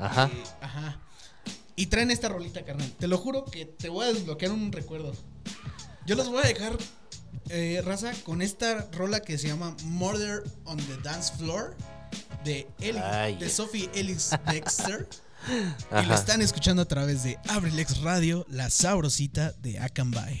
Ajá. 0.00 0.28
ajá. 0.60 0.98
Y 1.76 1.86
traen 1.86 2.10
esta 2.10 2.28
rolita, 2.28 2.64
carnal. 2.64 2.90
Te 2.98 3.06
lo 3.08 3.18
juro 3.18 3.44
que 3.44 3.64
te 3.64 3.88
voy 3.88 4.06
a 4.06 4.12
desbloquear 4.12 4.52
un 4.52 4.72
recuerdo. 4.72 5.12
Yo 6.06 6.14
los 6.16 6.28
voy 6.28 6.42
a 6.44 6.46
dejar, 6.48 6.76
eh, 7.48 7.80
raza, 7.84 8.12
con 8.24 8.42
esta 8.42 8.88
rola 8.92 9.20
que 9.20 9.38
se 9.38 9.48
llama 9.48 9.74
Murder 9.84 10.42
on 10.64 10.76
the 10.76 10.96
Dance 11.02 11.32
Floor 11.38 11.76
de, 12.44 12.68
Eli- 12.80 12.98
Ay. 12.98 13.36
de 13.36 13.48
Sophie 13.48 13.88
Ellis 13.94 14.30
Dexter. 14.50 15.08
y 16.02 16.06
lo 16.06 16.14
están 16.14 16.42
escuchando 16.42 16.82
a 16.82 16.86
través 16.86 17.22
de 17.22 17.38
Abrilex 17.48 18.00
Radio, 18.02 18.44
la 18.48 18.68
sabrosita 18.70 19.52
de 19.52 19.78
Acambay. 19.78 20.40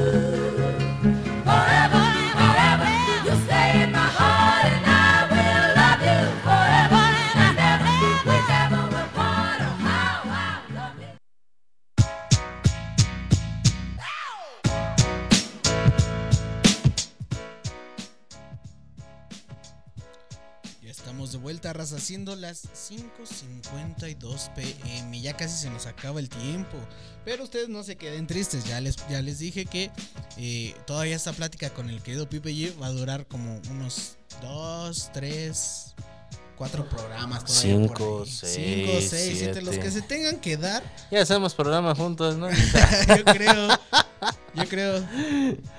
Haciendo 22.01 22.35
las 22.35 22.63
5.52 22.65 24.49
pm. 24.55 25.21
Ya 25.21 25.37
casi 25.37 25.55
se 25.55 25.69
nos 25.69 25.85
acaba 25.85 26.19
el 26.19 26.29
tiempo. 26.29 26.75
Pero 27.23 27.43
ustedes 27.43 27.69
no 27.69 27.83
se 27.83 27.95
queden 27.95 28.25
tristes. 28.25 28.65
Ya 28.65 28.81
les, 28.81 28.95
ya 29.07 29.21
les 29.21 29.37
dije 29.39 29.65
que 29.65 29.91
eh, 30.37 30.75
todavía 30.87 31.15
esta 31.15 31.31
plática 31.33 31.69
con 31.69 31.89
el 31.91 32.01
querido 32.01 32.27
Pipe 32.27 32.49
G 32.51 32.81
va 32.81 32.87
a 32.87 32.91
durar 32.91 33.27
como 33.27 33.61
unos 33.69 34.17
2, 34.41 35.11
3, 35.13 35.93
4 36.57 36.89
programas. 36.89 37.45
todavía 37.45 37.87
por 37.87 37.97
Cinco, 37.97 38.23
ahí. 38.25 38.31
seis, 38.31 38.53
Cinco, 38.55 38.91
seis, 39.09 39.37
siete, 39.37 39.61
Los 39.61 39.75
siete. 39.75 39.85
que 39.85 39.91
se 39.91 40.01
tengan 40.01 40.39
que 40.39 40.57
dar. 40.57 40.81
Ya 41.11 41.21
hacemos 41.21 41.53
programa 41.53 41.93
juntos, 41.93 42.35
¿no? 42.37 42.49
yo 43.17 43.25
creo. 43.25 43.67
Yo 44.55 44.67
creo. 44.67 45.03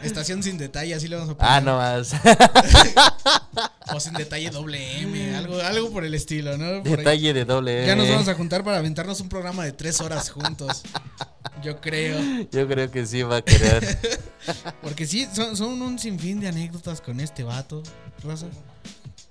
Estación 0.02 0.40
sin 0.42 0.56
detalle, 0.56 0.94
así 0.94 1.08
le 1.08 1.16
vamos 1.16 1.30
a 1.30 1.36
poner. 1.36 1.52
ah, 1.52 1.60
no 1.60 1.76
más. 1.78 2.12
O 3.94 4.00
sin 4.00 4.14
detalle 4.14 4.50
doble 4.50 5.00
M, 5.00 5.36
algo, 5.36 5.60
algo 5.60 5.90
por 5.90 6.04
el 6.04 6.14
estilo, 6.14 6.56
¿no? 6.56 6.82
Por 6.82 6.92
ahí. 6.92 7.04
Detalle 7.04 7.34
de 7.34 7.44
doble. 7.44 7.86
Ya 7.86 7.94
nos 7.94 8.06
M. 8.06 8.14
vamos 8.14 8.28
a 8.28 8.34
juntar 8.34 8.64
para 8.64 8.78
aventarnos 8.78 9.20
un 9.20 9.28
programa 9.28 9.64
de 9.64 9.72
tres 9.72 10.00
horas 10.00 10.30
juntos. 10.30 10.82
Yo 11.62 11.80
creo. 11.80 12.18
Yo 12.50 12.66
creo 12.66 12.90
que 12.90 13.06
sí 13.06 13.22
va 13.22 13.36
a 13.36 13.42
querer. 13.42 13.98
Porque 14.82 15.06
sí, 15.06 15.28
son, 15.32 15.56
son 15.56 15.80
un 15.82 15.98
sinfín 15.98 16.40
de 16.40 16.48
anécdotas 16.48 17.00
con 17.00 17.20
este 17.20 17.44
vato, 17.44 17.82
Rosa. 18.22 18.46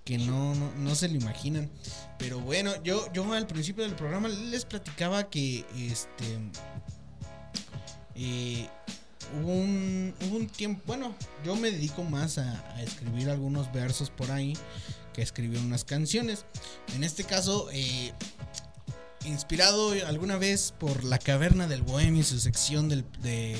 Que 0.05 0.17
no, 0.17 0.55
no, 0.55 0.71
no 0.77 0.95
se 0.95 1.09
lo 1.09 1.15
imaginan. 1.15 1.69
Pero 2.17 2.39
bueno, 2.39 2.71
yo, 2.83 3.11
yo 3.13 3.31
al 3.33 3.47
principio 3.47 3.83
del 3.83 3.95
programa 3.95 4.29
les 4.29 4.63
platicaba 4.65 5.29
que 5.29 5.65
este. 5.75 6.39
eh, 8.15 8.69
hubo, 9.39 9.53
un, 9.53 10.13
hubo 10.27 10.37
un 10.37 10.47
tiempo. 10.47 10.81
Bueno, 10.87 11.15
yo 11.45 11.55
me 11.55 11.71
dedico 11.71 12.03
más 12.03 12.37
a, 12.37 12.51
a 12.75 12.81
escribir 12.83 13.29
algunos 13.29 13.71
versos 13.71 14.09
por 14.09 14.31
ahí 14.31 14.57
que 15.13 15.21
escribir 15.21 15.59
unas 15.59 15.83
canciones. 15.83 16.45
En 16.95 17.03
este 17.03 17.23
caso, 17.23 17.69
eh, 17.71 18.13
inspirado 19.25 19.91
alguna 20.07 20.37
vez 20.37 20.73
por 20.79 21.03
La 21.03 21.19
Caverna 21.19 21.67
del 21.67 21.81
Bohemio 21.83 22.21
y 22.21 22.23
su 22.23 22.39
sección 22.39 22.89
del, 22.89 23.05
de- 23.21 23.55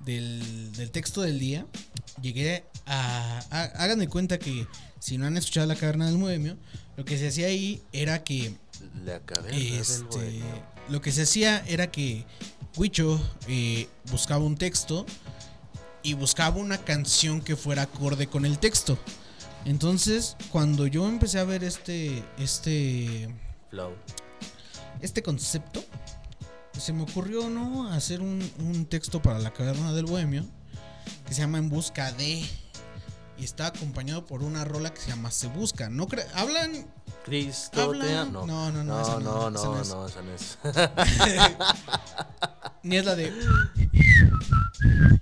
del, 0.00 0.72
del 0.72 0.90
texto 0.90 1.22
del 1.22 1.38
día, 1.38 1.66
llegué 2.20 2.64
a, 2.86 3.40
a- 3.50 3.62
Hagan 3.82 3.98
de 4.00 4.08
cuenta 4.08 4.38
que 4.38 4.66
si 4.98 5.16
no 5.18 5.26
han 5.26 5.36
escuchado 5.36 5.66
La 5.66 5.76
Caverna 5.76 6.06
del 6.06 6.16
Bohemio, 6.18 6.56
lo 6.96 7.04
que 7.04 7.16
se 7.18 7.28
hacía 7.28 7.46
ahí 7.46 7.82
era 7.92 8.22
que 8.24 8.54
La 9.04 9.20
caverna 9.20 9.56
del 9.58 9.72
Este, 9.74 10.04
bohemio. 10.04 10.44
lo 10.88 11.00
que 11.00 11.12
se 11.12 11.22
hacía 11.22 11.64
era 11.66 11.90
que 11.90 12.24
Huicho 12.76 13.20
eh, 13.46 13.88
buscaba 14.10 14.44
un 14.44 14.56
texto 14.56 15.06
y 16.02 16.14
buscaba 16.14 16.56
una 16.56 16.78
canción 16.78 17.40
que 17.40 17.56
fuera 17.56 17.82
acorde 17.82 18.26
con 18.26 18.44
el 18.44 18.58
texto. 18.58 18.98
Entonces, 19.64 20.36
cuando 20.50 20.86
yo 20.86 21.08
empecé 21.08 21.38
a 21.38 21.44
ver 21.44 21.64
este, 21.64 22.22
este, 22.38 23.32
Flow. 23.70 23.92
este 25.00 25.22
concepto, 25.22 25.82
se 26.78 26.92
me 26.92 27.04
ocurrió, 27.04 27.48
¿no? 27.48 27.88
Hacer 27.92 28.20
un, 28.20 28.42
un 28.58 28.84
texto 28.86 29.22
para 29.22 29.38
la 29.38 29.52
caverna 29.52 29.92
del 29.94 30.04
bohemio 30.06 30.44
que 31.26 31.32
se 31.34 31.40
llama 31.40 31.58
En 31.58 31.68
busca 31.70 32.12
de. 32.12 32.44
Y 33.36 33.42
está 33.42 33.66
acompañado 33.68 34.24
por 34.26 34.42
una 34.44 34.64
rola 34.64 34.92
que 34.94 35.00
se 35.00 35.08
llama 35.10 35.30
Se 35.32 35.48
busca. 35.48 35.88
No 35.88 36.06
cre- 36.06 36.26
hablan 36.34 36.86
Cristo 37.24 37.80
Habla- 37.82 38.04
te 38.04 38.14
ama. 38.16 38.44
no, 38.46 38.70
no, 38.70 38.84
no, 38.84 39.00
esa 39.00 39.18
No, 39.18 39.50
no, 39.50 39.50
no, 39.50 39.58
esa 39.58 39.66
no, 39.68 39.74
no 39.74 39.80
es. 39.82 39.88
no, 39.88 40.06
esa 40.06 40.22
no 40.22 40.32
es. 40.34 40.58
ni 42.84 42.96
es 42.96 43.04
la 43.04 43.16
de 43.16 43.32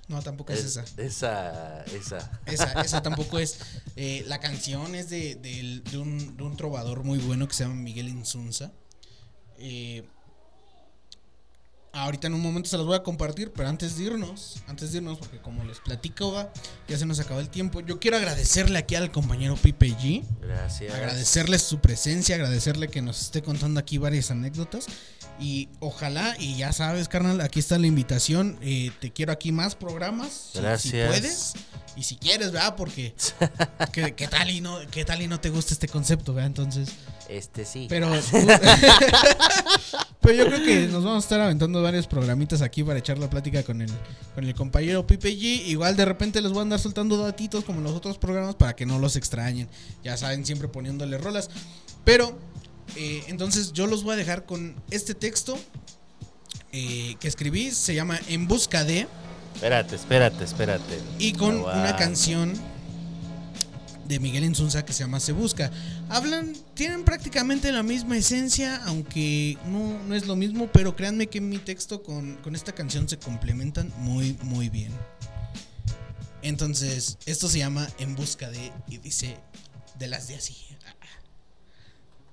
No, 0.07 0.21
tampoco 0.21 0.53
es, 0.53 0.59
Es- 0.59 0.65
esa. 0.77 0.83
Esa, 1.01 1.83
esa. 1.85 2.31
Esa, 2.45 2.81
esa 2.81 3.01
tampoco 3.01 3.39
es. 3.39 3.57
Eh, 3.95 4.23
la 4.27 4.39
canción 4.39 4.93
es 4.95 5.09
de, 5.09 5.35
de 5.35 5.97
un, 5.97 6.37
de 6.37 6.43
un 6.43 6.55
trovador 6.57 7.03
muy 7.03 7.19
bueno 7.19 7.47
que 7.47 7.53
se 7.55 7.63
llama 7.63 7.75
Miguel 7.75 8.09
Insunza. 8.09 8.71
Eh, 9.57 10.03
ahorita 11.93 12.25
en 12.27 12.33
un 12.33 12.41
momento 12.41 12.69
se 12.69 12.75
las 12.77 12.85
voy 12.85 12.95
a 12.95 13.03
compartir, 13.03 13.51
pero 13.53 13.69
antes 13.69 13.95
de 13.97 14.03
irnos, 14.05 14.63
antes 14.67 14.91
de 14.91 14.97
irnos, 14.97 15.19
porque 15.19 15.39
como 15.39 15.63
les 15.63 15.79
platico, 15.79 16.51
ya 16.87 16.97
se 16.97 17.05
nos 17.05 17.19
acabó 17.19 17.39
el 17.39 17.49
tiempo. 17.49 17.81
Yo 17.81 17.99
quiero 17.99 18.17
agradecerle 18.17 18.79
aquí 18.79 18.95
al 18.95 19.11
compañero 19.11 19.55
Pipe 19.55 19.89
G. 19.95 20.23
Gracias. 20.41 20.93
Agradecerle 20.93 21.59
su 21.59 21.79
presencia, 21.79 22.35
agradecerle 22.35 22.87
que 22.87 23.01
nos 23.01 23.21
esté 23.21 23.41
contando 23.43 23.79
aquí 23.79 23.97
varias 23.99 24.31
anécdotas. 24.31 24.87
Y 25.39 25.67
ojalá, 25.79 26.35
y 26.39 26.55
ya 26.57 26.71
sabes, 26.71 27.09
carnal, 27.09 27.41
aquí 27.41 27.59
está 27.59 27.77
la 27.79 27.87
invitación. 27.87 28.57
eh, 28.61 28.91
te 29.01 29.11
quiero 29.11 29.31
aquí 29.31 29.51
más 29.51 29.75
programas. 29.75 30.31
si- 30.31 30.57
Si, 30.57 30.61
Gracias. 30.61 31.07
puedes. 31.09 31.53
Y 31.95 32.03
si 32.03 32.15
quieres, 32.15 32.51
¿verdad? 32.51 32.75
Porque 32.75 33.13
¿qué, 33.91 34.15
qué 34.15 34.27
tal 34.27 34.49
y 34.49 34.61
no, 34.61 34.79
qué 34.89 35.05
tal 35.05 35.21
y 35.21 35.27
no 35.27 35.39
te 35.39 35.49
gusta 35.51 35.73
este 35.75 35.87
concepto, 35.87 36.33
¿verdad? 36.33 36.47
Entonces, 36.47 36.89
Este 37.29 37.65
sí. 37.65 37.85
pero 37.89 38.11
Pero 40.21 40.35
yo 40.35 40.45
creo 40.47 40.63
que 40.63 40.87
nos 40.87 41.03
vamos 41.03 41.23
a 41.23 41.25
estar 41.25 41.41
aventando 41.41 41.81
varios 41.83 42.07
programitas 42.07 42.61
aquí 42.61 42.83
para 42.83 42.99
echar 42.99 43.17
la 43.17 43.29
plática 43.29 43.61
con 43.63 43.81
el, 43.81 43.91
con 44.33 44.45
el 44.45 44.55
compañero 44.55 45.05
Pipe 45.05 45.29
G. 45.35 45.65
Igual 45.67 45.97
de 45.97 46.05
repente 46.05 46.41
les 46.41 46.51
voy 46.51 46.59
a 46.59 46.61
andar 46.63 46.79
soltando 46.79 47.17
datitos 47.17 47.65
como 47.65 47.81
los 47.81 47.91
otros 47.91 48.17
programas 48.17 48.55
para 48.55 48.73
que 48.75 48.85
no 48.85 48.99
los 48.99 49.15
extrañen. 49.17 49.67
Ya 50.03 50.15
saben, 50.15 50.45
siempre 50.45 50.69
poniéndole 50.69 51.17
rolas. 51.17 51.49
Pero, 52.05 52.39
eh, 52.95 53.23
entonces 53.27 53.73
yo 53.73 53.87
los 53.87 54.03
voy 54.03 54.13
a 54.13 54.17
dejar 54.17 54.45
con 54.45 54.75
este 54.91 55.15
texto 55.15 55.57
eh, 56.71 57.15
que 57.19 57.27
escribí. 57.27 57.71
Se 57.71 57.95
llama 57.95 58.19
En 58.27 58.47
Busca 58.47 58.83
de. 58.83 59.07
Espérate, 59.55 59.95
espérate, 59.95 60.43
espérate. 60.43 60.99
Y 61.19 61.33
con 61.33 61.57
una 61.57 61.95
canción 61.95 62.53
de 64.07 64.19
Miguel 64.19 64.43
Insunza 64.43 64.83
que 64.83 64.93
se 64.93 65.03
llama 65.03 65.19
Se 65.19 65.31
Busca. 65.31 65.71
Hablan, 66.09 66.53
tienen 66.73 67.03
prácticamente 67.05 67.71
la 67.71 67.83
misma 67.83 68.17
esencia, 68.17 68.81
aunque 68.85 69.57
no, 69.67 70.03
no 70.03 70.15
es 70.15 70.25
lo 70.27 70.35
mismo, 70.35 70.67
pero 70.71 70.95
créanme 70.95 71.27
que 71.27 71.41
mi 71.41 71.57
texto 71.57 72.03
con, 72.03 72.35
con 72.37 72.55
esta 72.55 72.73
canción 72.73 73.07
se 73.07 73.17
complementan 73.17 73.91
muy, 73.97 74.37
muy 74.41 74.69
bien. 74.69 74.91
Entonces, 76.41 77.17
esto 77.25 77.47
se 77.47 77.59
llama 77.59 77.87
En 77.99 78.15
Busca 78.15 78.49
de, 78.49 78.73
y 78.87 78.97
dice, 78.97 79.37
de 79.97 80.07
las 80.07 80.27
de 80.27 80.35
así. 80.35 80.57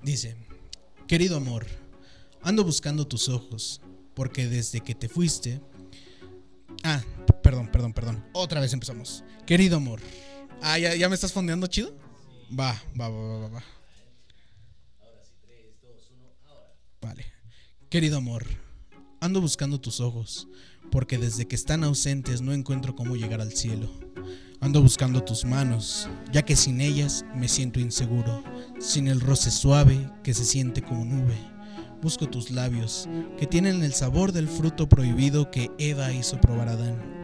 Dice, 0.03 0.35
querido 1.11 1.37
amor, 1.37 1.67
ando 2.41 2.63
buscando 2.63 3.05
tus 3.05 3.29
ojos, 3.29 3.81
porque 4.15 4.47
desde 4.47 4.81
que 4.81 4.95
te 4.95 5.09
fuiste... 5.09 5.61
Ah, 6.85 7.03
perdón, 7.43 7.69
perdón, 7.73 7.93
perdón. 7.93 8.25
Otra 8.33 8.61
vez 8.61 8.73
empezamos. 8.73 9.25
Querido 9.45 9.79
amor. 9.79 10.01
Ah, 10.63 10.79
¿ya, 10.79 10.95
ya 10.95 11.09
me 11.09 11.17
estás 11.17 11.33
fondeando 11.33 11.67
chido? 11.67 11.93
Va, 12.57 12.81
va, 12.99 13.09
va, 13.09 13.21
va, 13.23 13.39
va, 13.41 13.49
va. 13.49 13.65
Vale. 17.01 17.27
Querido 17.89 18.17
amor, 18.17 18.47
ando 19.19 19.41
buscando 19.41 19.81
tus 19.81 19.99
ojos, 19.99 20.47
porque 20.93 21.19
desde 21.19 21.49
que 21.49 21.57
están 21.57 21.83
ausentes 21.83 22.41
no 22.41 22.53
encuentro 22.53 22.95
cómo 22.95 23.17
llegar 23.17 23.41
al 23.41 23.53
cielo. 23.53 23.91
Ando 24.63 24.83
buscando 24.83 25.25
tus 25.25 25.47
manos, 25.47 26.07
ya 26.31 26.43
que 26.43 26.55
sin 26.55 26.83
ellas 26.83 27.25
me 27.35 27.49
siento 27.49 27.81
inseguro, 27.81 28.45
sin 28.79 29.09
el 29.09 29.23
roce 29.23 29.51
suave 29.51 30.11
que 30.23 30.35
se 30.35 30.45
siente 30.45 30.83
como 30.83 31.07
nube. 31.07 31.35
Busco 32.03 32.29
tus 32.29 32.51
labios, 32.51 33.09
que 33.39 33.47
tienen 33.47 33.83
el 33.83 33.95
sabor 33.95 34.33
del 34.33 34.49
fruto 34.49 34.87
prohibido 34.87 35.51
que 35.51 35.71
Eva 35.79 36.13
hizo 36.13 36.39
probar 36.43 36.69
a 36.69 36.73
Adán. 36.73 37.20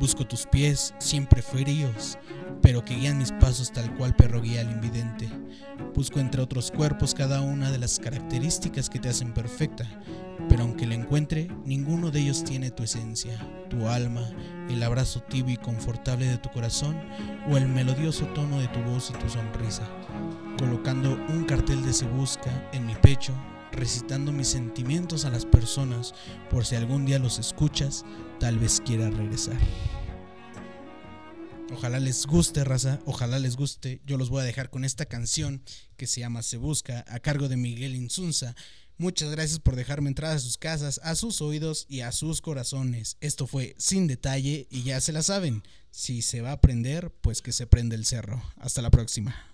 Busco 0.00 0.26
tus 0.26 0.46
pies, 0.46 0.94
siempre 0.96 1.42
fríos, 1.42 2.16
pero 2.62 2.82
que 2.82 2.94
guían 2.94 3.18
mis 3.18 3.32
pasos 3.32 3.70
tal 3.70 3.94
cual 3.96 4.16
perro 4.16 4.40
guía 4.40 4.62
al 4.62 4.70
invidente. 4.70 5.28
Busco 5.94 6.20
entre 6.20 6.40
otros 6.40 6.70
cuerpos 6.70 7.12
cada 7.12 7.42
una 7.42 7.70
de 7.70 7.76
las 7.76 7.98
características 7.98 8.88
que 8.88 8.98
te 8.98 9.10
hacen 9.10 9.34
perfecta, 9.34 9.86
pero 10.48 10.62
aunque 10.62 10.86
la 10.86 10.94
encuentre, 10.94 11.48
ninguno 11.66 12.10
de 12.10 12.20
ellos 12.20 12.44
tiene 12.44 12.70
tu 12.70 12.82
esencia, 12.82 13.38
tu 13.68 13.88
alma, 13.88 14.26
el 14.70 14.82
abrazo 14.82 15.20
tibio 15.20 15.52
y 15.52 15.58
confortable 15.58 16.24
de 16.24 16.38
tu 16.38 16.48
corazón 16.48 16.98
o 17.50 17.58
el 17.58 17.68
melodioso 17.68 18.24
tono 18.28 18.58
de 18.58 18.68
tu 18.68 18.80
voz 18.80 19.10
y 19.10 19.18
tu 19.18 19.28
sonrisa. 19.28 19.86
Colocando 20.58 21.12
un 21.28 21.44
cartel 21.44 21.84
de 21.84 21.92
se 21.92 22.06
busca 22.06 22.70
en 22.72 22.86
mi 22.86 22.94
pecho, 22.94 23.34
recitando 23.72 24.32
mis 24.32 24.48
sentimientos 24.48 25.24
a 25.24 25.30
las 25.30 25.46
personas, 25.46 26.14
por 26.50 26.66
si 26.66 26.76
algún 26.76 27.06
día 27.06 27.18
los 27.18 27.38
escuchas, 27.38 28.04
tal 28.38 28.58
vez 28.58 28.80
quiera 28.84 29.10
regresar. 29.10 29.58
Ojalá 31.72 32.00
les 32.00 32.26
guste, 32.26 32.64
raza. 32.64 32.98
Ojalá 33.06 33.38
les 33.38 33.56
guste. 33.56 34.00
Yo 34.04 34.18
los 34.18 34.28
voy 34.28 34.42
a 34.42 34.44
dejar 34.44 34.70
con 34.70 34.84
esta 34.84 35.06
canción 35.06 35.62
que 35.96 36.06
se 36.06 36.20
llama 36.20 36.42
Se 36.42 36.56
Busca, 36.56 37.04
a 37.08 37.20
cargo 37.20 37.48
de 37.48 37.56
Miguel 37.56 37.94
Insunza. 37.94 38.56
Muchas 38.98 39.30
gracias 39.30 39.60
por 39.60 39.76
dejarme 39.76 40.08
entrar 40.08 40.32
a 40.32 40.38
sus 40.38 40.58
casas, 40.58 41.00
a 41.02 41.14
sus 41.14 41.40
oídos 41.40 41.86
y 41.88 42.00
a 42.00 42.12
sus 42.12 42.42
corazones. 42.42 43.16
Esto 43.20 43.46
fue 43.46 43.74
sin 43.78 44.06
detalle 44.06 44.66
y 44.70 44.82
ya 44.82 45.00
se 45.00 45.12
la 45.12 45.22
saben. 45.22 45.62
Si 45.90 46.22
se 46.22 46.42
va 46.42 46.52
a 46.52 46.60
prender, 46.60 47.10
pues 47.22 47.40
que 47.40 47.52
se 47.52 47.66
prende 47.66 47.96
el 47.96 48.04
cerro. 48.04 48.42
Hasta 48.58 48.82
la 48.82 48.90
próxima. 48.90 49.49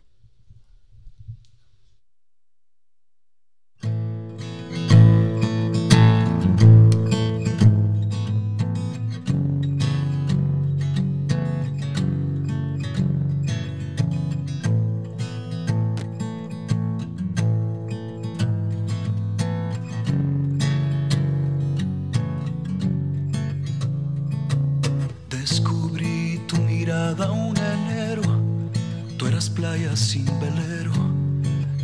Sin 29.97 30.27
velero, 30.39 30.93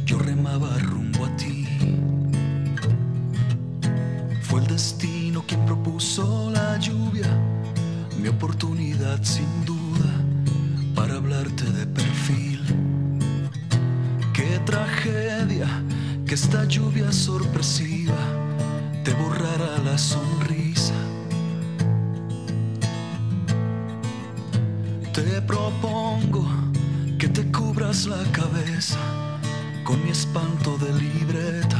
yo 0.04 0.18
remaba 0.18 0.78
rumbo 0.78 1.24
a 1.24 1.36
ti. 1.36 1.66
Fue 4.42 4.60
el 4.60 4.66
destino 4.66 5.42
quien 5.46 5.64
propuso 5.66 6.50
la 6.50 6.78
lluvia, 6.78 7.26
mi 8.20 8.28
oportunidad 8.28 9.22
sin 9.22 9.64
duda 9.64 10.12
para 10.94 11.16
hablarte 11.16 11.64
de 11.64 11.86
perfil. 11.86 12.60
Qué 14.32 14.60
tragedia 14.64 15.66
que 16.24 16.34
esta 16.34 16.64
lluvia 16.66 17.10
sorpresiva 17.10 18.22
te 19.02 19.12
borrara 19.14 19.78
la 19.84 19.98
sonrisa. 19.98 20.51
La 27.92 28.24
cabeza 28.32 28.96
con 29.84 30.02
mi 30.02 30.10
espanto 30.10 30.78
de 30.78 30.94
libreta. 30.94 31.78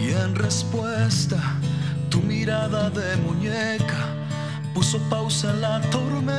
Y 0.00 0.10
en 0.12 0.36
respuesta, 0.36 1.38
tu 2.08 2.20
mirada 2.20 2.88
de 2.90 3.16
muñeca 3.16 4.14
puso 4.72 5.00
pausa 5.10 5.50
en 5.50 5.60
la 5.60 5.80
tormenta. 5.90 6.38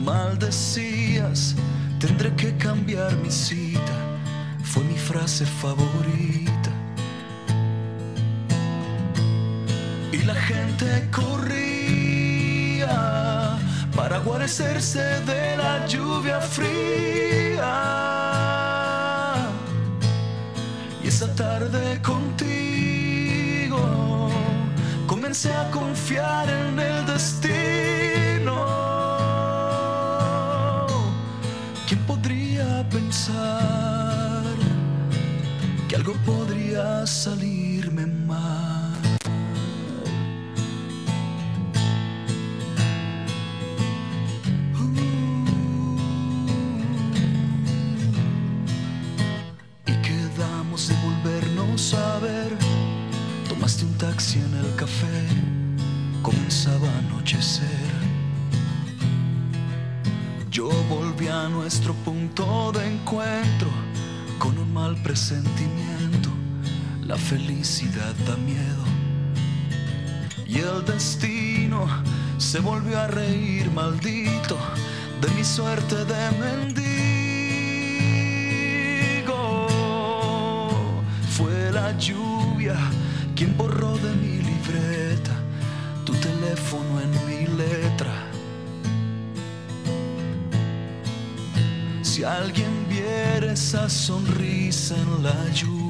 Maldecías, 0.00 1.54
tendré 2.00 2.34
que 2.34 2.56
cambiar 2.56 3.14
mi 3.18 3.30
cita, 3.30 3.96
fue 4.62 4.82
mi 4.84 4.96
frase 4.96 5.44
favorita. 5.44 6.53
Gente 10.76 11.08
corría 11.10 12.96
para 13.94 14.18
guarecerse 14.18 15.20
de 15.20 15.56
la 15.56 15.86
lluvia 15.86 16.40
fría. 16.40 17.74
Y 21.02 21.08
esa 21.08 21.34
tarde 21.34 22.00
contigo 22.02 23.78
comencé 25.06 25.52
a 25.52 25.70
confiar 25.70 26.48
en 26.50 26.78
el 26.78 27.06
destino. 27.06 28.66
¿Quién 31.86 32.00
podría 32.06 32.88
pensar 32.90 34.42
que 35.88 35.96
algo 35.96 36.14
podría 36.24 37.06
salirme 37.06 37.63
nuestro 61.32 61.94
punto 62.04 62.70
de 62.72 62.86
encuentro 62.86 63.68
con 64.38 64.58
un 64.58 64.72
mal 64.72 64.94
presentimiento. 65.02 66.28
La 67.06 67.16
felicidad 67.16 68.14
da 68.26 68.36
miedo 68.36 68.84
y 70.46 70.58
el 70.58 70.84
destino 70.84 71.86
se 72.36 72.60
volvió 72.60 73.00
a 73.00 73.06
reír 73.06 73.70
maldito 73.70 74.58
de 75.22 75.30
mi 75.30 75.44
suerte 75.44 76.04
de 76.04 76.30
mendigo. 76.38 76.86
Fue 81.30 81.72
la 81.72 81.96
lluvia 81.96 82.76
quien 83.34 83.56
borró 83.56 83.96
de 83.96 84.14
mi 84.16 84.42
libreta 84.42 85.32
tu 86.04 86.12
teléfono 86.14 87.00
en 87.00 87.10
mi 87.26 87.46
letra. 87.56 88.23
Si 92.14 92.22
alguien 92.22 92.86
viera 92.88 93.54
esa 93.54 93.88
sonrisa 93.90 94.94
en 94.94 95.24
la 95.24 95.34
lluvia. 95.52 95.83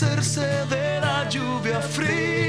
Guarecerse 0.00 0.64
de 0.70 1.00
la 1.00 1.28
lluvia 1.28 1.80
fría. 1.82 2.39